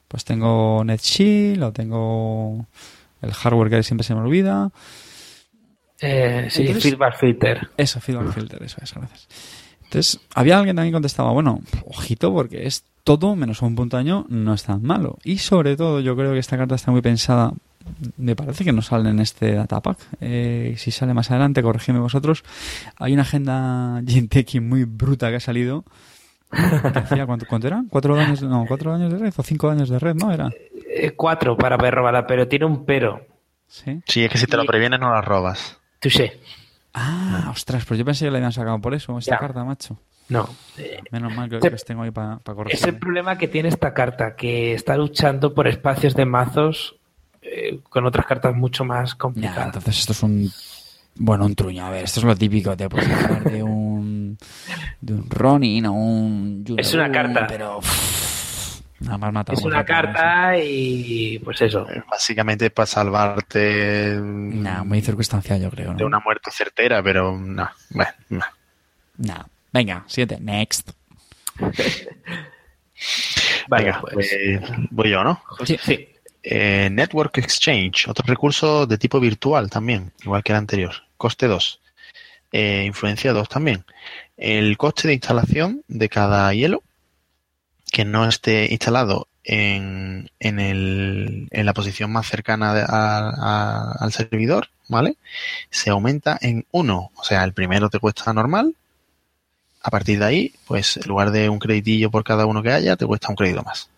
[0.07, 2.65] pues tengo NetShield o tengo
[3.21, 4.71] el hardware que siempre se me olvida.
[6.01, 7.69] Eh, sí, Entonces- feedback filter.
[7.77, 9.27] Eso, feedback filter, eso es, gracias.
[9.83, 14.25] Entonces, había alguien también que contestaba, bueno, ojito, porque es todo menos un punto año,
[14.27, 15.19] no es tan malo.
[15.23, 17.53] Y sobre todo, yo creo que esta carta está muy pensada.
[18.17, 19.97] Me parece que no sale en este datapack.
[20.21, 22.43] Eh, si sale más adelante, corregidme vosotros.
[22.97, 25.83] Hay una agenda Genteki muy bruta que ha salido.
[26.51, 27.83] Que hacía, ¿cuánto, ¿Cuánto era?
[27.89, 30.31] ¿Cuatro años, no, cuatro años de red o cinco años de red, no?
[30.31, 30.49] Era.
[30.89, 33.25] Eh, cuatro para poder robarla, pero tiene un pero.
[33.67, 34.01] Sí.
[34.05, 35.77] Sí, es que si te lo previenes no las robas.
[35.99, 36.39] Touché.
[36.93, 39.39] Ah, ostras, pues yo pensé que la habían sacado por eso, esta Ya.
[39.39, 39.97] carta, macho.
[40.29, 40.47] No.
[41.11, 42.75] Menos mal que, Ese- que os tengo ahí para corregir.
[42.79, 46.95] Es el problema que tiene esta carta, que está luchando por espacios de mazos
[47.51, 49.65] eh, con otras cartas mucho más Ya, complicadas.
[49.67, 50.51] entonces esto es un.
[51.19, 51.85] Bueno, un truño.
[51.85, 52.77] A ver, esto es lo típico.
[52.77, 54.37] Te puedes hablar de un.
[55.01, 56.65] de un Ronin o un.
[56.77, 57.47] Es una carta.
[57.47, 57.79] Pero.
[57.79, 61.87] uff, nada más matamos es una carta y pues eso.
[61.89, 65.91] Eh, Básicamente para salvarte mm, Nah, muy circunstancial, yo creo.
[65.93, 65.97] ¿no?
[65.97, 67.67] de una muerte certera, pero no.
[67.89, 68.45] Bueno, no.
[69.17, 69.43] Nah.
[69.73, 70.39] Venga, siguiente.
[70.39, 70.91] Next.
[73.67, 74.13] Vale, Venga, pues.
[74.13, 74.61] pues,
[74.91, 75.41] voy yo, ¿no?
[75.65, 75.77] Sí.
[75.81, 76.07] Sí.
[76.49, 80.93] Eh, Network Exchange, otro recurso de tipo virtual también, igual que el anterior.
[81.17, 81.81] Coste 2.
[82.53, 83.83] Eh, influencia 2 también.
[84.37, 86.83] El coste de instalación de cada hielo
[87.91, 95.17] que no esté instalado en, en, el, en la posición más cercana al servidor, ¿vale?
[95.69, 97.11] Se aumenta en 1.
[97.13, 98.73] O sea, el primero te cuesta normal.
[99.83, 102.95] A partir de ahí, pues en lugar de un creditillo por cada uno que haya,
[102.95, 103.89] te cuesta un crédito más.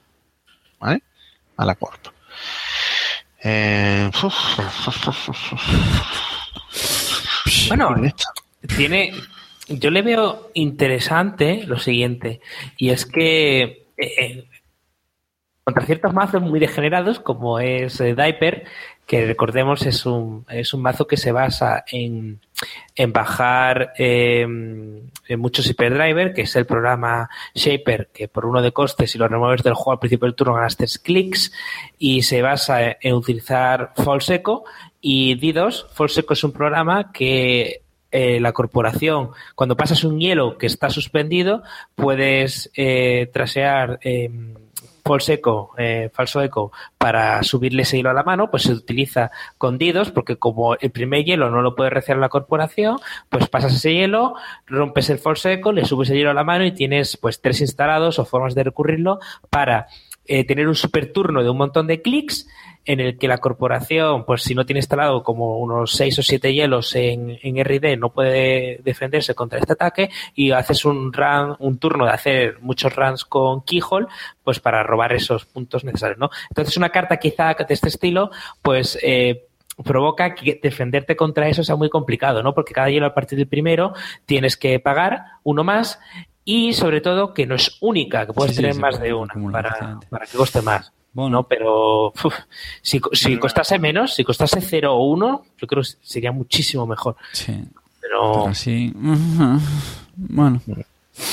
[0.80, 1.04] ¿Vale?
[1.56, 2.19] A la corp.
[3.44, 4.10] Eh,
[7.68, 7.96] Bueno,
[8.76, 9.12] tiene.
[9.68, 12.42] Yo le veo interesante lo siguiente,
[12.78, 14.48] y es que eh, eh,
[15.64, 18.66] contra ciertos mazos muy degenerados, como es eh, Diaper,
[19.10, 22.40] que recordemos es un, es un mazo que se basa en,
[22.96, 28.72] en bajar eh, en muchos hyperdriver, que es el programa Shaper, que por uno de
[28.72, 31.52] costes, si lo remueves del juego al principio del turno ganas tres clics,
[31.98, 34.64] y se basa en utilizar False Echo
[35.02, 35.88] y D2.
[35.90, 37.82] False Echo es un programa que
[38.12, 41.64] eh, la corporación, cuando pasas un hielo que está suspendido,
[41.96, 44.30] puedes eh, trasear eh,
[45.04, 49.32] false echo, eh, falso eco para subirle ese hielo a la mano, pues se utiliza
[49.58, 52.98] con didos, porque como el primer hielo no lo puede reciar la corporación,
[53.30, 54.36] pues pasas ese hielo,
[54.68, 57.62] rompes el false eco, le subes el hielo a la mano y tienes pues tres
[57.62, 59.20] instalados o formas de recurrirlo
[59.50, 59.88] para
[60.32, 62.48] eh, tener un super turno de un montón de clics
[62.86, 66.54] en el que la corporación, pues si no tiene instalado como unos 6 o 7
[66.54, 71.80] hielos en, en RD, no puede defenderse contra este ataque y haces un run, un
[71.80, 74.06] turno de hacer muchos runs con Keyhole,
[74.44, 76.30] pues para robar esos puntos necesarios, ¿no?
[76.50, 78.30] Entonces una carta quizá de este estilo,
[78.62, 79.48] pues eh,
[79.84, 82.54] provoca que defenderte contra eso sea muy complicado, ¿no?
[82.54, 83.94] Porque cada hielo a partir del primero
[84.28, 86.00] tienes que pagar uno más
[86.52, 90.00] y sobre todo que no es única, que puedes Sí, tener más de una para,
[90.10, 90.92] para que coste más.
[91.14, 91.38] Bueno.
[91.38, 91.44] ¿no?
[91.44, 92.36] Pero uf,
[92.82, 97.18] si, si costase menos, si costase 0 o 1, yo creo que sería muchísimo mejor.
[97.34, 97.64] Sí.
[98.02, 98.92] Pero Pero así.
[100.22, 100.60] Bueno,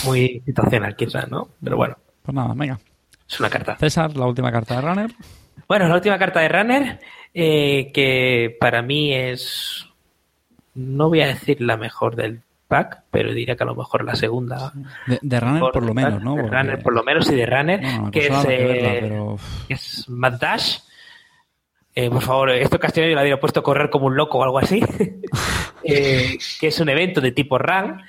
[0.05, 1.49] muy situacional quizás, ¿no?
[1.65, 2.79] Pero bueno, pues nada, venga.
[3.27, 3.77] es una carta.
[3.79, 5.11] César, la última carta de Runner.
[5.67, 7.01] Bueno, la última carta de Runner,
[7.33, 9.87] eh, que para mí es,
[10.75, 14.15] no voy a decir la mejor del pack, pero diría que a lo mejor la
[14.15, 14.73] segunda.
[15.07, 16.35] De, de Runner por lo menos, ¿no?
[16.35, 18.95] De Porque- Runner por lo menos y de Runner, Bueno, que, es, habrá que verla,
[18.95, 19.37] eh, pero,
[19.69, 20.79] que es Mad Dash.
[21.95, 24.43] Eh, por favor, esto Castellano yo lo habría puesto a correr como un loco o
[24.45, 24.81] algo así.
[25.89, 28.03] Eh, que es un evento de tipo run.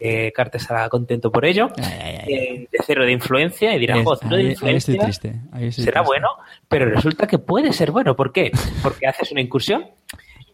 [0.00, 1.68] Eh, Carte estará contento por ello.
[1.76, 2.34] Ay, ay, ay.
[2.34, 3.72] Eh, de cero de influencia.
[3.76, 5.28] Y dirá, Es- "Jo, cero de influencia triste.
[5.28, 6.00] será triste.
[6.04, 6.28] bueno,
[6.68, 8.16] pero resulta que puede ser bueno.
[8.16, 8.50] ¿Por qué?
[8.82, 9.84] Porque haces una incursión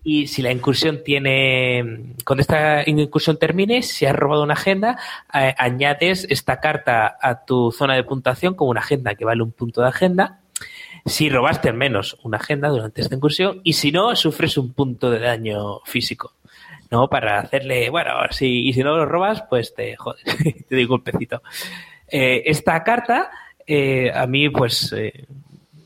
[0.07, 2.15] y si la incursión tiene.
[2.25, 4.97] Cuando esta incursión termine, si has robado una agenda,
[5.35, 9.51] eh, añades esta carta a tu zona de puntuación como una agenda que vale un
[9.51, 10.39] punto de agenda.
[11.05, 15.11] Si robaste al menos una agenda durante esta incursión y si no, sufres un punto
[15.11, 16.35] de daño físico.
[16.89, 17.09] ¿No?
[17.09, 20.23] Para hacerle, bueno, si, y si no lo robas, pues te jodes,
[20.69, 21.43] te doy un golpecito.
[22.07, 23.33] Eh, esta carta,
[23.67, 25.27] eh, a mí, pues, eh,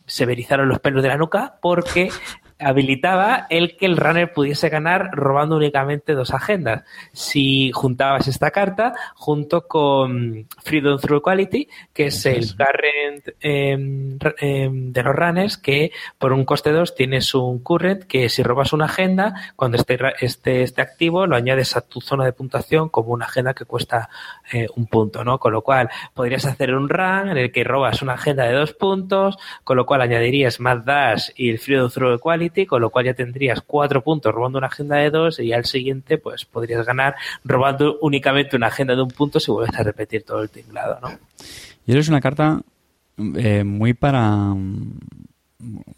[0.05, 2.11] se me erizaron los pelos de la nuca porque
[2.61, 6.85] habilitaba el que el runner pudiese ganar robando únicamente dos agendas.
[7.13, 14.93] Si juntabas esta carta junto con Freedom Through Quality, que es el current em, em,
[14.93, 18.87] de los runners, que por un coste 2 tienes un current que si robas una
[18.87, 23.27] agenda, cuando esté, esté, esté activo, lo añades a tu zona de puntuación como una
[23.27, 24.09] agenda que cuesta
[24.53, 25.39] eh, un punto, ¿no?
[25.39, 28.73] Con lo cual podrías hacer un run en el que robas una agenda de dos
[28.73, 32.21] puntos, con lo cual añadirías más dash y el Freedom Through
[32.67, 36.19] Con lo cual ya tendrías cuatro puntos robando una agenda de dos y al siguiente
[36.19, 37.15] pues podrías ganar
[37.45, 41.11] robando únicamente una agenda de un punto si vuelves a repetir todo el tinglado, ¿no?
[41.87, 42.61] Y es una carta
[43.37, 44.55] eh, muy para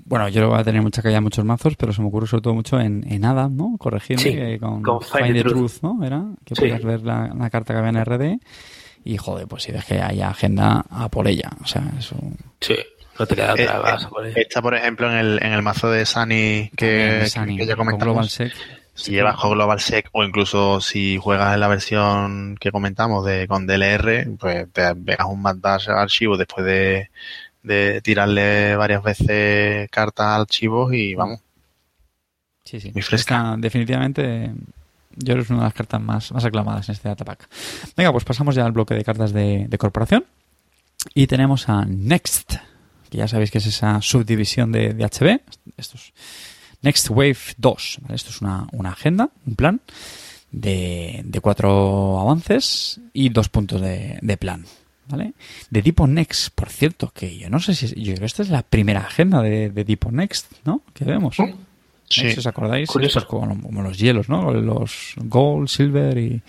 [0.04, 2.42] bueno, yo lo voy a tener mucha calle muchos mazos, pero se me ocurre sobre
[2.42, 3.76] todo mucho en, en Adam, ¿no?
[3.78, 5.82] Corregirme, con, Find, the Truth.
[5.82, 6.04] ¿no?
[6.04, 8.40] Era que podías ver la, carta que había en RD
[9.04, 11.50] y, joder, pues si ves que haya agenda, a por ella.
[11.62, 12.16] O sea, eso...
[12.60, 12.76] Sí,
[13.18, 14.40] no te queda otra, eh, por ella.
[14.40, 17.26] Esta, por ejemplo, en el, en el mazo de Sunny que,
[17.56, 18.38] que, ya comentamos.
[18.94, 23.48] Si llevas con Global Sec o incluso si juegas en la versión que comentamos de
[23.48, 27.08] con DLR, pues te pegas un mandash archivo después de
[27.62, 31.40] de tirarle varias veces cartas a archivos y vamos.
[32.64, 32.90] Sí, sí.
[32.92, 33.56] Muy fresca.
[33.58, 34.52] definitivamente,
[35.16, 37.48] yo creo que es una de las cartas más, más aclamadas en este datapack.
[37.96, 40.24] Venga, pues pasamos ya al bloque de cartas de, corporación.
[41.14, 42.54] Y tenemos a Next,
[43.12, 45.42] que ya sabéis que es esa subdivisión de, de HB.
[45.76, 46.14] Esto es
[46.80, 47.98] Next Wave 2.
[48.08, 49.82] Esto es una, una agenda, un plan
[50.50, 54.64] de, de cuatro avances y dos puntos de, de plan.
[55.08, 55.34] ¿vale?
[55.68, 57.88] De tipo Next, por cierto, que yo no sé si...
[57.88, 60.80] Yo creo que esta es la primera agenda de, de tipo Next, ¿no?
[60.94, 61.36] Que vemos.
[62.08, 62.30] Sí.
[62.30, 64.54] Si os acordáis, pues como, como, los hielos, ¿no?
[64.54, 66.42] Los Gold, Silver y,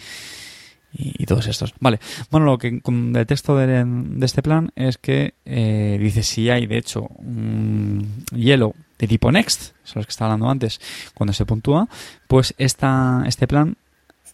[0.93, 1.73] y, todos estos.
[1.79, 1.99] Vale.
[2.29, 6.49] Bueno, lo que con el texto de, de este plan es que eh, dice si
[6.49, 10.79] hay, de hecho, un hielo de tipo Next, son los que estaba hablando antes,
[11.13, 11.87] cuando se puntúa,
[12.27, 13.75] pues esta, este plan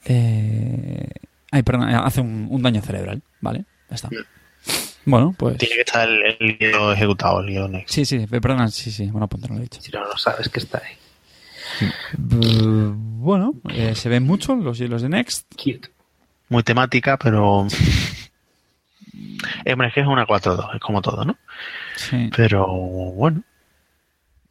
[0.06, 1.08] eh,
[1.52, 3.66] ay, perdón, hace un, un daño cerebral, ¿vale?
[3.90, 4.10] Ya está.
[5.06, 5.58] Bueno, pues.
[5.58, 7.90] Tiene que estar el, el guion ejecutado, el guion next.
[7.90, 9.82] Sí, sí, perdona, sí, sí, bueno, punto, no lo he dicho.
[9.82, 10.96] Si no, no sabes que está ahí.
[12.18, 15.48] Bueno, eh, se ven mucho los hielos de Next.
[15.56, 15.90] Cute.
[16.50, 17.68] Muy temática, pero.
[19.66, 21.36] Es, es que es una 4-2, es como todo, ¿no?
[21.96, 22.30] Sí.
[22.36, 23.42] Pero bueno.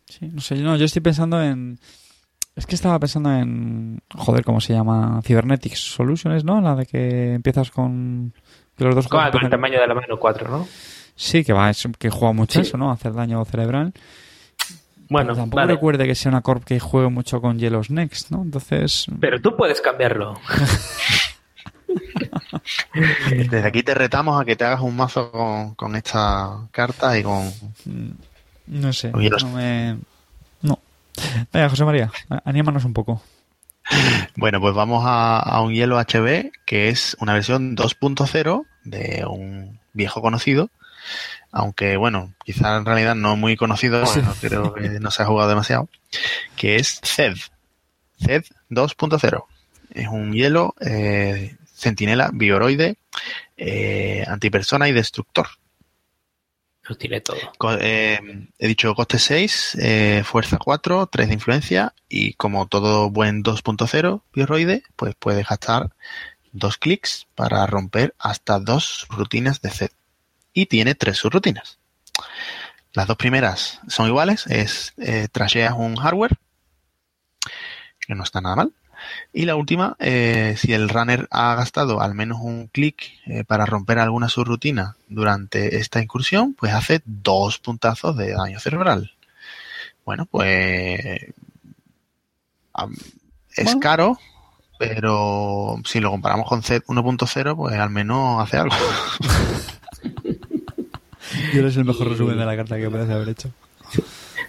[0.06, 1.78] Sí, no sé, no, yo estoy pensando en.
[2.56, 4.00] Es que estaba pensando en.
[4.14, 5.20] Joder, ¿cómo se llama?
[5.24, 6.60] Cybernetics Solutions, ¿no?
[6.60, 8.32] La de que empiezas con
[8.78, 10.68] los dos con el tamaño de la mano 4, ¿no?
[11.14, 12.90] Sí, que va, que juega mucho eso, ¿no?
[12.90, 13.92] Hacer daño cerebral.
[15.10, 18.42] Bueno, Pero tampoco recuerde que sea una corp que juegue mucho con hielos next, ¿no?
[18.42, 19.06] Entonces.
[19.20, 20.38] Pero tú puedes cambiarlo.
[23.30, 27.22] Desde aquí te retamos a que te hagas un mazo con, con esta carta y
[27.22, 27.48] con.
[27.84, 28.10] Mm,
[28.66, 29.10] no sé.
[29.10, 29.98] No me.
[30.62, 30.78] No.
[31.52, 32.10] Venga, José María,
[32.44, 33.22] anímanos un poco.
[34.36, 40.20] Bueno, pues vamos a, un hielo HB que es una versión 2.0 de un viejo
[40.20, 40.70] conocido.
[41.50, 44.04] Aunque bueno, quizá en realidad no muy conocido,
[44.40, 45.88] creo que no se ha jugado demasiado.
[46.56, 47.36] Que es Zed.
[48.22, 49.44] Zed 2.0.
[49.94, 52.96] Es un hielo eh, centinela bioroide,
[53.56, 55.48] eh, antipersona y destructor
[56.96, 57.38] tiene todo.
[57.80, 63.42] Eh, he dicho coste 6, eh, fuerza 4, 3 de influencia y como todo buen
[63.42, 65.90] 2.0 bioroide, pues puedes gastar
[66.52, 69.92] dos clics para romper hasta dos rutinas de set.
[70.52, 71.78] Y tiene tres subrutinas.
[72.92, 76.36] Las dos primeras son iguales, es eh, trasheas un hardware,
[78.00, 78.72] que no está nada mal.
[79.32, 83.66] Y la última, eh, si el runner ha gastado al menos un clic eh, para
[83.66, 89.12] romper alguna subrutina durante esta incursión, pues hace dos puntazos de daño cerebral.
[90.04, 91.00] Bueno, pues
[93.56, 94.18] es caro,
[94.78, 98.76] pero si lo comparamos con Z 1.0, pues al menos hace algo.
[101.52, 103.50] Yo eres el mejor resumen de la carta que puedes haber hecho.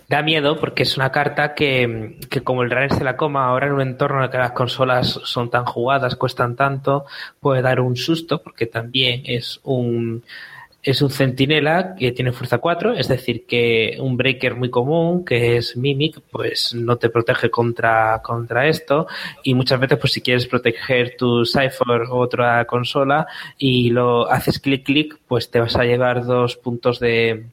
[0.09, 3.67] Da miedo porque es una carta que, que, como el runner se la coma ahora
[3.67, 7.05] en un entorno en el que las consolas son tan jugadas, cuestan tanto,
[7.39, 10.23] puede dar un susto porque también es un
[10.81, 15.57] es un centinela que tiene fuerza 4, es decir, que un breaker muy común, que
[15.57, 19.07] es Mimic, pues no te protege contra, contra esto.
[19.43, 23.27] Y muchas veces, pues si quieres proteger tu Cypher o otra consola
[23.57, 27.45] y lo haces clic clic, pues te vas a llevar dos puntos de,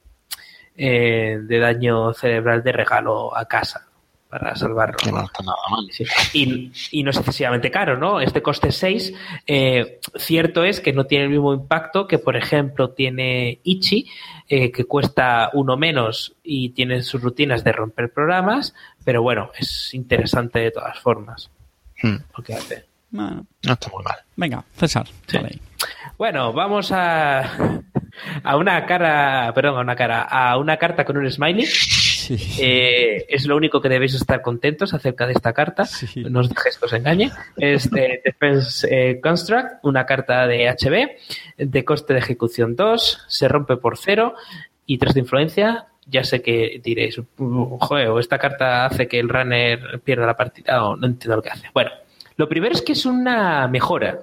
[0.77, 3.83] eh, de daño cerebral de regalo a casa.
[4.29, 4.97] para salvarlo.
[4.97, 5.87] Que no está nada mal.
[5.93, 6.05] Sí.
[6.35, 8.21] Y, y no es excesivamente caro, ¿no?
[8.21, 9.15] Este coste 6,
[9.47, 14.11] eh, cierto es que no tiene el mismo impacto que, por ejemplo, tiene Ichi,
[14.49, 18.75] eh, que cuesta uno menos y tiene sus rutinas de romper programas,
[19.05, 21.49] pero bueno, es interesante de todas formas
[22.03, 22.17] Hmm.
[22.37, 22.85] lo que hace.
[23.11, 24.17] Bueno, No está muy mal.
[24.35, 25.07] venga, César.
[25.29, 25.39] Sí.
[25.39, 25.59] ahí.
[26.19, 27.81] Bueno, vamos a,
[28.43, 31.67] a una cara, perdón, a una cara, a una carta con un smiley.
[31.67, 32.37] Sí.
[32.61, 35.85] Eh, es lo único que debéis estar contentos acerca de esta carta.
[35.85, 36.25] Sí.
[36.29, 37.31] No os dejéis que os engañe.
[37.57, 43.47] Es de Defense eh, Construct, una carta de HB, de coste de ejecución 2, se
[43.49, 44.35] rompe por 0
[44.87, 45.87] y 3 de influencia.
[46.09, 50.37] Ya sé que diréis, "Uh, joder, o esta carta hace que el runner pierda la
[50.37, 51.69] partida o no entiendo lo que hace.
[51.75, 51.91] Bueno,
[52.37, 54.19] lo primero es que es una mejora.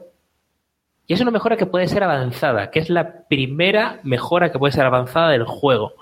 [1.06, 4.72] Y es una mejora que puede ser avanzada, que es la primera mejora que puede
[4.72, 5.94] ser avanzada del juego.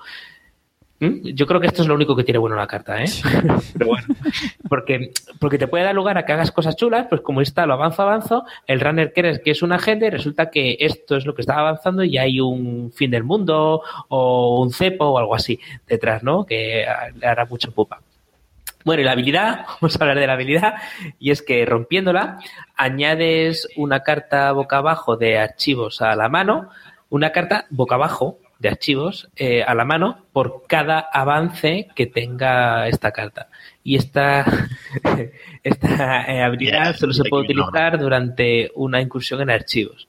[0.99, 1.33] ¿Mm?
[1.33, 3.07] Yo creo que esto es lo único que tiene bueno la carta, ¿eh?
[3.73, 4.05] Pero bueno,
[4.69, 7.73] porque, porque te puede dar lugar a que hagas cosas chulas, pues como está, lo
[7.73, 11.33] avanzo, avanzo, el runner crees que es un agente y resulta que esto es lo
[11.33, 15.59] que está avanzando y hay un fin del mundo o un cepo o algo así
[15.87, 16.45] detrás, ¿no?
[16.45, 16.85] Que
[17.19, 17.99] le hará mucha pupa.
[18.85, 20.75] Bueno, y la habilidad, vamos a hablar de la habilidad,
[21.19, 22.39] y es que rompiéndola,
[22.75, 26.69] añades una carta boca abajo de archivos a la mano,
[27.09, 32.87] una carta boca abajo de archivos eh, a la mano por cada avance que tenga
[32.87, 33.49] esta carta.
[33.83, 34.45] Y esta,
[35.63, 40.07] esta eh, habilidad Yeah, solo se puede utilizar durante una incursión en archivos.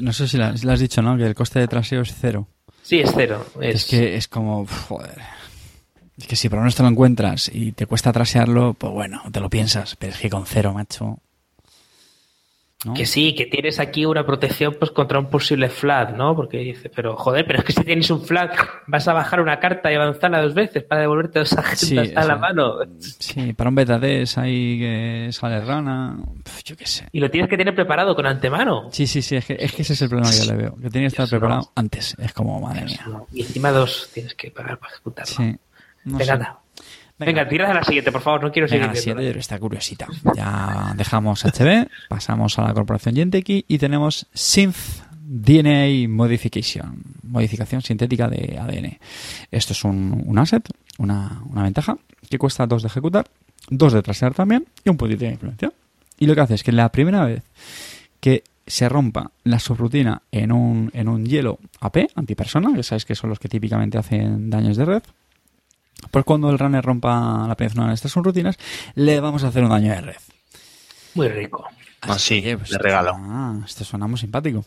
[0.00, 1.16] No sé si lo has dicho, ¿no?
[1.18, 2.48] Que el coste de traseo es cero.
[2.82, 3.44] Sí, es cero.
[3.60, 5.18] Es, que es como, joder.
[6.18, 9.22] Es que si por lo menos te lo encuentras y te cuesta trasearlo, pues bueno,
[9.30, 9.96] te lo piensas.
[9.96, 11.18] Pero es que con cero, macho.
[12.84, 12.94] ¿no?
[12.94, 16.36] Que sí, que tienes aquí una protección pues contra un posible flag, ¿no?
[16.36, 18.52] Porque dice, pero joder, pero es que si tienes un flag,
[18.86, 22.24] vas a bajar una carta y avanzarla dos veces para devolverte dos agendas Sí, a
[22.24, 22.76] la mano.
[23.00, 26.18] Sí, para un beta test ahí que sale rana,
[26.64, 27.08] yo qué sé.
[27.12, 28.88] Y lo tienes que tener preparado con antemano.
[28.92, 30.76] Sí, sí, sí, es que, es que ese es el problema que yo le veo.
[30.76, 31.38] Que tiene que estar Dios, no.
[31.38, 32.14] preparado antes.
[32.18, 33.04] Es como, madre mía.
[33.32, 35.34] Y encima dos tienes que pagar para ejecutarlo.
[35.34, 35.56] Sí.
[36.06, 36.58] No Venga, anda.
[37.18, 39.00] Venga, tira a la siguiente, por favor, no quiero Venga, seguir la viendo.
[39.02, 40.06] siguiente pero está curiosita.
[40.34, 44.76] Ya dejamos HB, pasamos a la corporación Genteki y tenemos Synth
[45.28, 48.98] DNA Modification, modificación sintética de ADN.
[49.50, 50.68] Esto es un, un asset,
[50.98, 51.96] una, una ventaja,
[52.30, 53.26] que cuesta 2 de ejecutar,
[53.70, 55.72] 2 de trasear también y un puntito de influencia.
[56.18, 57.42] Y lo que hace es que la primera vez
[58.20, 63.14] que se rompa la subrutina en un, en un hielo AP, antipersona, que sabéis que
[63.14, 65.02] son los que típicamente hacen daños de red,
[66.10, 68.56] pues cuando el runner rompa la península en estas subrutinas,
[68.94, 70.16] le vamos a hacer un daño de red.
[71.14, 71.64] Muy rico.
[72.02, 73.12] Así, que, de esto regalo.
[73.14, 74.64] suena- esto suena muy simpático.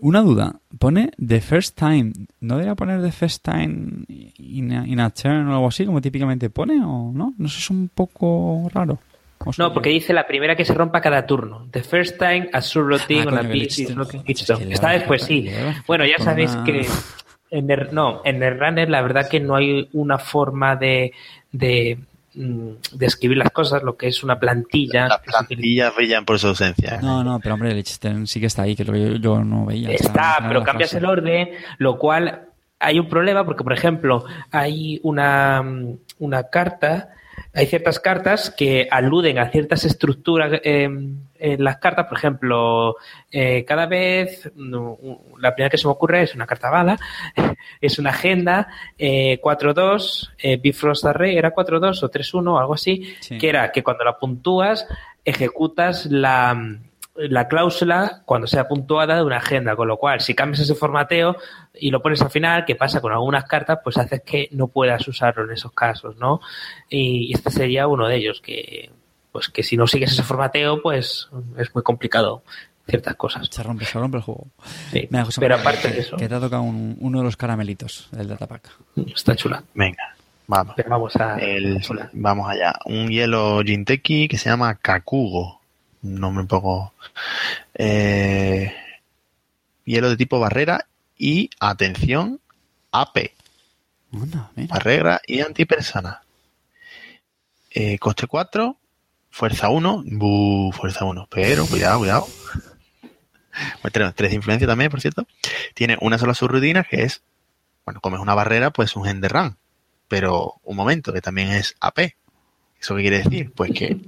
[0.00, 5.00] Una duda, pone the first time, ¿no debería poner the first time in a, in
[5.00, 7.34] a turn o algo así, como típicamente pone, o no?
[7.36, 9.00] No sé, es un poco raro.
[9.38, 11.66] ¿O soy No, porque dice la primera que se rompa cada turno.
[11.72, 14.58] The first time a subroutine Ah, on a piece is le- not es keystone.
[14.60, 15.42] que le Esta va a vez pues dejar- sí.
[15.42, 16.86] le Bueno, ya sabéis una- que
[17.50, 21.12] en el, no, en el runner la verdad que no hay una forma de,
[21.52, 21.98] de,
[22.34, 25.08] mm, de escribir las cosas, lo que es una plantilla.
[25.08, 27.00] Las plantillas brillan por su ausencia.
[27.02, 29.42] No, no, pero hombre, el Liechtenstein sí que está ahí, que es lo que yo,
[29.44, 29.90] no veía.
[29.90, 31.04] Está, pero cambias frase.
[31.04, 32.48] el orden, lo cual
[32.80, 37.10] hay un problema porque, por ejemplo, hay una, mm, una carta,
[37.58, 42.94] hay ciertas cartas que aluden a ciertas estructuras eh, en las cartas, por ejemplo,
[43.32, 44.96] eh, cada vez, no,
[45.40, 46.96] la primera que se me ocurre es una carta bala,
[47.80, 53.38] es una agenda eh, 4-2, eh, Bifrost Array era 4-2 o 3-1 algo así, Sí.
[53.38, 54.86] que era que cuando la puntúas
[55.24, 56.56] ejecutas la,
[57.18, 61.36] la cláusula cuando sea puntuada de una agenda, con lo cual si cambias ese formateo
[61.74, 65.06] y lo pones al final, que pasa con algunas cartas, pues haces que no puedas
[65.08, 66.40] usarlo en esos casos, ¿no?
[66.88, 68.90] Y este sería uno de ellos, que
[69.32, 71.28] pues que si no sigues ese formateo, pues
[71.58, 72.42] es muy complicado
[72.88, 73.46] ciertas cosas.
[73.50, 74.46] Se rompe, se rompe el juego.
[74.90, 75.06] Sí.
[75.10, 77.36] Venga, José Pero aparte que- de eso, Que te ha tocado un- uno de los
[77.36, 78.70] caramelitos del datapack.
[79.14, 79.62] está chula.
[79.74, 80.14] Venga,
[80.46, 80.72] vamos.
[80.76, 81.80] Pero vamos a El-
[82.14, 82.74] vamos allá.
[82.86, 85.57] Un hielo Jinteki que se llama Kakugo.
[86.02, 86.94] Nombre un poco.
[87.74, 88.72] eh,
[89.84, 92.40] hielo de tipo barrera y atención,
[92.92, 93.32] AP.
[94.12, 94.74] Anda, mira.
[94.74, 96.22] Barrera y antipersona.
[97.70, 98.76] Eh, coste 4,
[99.30, 100.04] fuerza 1.
[100.06, 101.26] buh, fuerza 1.
[101.30, 102.28] Pero, cuidado, cuidado.
[103.82, 105.26] Pues tenemos 3 de influencia también, por cierto.
[105.74, 107.22] Tiene una sola subrutina que es,
[107.84, 109.56] bueno, como es una barrera, pues un Enderrun.
[110.06, 112.14] Pero un momento, que también es AP.
[112.80, 113.52] ¿Eso qué quiere decir?
[113.52, 113.98] Pues que,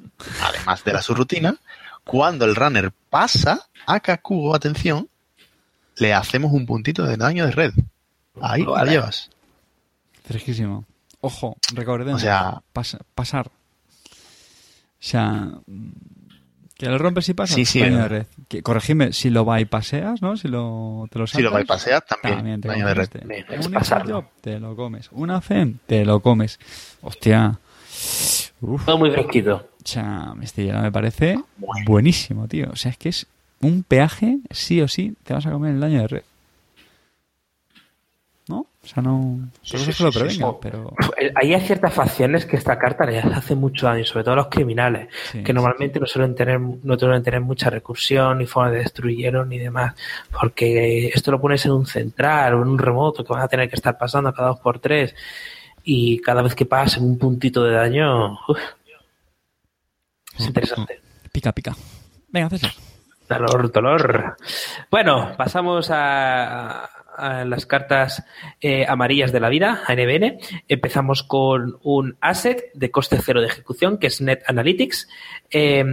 [0.40, 1.56] además de la subrutina,
[2.04, 5.08] cuando el runner pasa a Kakugo, atención,
[5.96, 7.72] le hacemos un puntito de daño de red.
[8.40, 8.90] Ahí la Vale.
[8.92, 9.30] llevas.
[10.24, 10.84] Fresquísimo.
[11.20, 12.20] Ojo, recordemos.
[12.22, 13.48] O sea- pas- pasar.
[13.48, 15.48] O sea,
[16.76, 17.54] que lo rompes y pasas.
[17.56, 18.02] Sí, sí, daño eh.
[18.02, 18.26] de red.
[18.48, 20.36] Que, corregime, si lo paseas, ¿no?
[20.36, 23.02] Si lo, te lo Si lo saltas, bypaseas, también, te daño de red.
[23.14, 23.66] este.
[23.66, 24.30] Un pasarlo.
[24.40, 25.08] te lo comes.
[25.12, 26.58] Una FEM, te lo comes.
[27.02, 27.58] Hostia.
[28.60, 28.84] Uf.
[28.84, 29.66] Todo muy fresquito.
[29.82, 31.38] O sea, este hielo me parece
[31.86, 32.68] buenísimo, tío.
[32.72, 33.26] O sea, es que es
[33.62, 36.22] un peaje, sí o sí, te vas a comer el daño de red.
[38.48, 38.66] ¿No?
[38.82, 39.38] O sea, no.
[39.62, 40.44] Sí, sí, eso se lo sí, sí.
[40.60, 40.92] pero.
[41.18, 44.48] Eh, Hay ciertas facciones que esta carta les hace mucho daño, sobre todo a los
[44.48, 45.08] criminales,
[45.44, 49.58] que normalmente no suelen tener no suelen tener mucha recursión, ni forma de destruyeron ni
[49.58, 49.94] demás,
[50.38, 53.68] porque esto lo pones en un central o en un remoto que van a tener
[53.68, 55.14] que estar pasando cada dos por tres
[55.84, 58.58] y cada vez que pasen un puntito de daño, uf,
[60.38, 61.00] es interesante.
[61.32, 61.74] Pica, pica.
[62.28, 62.72] Venga, César.
[63.28, 64.36] Dolor, dolor.
[64.90, 66.84] Bueno, pasamos a,
[67.16, 68.24] a las cartas
[68.60, 70.38] eh, amarillas de la vida, a NBN.
[70.68, 75.08] Empezamos con un asset de coste cero de ejecución, que es Net Analytics.
[75.50, 75.84] eh,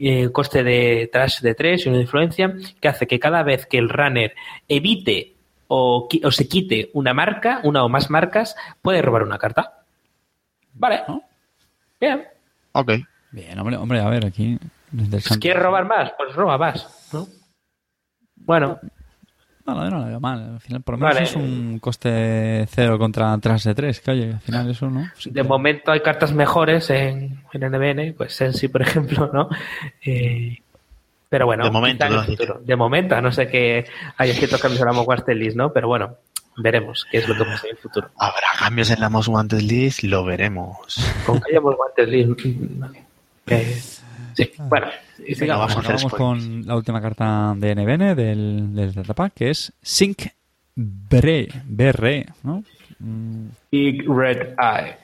[0.00, 3.78] eh, coste de trash de 3 y una influencia, que hace que cada vez que
[3.78, 4.32] el runner
[4.68, 5.34] evite
[5.68, 9.82] o, se quite una marca, una o más marcas, puede robar una carta.
[10.74, 11.02] Vale.
[11.06, 11.22] ¿No?
[12.00, 12.24] Bien.
[12.72, 12.92] Ok.
[13.30, 14.58] Bien, hombre, hombre, a ver, aquí.
[14.94, 15.40] es interesante.
[15.40, 16.12] ¿Quieres robar más?
[16.16, 17.08] Pues roba más.
[17.12, 17.26] ¿no?
[18.36, 18.78] Bueno,
[19.66, 20.54] No, no, no lo veo mal.
[20.54, 21.26] Al final, por lo menos Vale.
[21.26, 24.00] es un coste cero contra tras de tres.
[24.00, 25.06] Que oye, al final eso, ¿no?
[25.18, 29.50] Sí De momento hay cartas mejores en, en NBN, pues Sensi, por ejemplo, ¿no?
[30.06, 30.56] Eh,
[31.28, 32.60] pero bueno, De momento, en el futuro.
[32.64, 33.84] De momento, a no sé que
[34.16, 35.72] hay ciertos cambios en la Wanted List, ¿no?
[35.72, 36.16] Pero bueno,
[36.56, 38.08] veremos qué es lo que pasa en el futuro.
[38.18, 40.78] Habrá cambios en la Most Wanted List, lo veremos.
[41.26, 42.44] Con que hayamos Wanted List.
[42.44, 42.84] mm.
[43.50, 43.80] Eh,
[44.34, 44.88] sí, bueno,
[45.18, 45.74] y Venga, sigamos.
[45.76, 50.26] vamos con la última carta de NBN del, del Datapack, que es Sync
[50.74, 52.62] Bre, BR, ¿no?
[52.98, 54.96] Mm, Big Red Eye.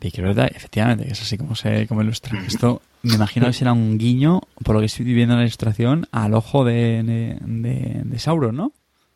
[0.00, 2.38] Big Red Eye, efectivamente, que es así como se como ilustra.
[2.46, 6.06] Esto me imagino que será un guiño, por lo que estoy viendo en la ilustración,
[6.12, 8.72] al ojo de, de, de- de Sauron, ¿no?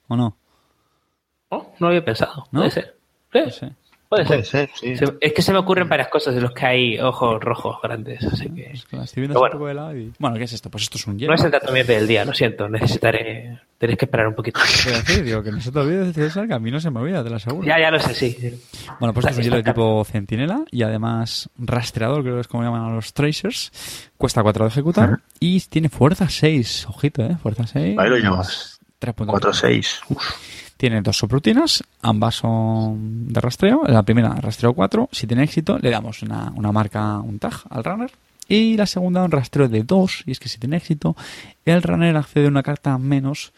[0.09, 0.37] ¿O no?
[1.51, 2.47] Oh, no lo había pensado.
[2.53, 2.61] ¿No?
[2.61, 2.97] Puede ser.
[3.33, 3.73] Sí, No sé.
[4.09, 4.69] Puede Puede ser.
[4.69, 4.97] ser, sí.
[4.97, 8.25] Se- Es que se me ocurren varias cosas de los que hay ojos rojos grandes,
[8.25, 8.73] así que...
[8.73, 9.53] Estoy viendo así un bueno.
[9.53, 10.13] poco de lado y...
[10.19, 10.71] Bueno, ¿qué es esto?
[10.71, 11.31] Pues esto es un hielo.
[11.33, 13.61] No es el dato del día, lo siento, necesitaré...
[13.79, 14.59] Tenéis que esperar un poquito.
[14.87, 16.99] Decir, digo, que no se te olvide de César, que a mí no se me
[16.99, 17.65] olvida, te lo aseguro.
[17.65, 18.61] Ya, ya lo sé, sí.
[18.99, 22.49] Bueno, pues esto es un hielo de tipo centinela y además rastreador, creo que es
[22.49, 24.11] como llaman a los tracers.
[24.17, 25.21] Cuesta 4 de ejecutar Ajá.
[25.39, 26.87] y tiene fuerza 6.
[26.89, 27.37] Ojito, ¿eh?
[27.41, 27.97] Fuerza 6.
[27.97, 28.81] Ahí lo llevas.
[29.01, 29.27] 3.4.
[29.27, 30.01] 4-6.
[30.79, 33.83] Tiene dos subrutinas, ambas son de rastreo.
[33.87, 35.09] La primera, rastreo 4.
[35.13, 38.11] Si tiene éxito, le damos una, una marca, un tag al runner.
[38.49, 40.23] Y la segunda, un rastreo de 2.
[40.27, 41.17] Y es que si tiene éxito,
[41.65, 43.53] el runner accede a una carta menos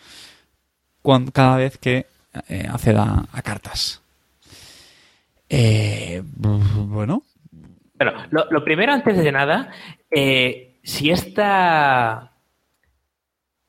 [1.33, 2.07] cada vez que
[2.49, 4.01] eh, acceda a cartas.
[5.49, 7.23] Eh, bueno,
[7.97, 9.71] Bueno, lo, lo primero, antes de nada,
[10.11, 12.33] eh, si esta...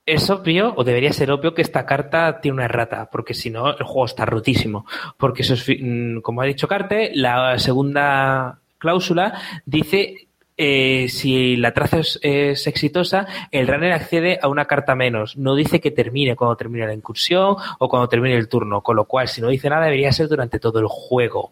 [0.06, 3.70] Es obvio, o debería ser obvio, que esta carta tiene una errata, porque si no,
[3.70, 4.86] el juego está rotísimo.
[5.18, 11.74] Porque, eso es, mm, como ha dicho Carte, la segunda cláusula dice eh, si la
[11.74, 15.38] traza es, es exitosa, el runner accede a una carta menos.
[15.38, 19.06] No dice que termine cuando termine la incursión o cuando termine el turno, con lo
[19.06, 21.52] cual, si no dice nada, debería ser durante todo el juego.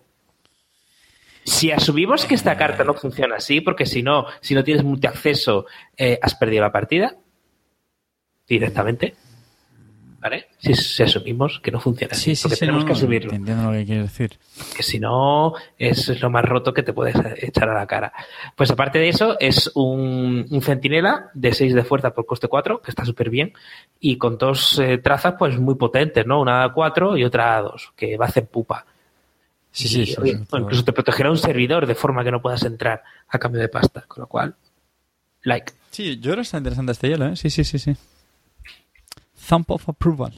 [1.44, 5.66] Si asumimos que esta carta no funciona así, porque si no, si no tienes multiacceso,
[5.98, 7.16] eh, has perdido la partida
[8.50, 9.16] directamente.
[10.22, 10.48] ¿Vale?
[10.58, 13.32] Si, si asumimos que no funciona así, sí, sí, porque sí, tenemos no, que asumirlo.
[13.32, 14.38] entiendo lo que quieres decir.
[14.76, 18.12] Que si no, es lo más roto que te puedes echar a la cara.
[18.58, 22.82] Pues aparte de eso, es un, un centinela de 6 de fuerza por coste 4,
[22.82, 23.54] que está súper bien,
[24.02, 26.42] y con dos eh, trazas pues muy potentes, ¿no?
[26.42, 28.86] Una a 4 y otra a 2, que va a hacer pupa.
[29.72, 30.60] Sí, sí, Y, sí, oye, sí, todo.
[30.60, 34.02] incluso te protegerá un servidor de forma que no puedas entrar a cambio de pasta,
[34.06, 34.54] con lo cual,
[35.44, 35.72] like.
[35.92, 37.38] Sí, yo creo que está interesante este hielo, ¿eh?
[37.38, 37.96] Sí, sí, sí, sí.
[39.50, 40.32] Thump of approval.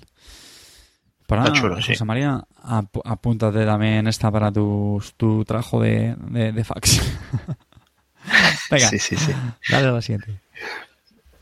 [1.28, 1.90] Para Está chulo, sí.
[1.94, 7.02] José María, ap- apúntate también esta para tu, tu trabajo de, de, de fax.
[8.72, 9.32] Venga, Sí, sí, sí.
[9.70, 10.40] dale a la siguiente.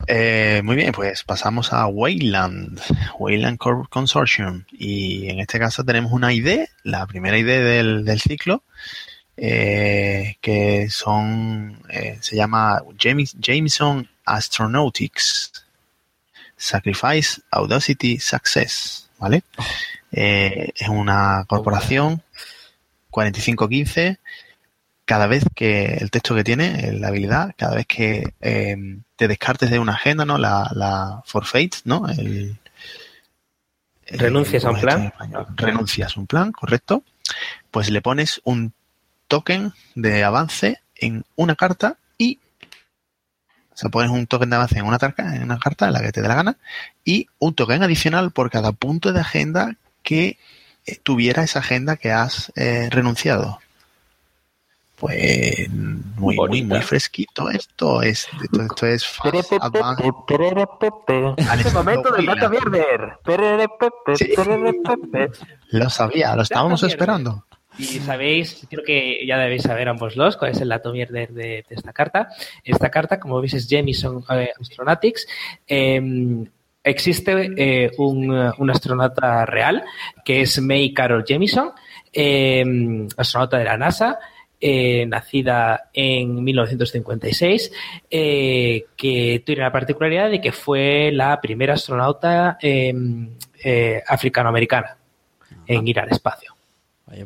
[0.06, 2.80] Eh, muy bien, pues pasamos a Wayland,
[3.18, 4.64] Wayland Cor- Consortium.
[4.72, 8.64] Y en este caso tenemos una ID, la primera ID del, del ciclo,
[9.36, 15.49] eh, que son, eh, se llama James, Jameson Astronautics.
[16.60, 19.08] Sacrifice, Audacity, Success.
[19.18, 19.42] ¿Vale?
[20.12, 22.22] Eh, es una corporación
[23.10, 24.18] 4515
[25.04, 28.76] cada vez que el texto que tiene, eh, la habilidad, cada vez que eh,
[29.16, 30.38] te descartes de una agenda, ¿no?
[30.38, 32.08] La, la forfeit, ¿no?
[32.08, 32.56] El,
[34.06, 35.46] el- Renuncias a un ¿cómo es esto plan.
[35.56, 37.02] Renuncias a un plan, correcto.
[37.70, 38.72] Pues le pones un
[39.28, 42.38] token de avance en una carta y
[43.80, 46.12] sea, pones un token de avance en una, tarca, en una carta en la que
[46.12, 46.56] te dé la gana
[47.04, 50.38] y un token adicional por cada punto de agenda que
[50.86, 53.58] eh, tuviera esa agenda que has eh, renunciado.
[54.96, 56.74] Pues muy, muy, Bonita.
[56.74, 58.02] muy fresquito esto.
[58.02, 60.04] Es, esto, esto es fast, advanced.
[61.58, 63.18] Este momento del dato Mierder.
[64.14, 64.34] Sí.
[65.70, 67.46] Lo sabía, lo estábamos esperando.
[67.80, 71.64] Y sabéis, creo que ya debéis saber ambos los cuál es el dato mierder de,
[71.68, 72.28] de esta carta.
[72.62, 75.26] Esta carta, como veis, es Jamison eh, Astronautics.
[75.66, 76.44] Eh,
[76.84, 79.82] existe eh, un, eh, un astronauta real
[80.24, 81.72] que es May Carol Jamison,
[82.12, 82.64] eh,
[83.16, 84.18] astronauta de la NASA.
[84.62, 87.72] eh, nacida en 1956,
[88.10, 92.92] eh, que tiene la particularidad de que fue la primera astronauta eh,
[93.64, 94.98] eh, africanoamericana
[95.66, 96.54] en ir al espacio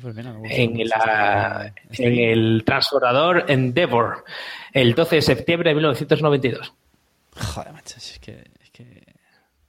[0.00, 4.24] Pues mira, en, la, este- este- en el transbordador Endeavour
[4.72, 6.72] el 12 de septiembre de 1992.
[7.36, 8.44] Joder, macho, es que...
[8.62, 8.82] Es que...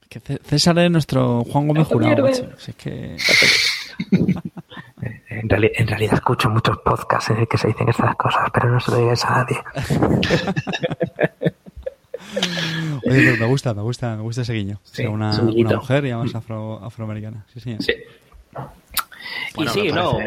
[0.01, 2.49] es que C- César es nuestro Juan Gómez Jurado, macho.
[2.57, 3.17] Si es que...
[5.29, 8.69] En, reali- en realidad escucho muchos podcasts en el que se dicen estas cosas, pero
[8.71, 9.57] no se lo digáis a nadie.
[13.05, 14.79] Oye, pero me gusta, me gusta, me gusta ese guiño.
[14.83, 17.45] Sí, Ser una, una mujer y además afro, afroamericana.
[17.53, 17.83] Sí, señor.
[17.83, 17.93] Sí.
[19.55, 20.17] Bueno, y sí, no,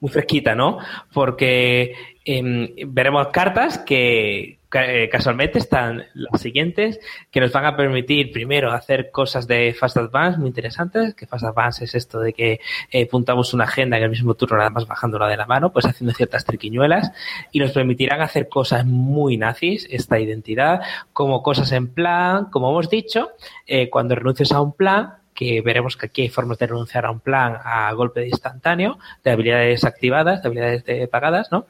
[0.00, 0.78] muy fresquita, ¿no?
[1.12, 1.94] Porque
[2.24, 8.70] em, veremos cartas que eh, casualmente están las siguientes, que nos van a permitir primero
[8.70, 12.60] hacer cosas de Fast Advance muy interesantes, que Fast Advance es esto de que
[12.92, 15.86] eh, puntamos una agenda en el mismo turno, nada más bajándola de la mano, pues
[15.86, 17.10] haciendo ciertas triquiñuelas,
[17.50, 20.82] y nos permitirán hacer cosas muy nazis, esta identidad,
[21.12, 23.30] como cosas en plan, como hemos dicho,
[23.66, 27.10] eh, cuando renuncies a un plan, que veremos que aquí hay formas de renunciar a
[27.10, 31.64] un plan a golpe de instantáneo, de habilidades activadas, de habilidades de- pagadas, ¿no?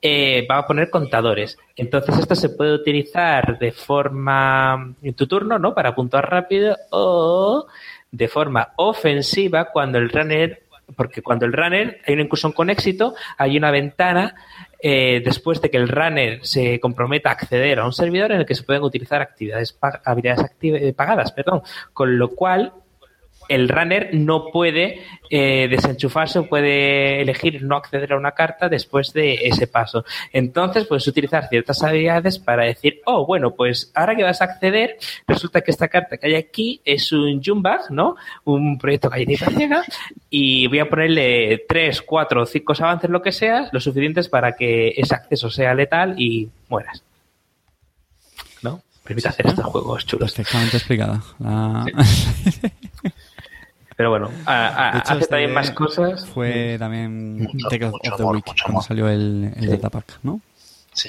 [0.00, 1.58] Eh, va a poner contadores.
[1.74, 5.74] Entonces esto se puede utilizar de forma en tu turno, ¿no?
[5.74, 7.66] Para puntuar rápido o
[8.12, 10.62] de forma ofensiva cuando el runner,
[10.94, 14.36] porque cuando el runner hay una incursión con éxito, hay una ventana
[14.80, 18.46] eh, después de que el runner se comprometa a acceder a un servidor en el
[18.46, 21.62] que se pueden utilizar actividades habilidades eh, pagadas, perdón,
[21.92, 22.72] con lo cual
[23.48, 29.12] el runner no puede eh, desenchufarse o puede elegir no acceder a una carta después
[29.12, 30.04] de ese paso.
[30.32, 34.96] Entonces puedes utilizar ciertas habilidades para decir, oh, bueno, pues ahora que vas a acceder,
[35.26, 38.16] resulta que esta carta que hay aquí es un Jumbag, ¿no?
[38.44, 39.82] Un proyecto galletita ciega
[40.30, 44.94] y voy a ponerle tres, cuatro, cinco avances, lo que sea, lo suficientes para que
[44.96, 47.02] ese acceso sea letal y mueras.
[48.62, 48.82] ¿No?
[49.04, 50.32] Permite hacer estos juegos chulos.
[50.34, 51.22] Perfectamente explicada.
[51.38, 51.86] La-
[53.98, 56.24] Pero bueno, a- a- De hecho, hace este también más cosas.
[56.26, 58.84] Fue también Mucho, Take of mucho the amor, Week mucho cuando amor.
[58.86, 59.66] salió el, el Sí.
[59.68, 60.40] Datapack, ¿no?
[60.92, 61.08] Sí.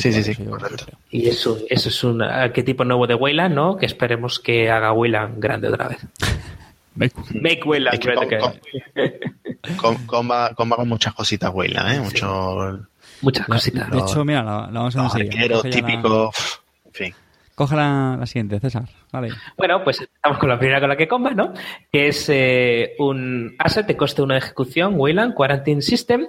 [0.00, 0.86] Sí, sí, sí, correcto.
[1.10, 3.76] Y eso, eso es un arquetipo nuevo de Wayland, ¿no?
[3.76, 5.98] Que esperemos que haga Wayland grande otra vez.
[6.96, 8.38] Make Wayland Es que grande.
[9.76, 12.00] con- Con, con, va, con va con muchas cositas, Weyland, ¿eh?
[12.00, 12.80] Mucho
[13.22, 13.90] Muchas cositas.
[13.90, 16.60] de hecho, mira, la, la vamos a la- típicos.
[16.86, 17.14] En fin.
[17.58, 18.84] Coge la, siguiente, César.
[19.12, 19.30] Vale.
[19.56, 21.52] Bueno, pues estamos con la primera con la que comba, ¿no?
[21.90, 26.28] Que es eh, un asset de coste 1 de ejecución, Wayland Quarantine System.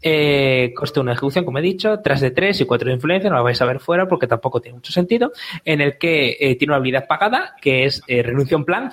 [0.00, 3.28] Eh, coste 1 de ejecución, como he dicho, 3 de 3 y 4 de influencia,
[3.28, 5.32] no lo vais a ver fuera porque tampoco tiene mucho sentido.
[5.64, 8.92] En el que eh, tiene una habilidad pagada, que es eh, renuncia a un plan,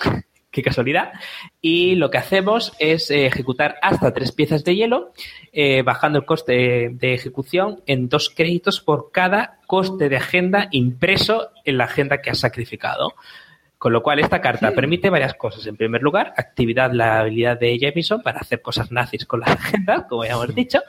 [0.58, 1.14] qué casualidad.
[1.62, 5.12] Y lo que hacemos es eh, ejecutar hasta tres piezas de hielo,
[5.54, 11.52] eh, bajando el coste de ejecución en dos créditos por cada coste de agenda impreso
[11.64, 13.14] en la agenda que has sacrificado.
[13.78, 15.68] Con lo cual, esta carta permite varias cosas.
[15.68, 20.06] En primer lugar, actividad la habilidad de Jamison para hacer cosas nazis con las agendas,
[20.10, 20.80] como ya hemos dicho.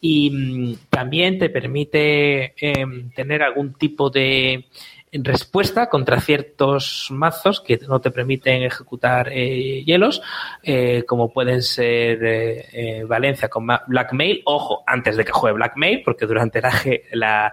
[0.00, 4.66] Y mm, también te permite em, tener algún tipo de
[5.12, 10.22] respuesta contra ciertos mazos que no te permiten ejecutar eh, hielos,
[10.62, 14.42] eh, como pueden ser eh, Valencia con Ma- Blackmail.
[14.44, 16.72] Ojo, antes de que juegue Blackmail, porque durante la,
[17.12, 17.52] la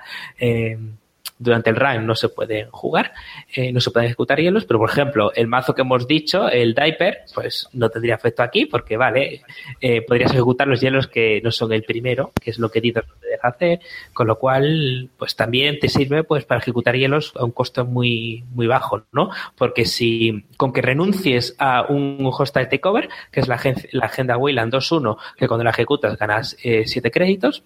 [1.37, 3.13] durante el run no se pueden jugar,
[3.53, 6.73] eh, no se pueden ejecutar hielos, pero por ejemplo, el mazo que hemos dicho, el
[6.73, 9.41] Diaper, pues no tendría efecto aquí, porque vale,
[9.81, 13.07] eh, podrías ejecutar los hielos que no son el primero, que es lo que Didor
[13.07, 13.79] no te deja hacer,
[14.13, 18.45] con lo cual, pues también te sirve pues para ejecutar hielos a un costo muy,
[18.53, 19.29] muy bajo, ¿no?
[19.57, 23.59] Porque si con que renuncies a un hostile takeover, que es la,
[23.91, 27.63] la agenda Wayland 2.1, que cuando la ejecutas ganas 7 créditos,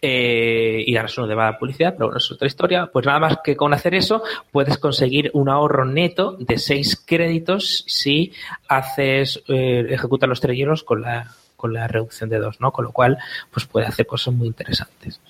[0.00, 2.86] eh, y ganas uno de mala publicidad, pero bueno, es otra historia.
[2.92, 7.84] Pues nada más que con hacer eso, puedes conseguir un ahorro neto de 6 créditos
[7.86, 8.32] si
[8.68, 12.72] haces, eh, ejecutas los tres hielos con la, con la reducción de dos, ¿no?
[12.72, 13.18] Con lo cual,
[13.50, 15.20] pues puede hacer cosas muy interesantes.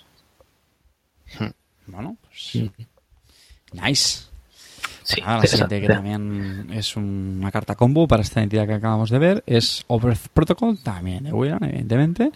[1.86, 2.70] Bueno, pues.
[3.72, 4.29] Nice.
[5.10, 9.10] Sí, Ah, la siguiente que también es una carta combo para esta entidad que acabamos
[9.10, 12.30] de ver es Overth Protocol, también de Wayland, evidentemente.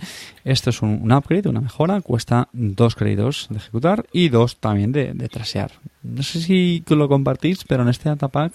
[0.45, 4.93] Esto es un, un upgrade, una mejora, cuesta dos créditos de ejecutar y dos también
[4.93, 5.71] de, de trasear.
[6.03, 8.55] No sé si lo compartís, pero en este datapack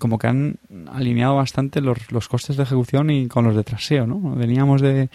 [0.00, 0.56] como que han
[0.92, 4.34] alineado bastante los, los costes de ejecución y con los de traseo, ¿no?
[4.34, 5.08] Veníamos de,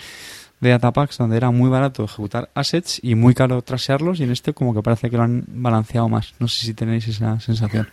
[0.62, 4.54] de datapacks donde era muy barato ejecutar assets y muy caro trasearlos y en este
[4.54, 6.34] como que parece que lo han balanceado más.
[6.40, 7.90] No sé si tenéis esa sensación.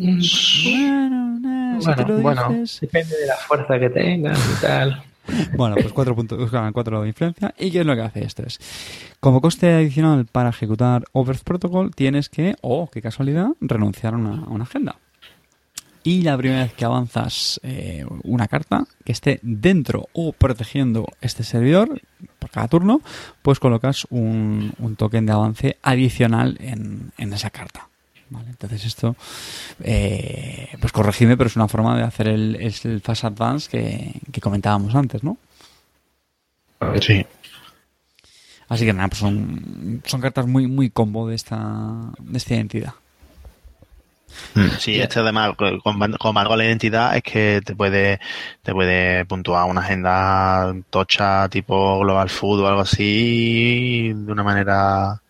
[0.00, 2.80] Bueno, si te Bueno, lo bueno, dices.
[2.80, 5.02] depende de la fuerza que tengas y tal.
[5.56, 7.54] Bueno, pues cuatro puntos, ganan cuatro de influencia.
[7.58, 8.42] ¿Y qué es lo que hace esto?
[8.44, 8.58] Es,
[9.20, 14.42] como coste adicional para ejecutar Overth Protocol, tienes que, oh, qué casualidad, renunciar a una,
[14.44, 14.96] a una agenda.
[16.02, 21.44] Y la primera vez que avanzas eh, una carta que esté dentro o protegiendo este
[21.44, 22.00] servidor,
[22.38, 23.02] por cada turno,
[23.42, 27.89] pues colocas un, un token de avance adicional en, en esa carta.
[28.30, 29.16] Vale, entonces esto,
[29.82, 34.12] eh, pues corregidme, pero es una forma de hacer el, es el Fast Advance que,
[34.30, 35.36] que comentábamos antes, ¿no?
[37.00, 37.26] Sí.
[38.68, 41.58] Así que nada, pues son, son cartas muy, muy combo de esta,
[42.20, 42.92] de esta identidad.
[44.54, 48.20] Mm, Sí, este además con, con algo la identidad es que te puede,
[48.62, 55.20] te puede puntuar una agenda tocha tipo Global Food o algo así de una manera,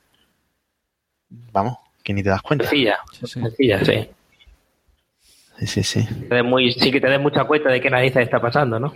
[1.53, 2.65] vamos, que ni te das cuenta.
[2.67, 3.41] Sencilla, Sí, sí.
[3.41, 4.09] sencilla, sí.
[5.59, 8.23] Sí, sí, sí, Te des muy, sí que te des mucha cuenta de qué narices
[8.23, 8.95] está pasando, ¿no?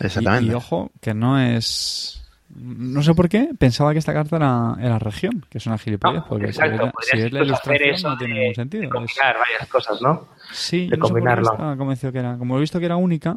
[0.00, 0.50] Exactamente.
[0.50, 2.20] y ojo, que no es...
[2.56, 6.20] No sé por qué, pensaba que esta carta era, era región, que es una gilipollez,
[6.22, 8.80] No, porque exacto, si ves, la- ilustración eso no tiene de- ningún sentido.
[8.82, 10.28] de Es- combinar varias cosas, ¿no?
[10.52, 11.52] sí, de no sé por qué combinarlo.
[11.52, 12.36] estaba convencido que era.
[12.36, 13.36] Como he visto que era única,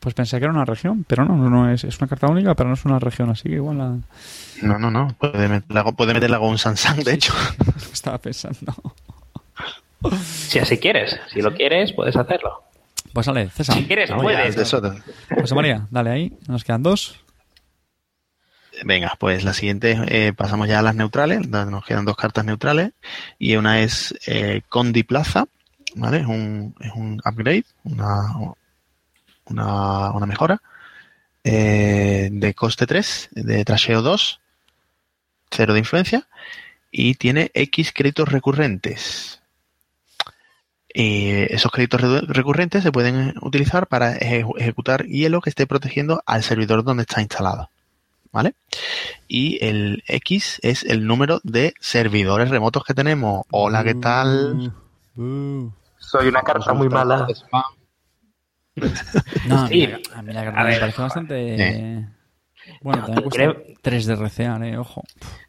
[0.00, 2.54] pues pensé que era una región, pero no, no, no es, es una carta única,
[2.54, 3.96] pero no es una región, así que igual la
[4.62, 7.32] No, no, no, puede meterla, puede meterla con un Samsung, de hecho.
[7.92, 8.74] estaba pensando.
[10.22, 12.62] Si así quieres, si lo quieres, puedes hacerlo.
[13.12, 13.76] Pues sale, César.
[13.76, 14.56] Si quieres, No, ya, puedes.
[14.56, 14.82] de eso-
[15.40, 17.20] José María, dale ahí, nos quedan dos.
[18.84, 22.90] Venga, pues la siguiente, eh, pasamos ya a las neutrales, nos quedan dos cartas neutrales,
[23.38, 25.46] y una es eh, Condi Plaza,
[25.94, 26.18] ¿vale?
[26.20, 28.20] Es un, es un upgrade, una,
[29.46, 30.60] una, una mejora,
[31.44, 34.40] eh, de coste 3, de trasheo 2,
[35.54, 36.26] 0 de influencia,
[36.90, 39.40] y tiene X créditos recurrentes.
[40.96, 46.22] Y esos créditos re- recurrentes se pueden utilizar para eje- ejecutar hielo que esté protegiendo
[46.26, 47.68] al servidor donde está instalado.
[48.30, 48.54] ¿Vale?
[49.28, 53.44] Y el X es el número de servidores remotos que tenemos.
[53.50, 54.72] Hola, ¿qué tal?
[55.16, 57.26] Uh, Soy una carta muy mala.
[59.46, 60.80] No, a mí, la- a mí la carta A me ver.
[60.80, 62.08] parece bastante...
[62.80, 64.16] Bueno, No, también creo- cuesta 3 de
[64.64, 65.02] eh, ojo.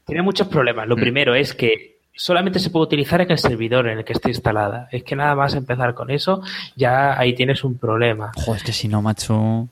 [0.05, 0.87] Tiene muchos problemas.
[0.87, 4.29] Lo primero es que solamente se puede utilizar en el servidor en el que esté
[4.29, 4.87] instalada.
[4.91, 6.41] Es que nada más empezar con eso,
[6.75, 8.31] ya ahí tienes un problema.
[8.35, 9.67] Joder, es que si no, macho...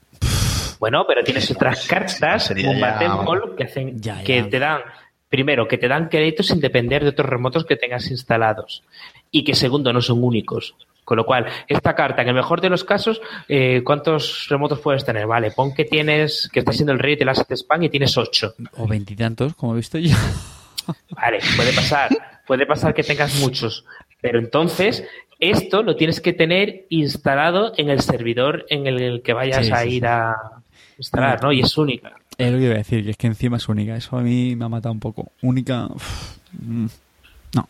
[0.79, 4.23] Bueno, pero tienes otras cartas ya- Temple que hacen Ya, ya.
[4.23, 4.81] que te dan
[5.29, 8.83] primero que te dan créditos sin depender de otros remotos que tengas instalados
[9.31, 10.75] y que segundo no son únicos.
[11.03, 15.03] Con lo cual, esta carta, en el mejor de los casos, eh, ¿cuántos remotos puedes
[15.03, 15.27] tener?
[15.27, 18.53] Vale, pon que tienes, que está siendo el rey del asset spam y tienes ocho.
[18.77, 20.15] O veintitantos, como he visto yo.
[21.09, 22.09] Vale, puede pasar,
[22.47, 23.85] puede pasar que tengas muchos,
[24.21, 25.03] pero entonces
[25.39, 29.77] esto lo tienes que tener instalado en el servidor en el que vayas Sí, a
[29.79, 30.07] sí, ir sí.
[30.07, 30.35] a
[30.97, 31.51] instalar, ¿no?
[31.51, 32.13] Y es única.
[32.37, 33.95] Es lo que iba a decir, que es que encima es única.
[33.95, 35.31] Eso a mí me ha matado un poco.
[35.41, 35.85] Única...
[35.87, 36.85] uf, mm,
[37.55, 37.69] no.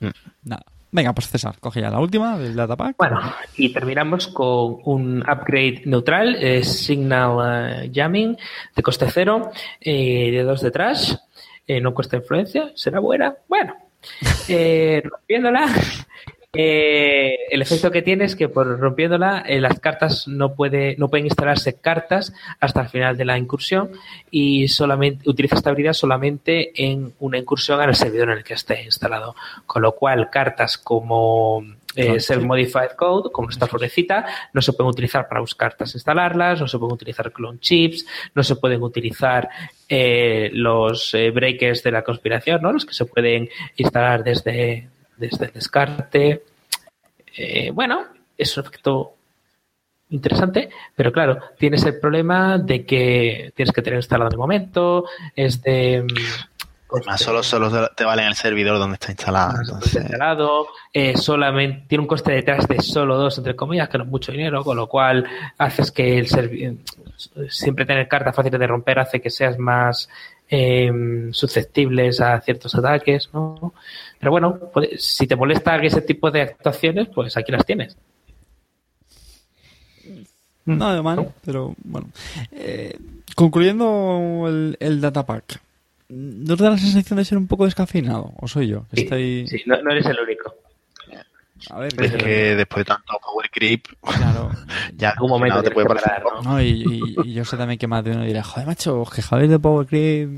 [0.00, 0.08] Mm.
[0.44, 0.62] Nada.
[0.96, 2.96] Venga, pues César, coge ya la última del datapack.
[2.96, 3.20] Bueno,
[3.54, 8.34] y terminamos con un upgrade neutral, eh, Signal eh, Jamming,
[8.74, 11.12] de coste cero, eh, de dos de trash,
[11.66, 13.36] eh, no cuesta influencia, será buena.
[13.46, 13.74] Bueno,
[14.48, 15.66] eh, rompiéndola,
[16.52, 21.08] eh, el efecto que tiene es que por rompiéndola, eh, las cartas no, puede, no
[21.08, 23.90] pueden instalarse cartas hasta el final de la incursión
[24.30, 28.54] y solamente utiliza esta habilidad solamente en una incursión en el servidor en el que
[28.54, 29.34] esté instalado.
[29.66, 31.62] Con lo cual, cartas como
[31.96, 32.46] eh, Self sí.
[32.46, 36.78] Modified Code, como esta florecita, no se pueden utilizar para buscar cartas instalarlas, no se
[36.78, 39.48] pueden utilizar clone chips, no se pueden utilizar
[39.88, 42.72] eh, los eh, breakers de la conspiración, ¿no?
[42.72, 46.42] los que se pueden instalar desde, desde el descarte.
[47.36, 48.04] Eh, bueno,
[48.36, 49.12] es un efecto
[50.10, 55.04] interesante, pero claro, tienes el problema de que tienes que tener instalado en el momento,
[55.34, 56.56] es de mm,
[56.88, 59.60] Además, solo, solo te vale en el servidor donde está instalado.
[59.60, 63.98] Está entonces- instalado, eh, solamente tiene un coste detrás de solo dos, entre comillas, que
[63.98, 65.26] no es mucho dinero, con lo cual
[65.58, 66.78] haces que el servi-
[67.48, 70.08] siempre tener cartas fáciles de romper hace que seas más
[70.48, 73.74] eh, susceptibles a ciertos ataques, ¿no?
[74.18, 77.96] Pero bueno, pues, si te molesta ese tipo de actuaciones, pues aquí las tienes.
[80.64, 82.08] Nada mal, pero bueno.
[82.50, 82.98] Eh,
[83.36, 85.60] concluyendo el, el datapack,
[86.08, 88.32] ¿no te da la sensación de ser un poco descafeinado?
[88.40, 88.84] ¿O soy yo?
[88.90, 89.46] Que Sí, estoy...
[89.46, 90.54] sí, no, no eres el único.
[91.70, 94.50] A ver, Es que- que después de tanto power creep, claro.
[94.96, 96.42] ya En algún momento no te puede que parar, poco.
[96.42, 99.10] No, y, y- y yo sé también que más de uno dirá, joder, macho, os
[99.10, 100.28] quejabais de Power Creep,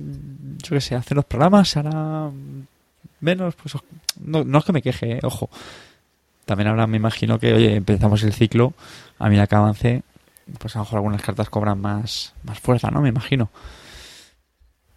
[0.63, 2.31] yo qué sé, hace los programas, ahora
[3.21, 3.75] menos, pues
[4.21, 5.51] no, no es que me queje, eh, ojo.
[6.45, 8.73] También ahora me imagino que, oye, empezamos el ciclo,
[9.19, 10.03] a medida que avance,
[10.59, 13.01] pues a lo mejor algunas cartas cobran más, más fuerza, ¿no?
[13.03, 13.51] Me imagino.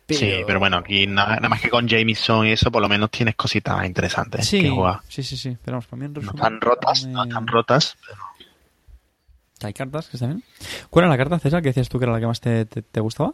[0.10, 3.10] Sí, pero bueno, aquí nada, nada más que con Jameson y eso, por lo menos
[3.11, 4.99] tienes cositas interesantes Sí, que jugar.
[5.07, 7.98] sí, sí, sí, pero vamos, para mí en No tan rotas, me- no tan rotas,
[8.06, 8.22] pero
[9.64, 10.43] Hay cartas que están bien.
[10.89, 12.81] ¿Cuál era la carta, César, que decías tú que era la que más te, te-
[12.81, 13.31] te gustaba?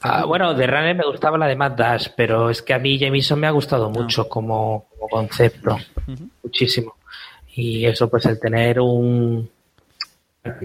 [0.00, 2.98] Ah, bueno, de Runner me gustaba la de Mad Dash, pero es que a mí
[2.98, 3.52] Jameson me ha Ah.
[3.52, 5.76] gustado mucho como, como concepto,
[6.42, 6.94] muchísimo.
[7.54, 9.50] Y eso, pues el tener un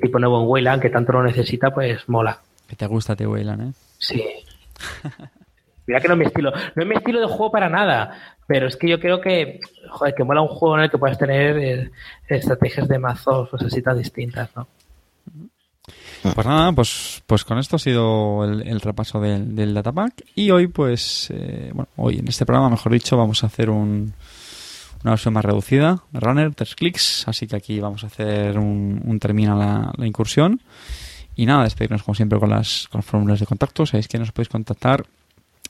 [0.01, 2.39] tipo nuevo en Wayland que tanto lo necesita, pues mola.
[2.67, 3.73] Que te gusta, te Weyland, ¿eh?
[3.97, 4.23] Sí.
[5.87, 6.51] Mira que no es mi estilo.
[6.75, 8.35] No es mi estilo de juego para nada.
[8.47, 11.17] Pero es que yo creo que, joder, que mola un juego en el que puedas
[11.17, 11.91] tener eh,
[12.27, 14.67] estrategias de mazos pues así tan distintas, ¿no?
[16.35, 20.23] Pues nada, pues, pues con esto ha sido el, repaso del, del datapack.
[20.35, 24.13] Y hoy, pues, eh, bueno, hoy en este programa, mejor dicho, vamos a hacer un,
[25.03, 27.27] una versión más reducida, runner, tres clics.
[27.27, 30.61] Así que aquí vamos a hacer un, un termina la, incursión.
[31.35, 33.85] Y nada, despedirnos como siempre con las, con fórmulas de contacto.
[33.85, 35.05] Sabéis que nos podéis contactar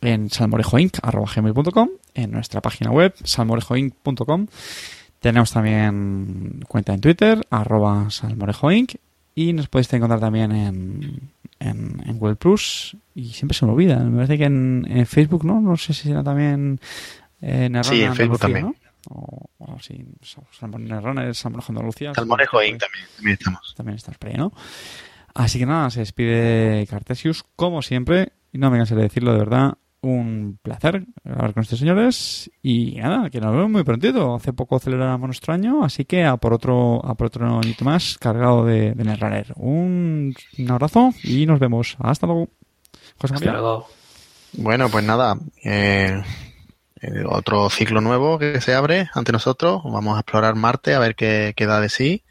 [0.02, 4.48] en salmorejoinc.com, en nuestra página web, salmorejoinc.com.
[5.20, 8.96] Tenemos también cuenta en Twitter, arroba salmorejoinc.
[9.36, 12.96] Y nos podéis encontrar también en, en, en Google Plus.
[13.16, 13.98] Y siempre se me olvida.
[14.00, 15.60] Me parece que en, en Facebook, ¿no?
[15.60, 16.80] No sé si será también
[17.42, 18.66] en Error Sí, en Facebook también.
[18.68, 18.76] ¿no?
[19.10, 20.06] O, o sí,
[20.52, 22.14] Salmorejo Salmorejo Andalucía.
[22.14, 22.80] Salmorejo Inc.
[22.80, 23.74] también, también estamos.
[23.76, 24.54] También estás por ahí, ¿no?
[25.34, 28.34] Así que nada, se despide Cartesius, como siempre.
[28.52, 29.74] Y no me cansaré de decirlo, de verdad.
[30.04, 32.52] Un placer hablar con estos señores.
[32.62, 34.36] Y nada, que nos vemos muy prontito.
[34.36, 38.18] Hace poco celebramos nuestro año, así que a por otro, a por otro añito más
[38.18, 39.54] cargado de, de Netrunner.
[39.56, 41.96] Un, un abrazo y nos vemos.
[42.00, 42.50] Hasta luego.
[43.18, 43.88] José Hasta luego.
[44.58, 46.22] Bueno, pues nada, eh,
[47.02, 49.84] eh, otro ciclo nuevo que se abre ante nosotros.
[49.86, 52.24] Vamos a explorar Marte a ver qué, qué da de sí.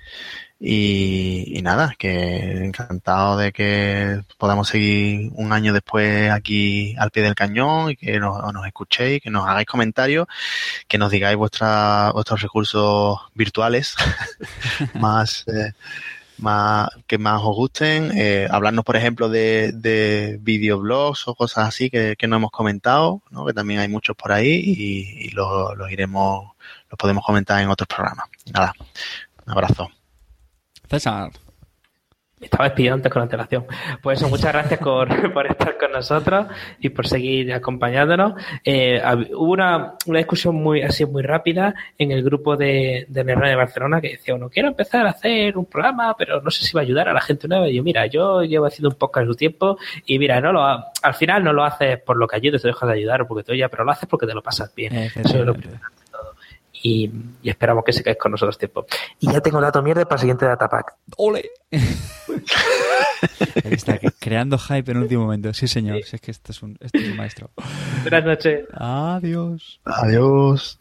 [0.65, 7.35] Y, nada, que encantado de que podamos seguir un año después aquí al pie del
[7.35, 10.29] cañón y que nos, escuchéis, que nos hagáis comentarios,
[10.87, 13.97] que nos digáis vuestra, vuestros recursos virtuales
[14.95, 15.73] más, eh,
[16.39, 21.91] más que más os gusten, eh, hablarnos por ejemplo de, de videoblogs o cosas así
[21.91, 23.45] que, que no hemos comentado, ¿no?
[23.45, 26.53] que también hay muchos por ahí y, los iremos,
[26.89, 28.29] los podemos comentar en otros programas.
[28.53, 28.73] Nada,
[29.45, 29.91] un abrazo.
[30.93, 31.31] César.
[32.41, 33.65] Estaba despidiendo antes con antelación.
[34.03, 36.49] Pues eso, muchas gracias por, por estar con nosotros
[36.81, 38.33] y por seguir acompañándonos.
[38.65, 39.01] Eh,
[39.37, 44.01] hubo una, una discusión muy así muy rápida en el grupo de, de de Barcelona
[44.01, 46.85] que decía, bueno, quiero empezar a hacer un programa, pero no sé si va a
[46.85, 47.69] ayudar a la gente nueva.
[47.69, 50.91] Y yo, mira, yo llevo haciendo un podcast su tiempo y mira, no lo, ha-
[51.01, 53.45] al final no lo haces por lo que ayudes, te dejas de ayudar o porque
[53.45, 54.93] te oye, pero lo haces porque te lo pasas bien.
[54.95, 55.81] Eso es lo primero
[56.83, 57.11] y,
[57.45, 58.85] esperamos que se quedes con nosotros tiempo.
[59.21, 60.95] Y ya tengo el dato mierda para el siguiente datapack.
[61.17, 61.51] ¡Ole!
[63.65, 65.55] Está, creando hype en último momento.
[65.55, 65.99] Sí, señor.
[65.99, 66.03] Sí.
[66.11, 67.51] Si es que este es, un, este es un maestro.
[68.03, 68.67] Buenas noches.
[68.73, 69.81] Adiós.
[69.85, 70.81] Adiós.